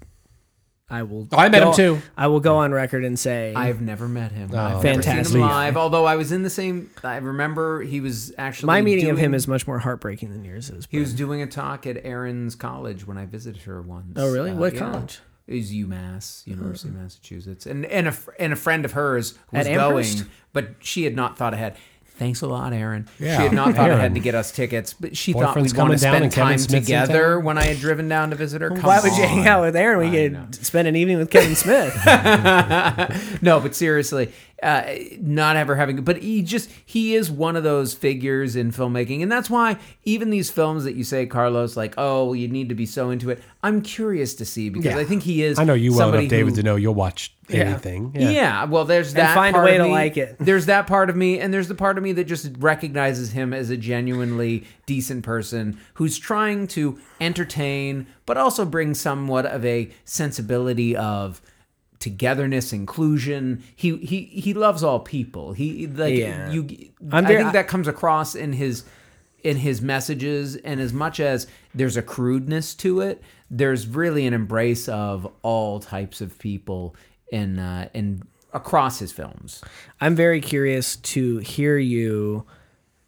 [0.89, 1.25] I will.
[1.31, 2.01] Oh, I met go- him too.
[2.17, 4.49] I will go on record and say I've never met him.
[4.53, 5.15] Oh, I've fantastic.
[5.15, 5.77] never seen him live.
[5.77, 6.89] Although I was in the same.
[7.01, 10.43] I remember he was actually my meeting of doing- him is much more heartbreaking than
[10.43, 10.87] yours is.
[10.91, 14.13] He was doing a talk at Erin's college when I visited her once.
[14.17, 14.51] Oh, really?
[14.51, 14.79] Uh, What yeah.
[14.79, 15.19] college?
[15.51, 20.05] Was UMass, University of Massachusetts, and and a and a friend of hers was going,
[20.53, 21.77] but she had not thought ahead.
[22.17, 23.07] Thanks a lot, Erin.
[23.19, 23.37] Yeah.
[23.37, 23.97] She had not thought Erin.
[23.97, 27.57] ahead to get us tickets, but she thought we'd want to spend time together when
[27.57, 28.69] I had driven down to visit her.
[28.69, 29.99] Come Why would you hang out with Erin?
[29.99, 31.95] We could spend an evening with Kevin Smith.
[33.41, 34.31] no, but seriously,
[34.61, 34.83] uh,
[35.19, 36.03] not ever having.
[36.03, 40.29] But he just he is one of those figures in filmmaking, and that's why even
[40.29, 43.41] these films that you say, Carlos, like oh, you need to be so into it.
[43.63, 44.99] I'm curious to see because Yeah.
[44.99, 45.57] I think he is.
[45.57, 48.11] I know you well enough, David, who- to know you'll watch anything.
[48.15, 48.65] Yeah.
[48.65, 49.35] well, there's that.
[49.35, 49.91] find a way of to me.
[49.91, 50.35] like it.
[50.39, 53.53] There's that part of me, and there's the part of me that just recognizes him
[53.53, 59.89] as a genuinely decent person who's trying to entertain, but also bring somewhat of a
[60.05, 61.41] sensibility of
[61.99, 63.63] togetherness, inclusion.
[63.75, 65.53] He he he loves all people.
[65.53, 66.51] He like Yeah.
[66.51, 66.67] you.
[67.11, 68.83] I'm I think that comes across in his
[69.43, 74.35] in his messages and as much as there's a crudeness to it there's really an
[74.35, 76.95] embrace of all types of people
[77.31, 78.21] in uh, in
[78.53, 79.63] across his films
[79.99, 82.45] I'm very curious to hear you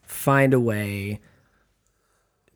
[0.01, 1.19] find a way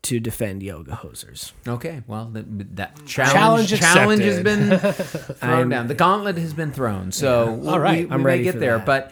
[0.03, 1.51] to defend yoga hosers.
[1.67, 6.53] okay well that, that Challenge challenge challenge has been thrown I'm- down the gauntlet has
[6.53, 7.99] been thrown so we- All right.
[7.99, 8.85] we, we I'm may ready get for there that.
[8.85, 9.11] but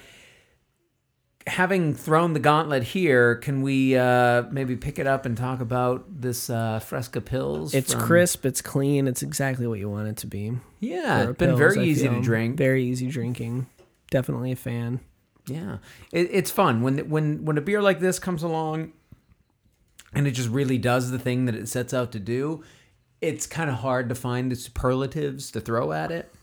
[1.47, 6.03] having thrown the gauntlet here can we uh, maybe pick it up and talk about
[6.09, 10.17] this uh, fresca pils It's from- crisp, it's clean, it's exactly what you want it
[10.17, 10.53] to be.
[10.79, 13.67] yeah it's been pils, very I easy to drink Very easy drinking.
[14.11, 14.99] Definitely a fan.
[15.47, 15.77] Yeah,
[16.11, 18.93] it, it's fun when when when a beer like this comes along,
[20.13, 22.63] and it just really does the thing that it sets out to do.
[23.21, 26.33] It's kind of hard to find the superlatives to throw at it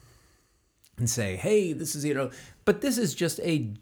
[0.99, 2.31] and say, "Hey, this is you know,"
[2.65, 3.73] but this is just a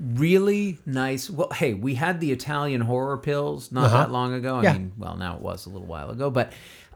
[0.00, 1.28] really nice.
[1.30, 3.96] Well, hey, we had the Italian horror pils not Uh-huh.
[3.98, 4.56] that long ago.
[4.56, 4.72] I Yeah.
[4.74, 6.52] mean, well, now it was a little while ago, but.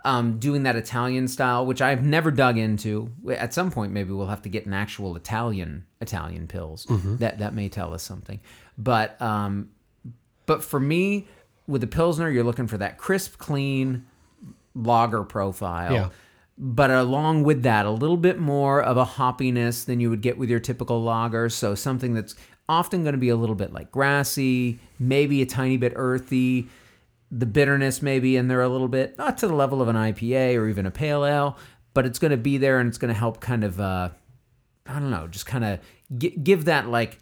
[0.06, 3.10] Um, doing that Italian style, which I've never dug into.
[3.31, 6.86] At some point, maybe we'll have to get an actual Italian Italian pils.
[7.20, 8.39] That that may tell us something.
[8.76, 9.70] But um,
[10.44, 11.26] but for me,
[11.66, 14.05] with the pilsner, you're looking for that crisp, clean,
[14.74, 15.93] lager profile.
[15.94, 16.09] Yeah.
[16.56, 20.39] But along with that, a little bit more of a hoppiness than you would get
[20.39, 21.48] with your typical lager.
[21.48, 22.36] So something that's
[22.68, 26.68] often going to be a little bit like grassy, maybe a tiny bit earthy.
[27.31, 30.56] The bitterness maybe in there a little bit, not to the level of an IPA
[30.56, 31.59] or even a pale ale,
[31.93, 34.10] but it's going to be there and it's going to help kind of, uh,
[34.86, 35.81] I don't know, just kind of
[36.16, 37.18] gi- give that like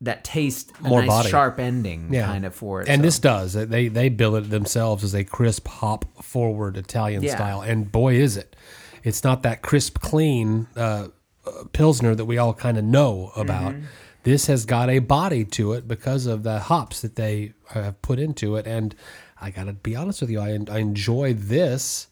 [0.00, 1.28] that taste a More nice body.
[1.30, 2.26] sharp ending Yeah.
[2.26, 2.88] kind of for it.
[2.88, 3.52] And So- this does.
[3.54, 7.34] They they bill it themselves as a crisp hop forward Italian Yeah.
[7.34, 8.54] style, and boy is it!
[9.02, 11.08] It's not that crisp, clean uh,
[11.46, 13.72] uh, pilsner that we all kind of know about.
[13.72, 13.84] Mm-hmm.
[14.24, 18.18] This has got a body to it because of the hops that they have put
[18.18, 18.94] into it, and
[19.40, 22.08] I gotta be honest with you, I, I enjoy this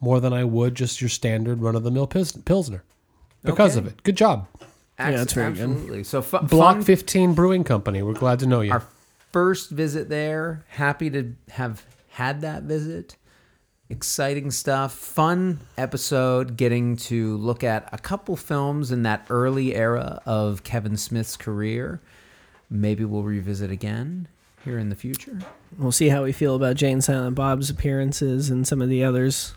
[0.00, 2.82] more than I would just your standard run of the mill pilsner
[3.44, 3.86] because Okay.
[3.86, 4.02] of it.
[4.02, 4.46] Good job,
[5.00, 5.62] Abs- Yeah, it's very good.
[5.70, 6.04] absolutely.
[6.04, 8.02] So fu- Block fun- Fifteen Brewing Company.
[8.02, 8.72] We're glad to know you.
[8.72, 8.82] our
[9.32, 10.64] first visit there.
[10.68, 13.16] Happy to have had that visit.
[13.88, 14.92] Exciting stuff.
[14.94, 20.96] Fun episode getting to look at a couple films in that early era of Kevin
[20.96, 22.00] Smith's career.
[22.70, 24.28] Maybe we'll revisit again
[24.64, 25.38] here in the future.
[25.76, 29.54] We'll see how we feel about Jane Silent Bob's appearances and some of the others.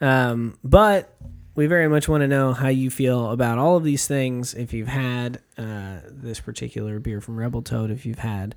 [0.00, 1.14] Um, but
[1.58, 4.54] we very much want to know how you feel about all of these things.
[4.54, 8.54] If you've had uh, this particular beer from Rebel Toad, if you've had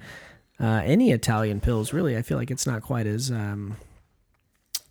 [0.60, 3.76] uh, any Italian pils, really, I feel like it's not quite as um,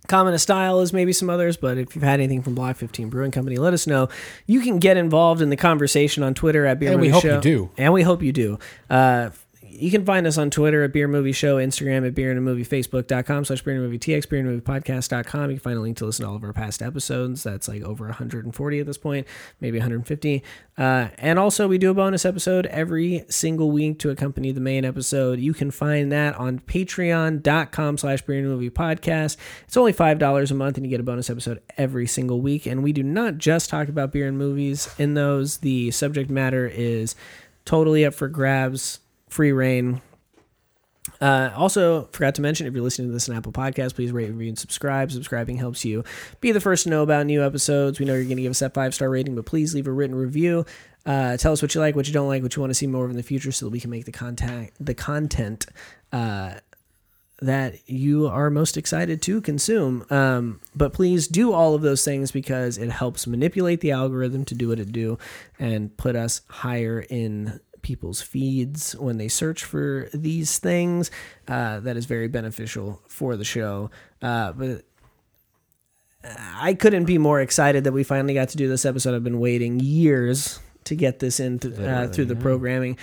[0.09, 1.57] common a style as maybe some others.
[1.57, 4.09] But if you've had anything from Block 15 Brewing Company, let us know.
[4.45, 7.41] You can get involved in the conversation on Twitter at Beer And we hope you
[7.41, 7.71] do.
[7.79, 8.59] And we hope you do.
[8.91, 9.31] Uh,
[9.71, 12.43] you can find us on Twitter at Beer Movie Show, Instagram at Beer and a
[12.43, 15.51] Movie, Facebook.com slash Beer and a Movie, TX, Beer and a Movie Podcast.com.
[15.51, 17.43] You can find a link to listen to all of our past episodes.
[17.43, 19.27] That's like over 140 at this point,
[19.61, 20.43] maybe 150.
[20.77, 24.85] Uh, and also, we do a bonus episode every single week to accompany the main
[24.85, 25.39] episode.
[25.39, 29.37] You can find that on patreon.com slash Beer and a Movie Podcast.
[29.67, 32.67] It's only $5 a month, and you get a bonus episode every single week.
[32.67, 36.67] And we do not just talk about beer and movies in those, the subject matter
[36.67, 37.15] is
[37.65, 39.01] totally up for grabs
[39.31, 40.03] free reign.
[41.21, 44.29] Uh, also, forgot to mention if you're listening to this on Apple Podcast, please rate,
[44.29, 45.11] review, and subscribe.
[45.11, 46.05] Subscribing helps you
[46.41, 47.99] be the first to know about new episodes.
[47.99, 49.93] We know you're going to give us that five star rating, but please leave a
[49.93, 50.67] written review.
[51.07, 52.87] Uh, tell us what you like, what you don't like, what you want to see
[52.87, 55.67] more of in the future, so that we can make the contact the content
[56.13, 56.55] uh,
[57.41, 60.05] that you are most excited to consume.
[60.11, 64.55] Um, but please do all of those things because it helps manipulate the algorithm to
[64.55, 65.19] do what it do
[65.59, 71.11] and put us higher in people's feeds when they search for these things.
[71.49, 73.91] Uh, that is very beneficial for the show.
[74.23, 74.85] Uh, but
[76.25, 79.15] I couldn't be more excited that we finally got to do this episode.
[79.15, 82.41] I've been waiting years to get this in th- uh, through the yeah.
[82.41, 82.99] programming.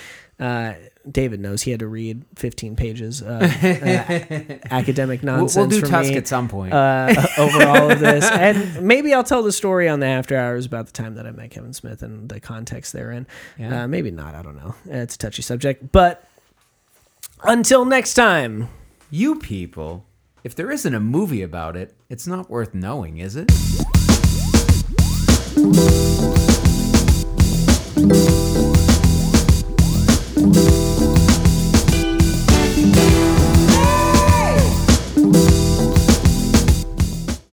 [1.11, 3.45] David knows he had to read 15 pages of uh,
[4.71, 5.55] academic We'll, nonsense.
[5.55, 6.73] we'll do for Tusk me at some point.
[6.73, 8.25] uh, over all of this.
[8.25, 11.31] And maybe I'll tell the story on the after hours about the time that I
[11.31, 13.27] met Kevin Smith and the context therein.
[13.57, 13.83] Yeah.
[13.83, 14.35] Uh, maybe not.
[14.35, 14.75] I don't know.
[14.85, 15.91] It's a touchy subject.
[15.91, 16.27] But
[17.43, 18.69] until next time.
[19.09, 20.05] you people,
[20.43, 23.51] if there isn't a movie about it, it's not worth knowing, is it?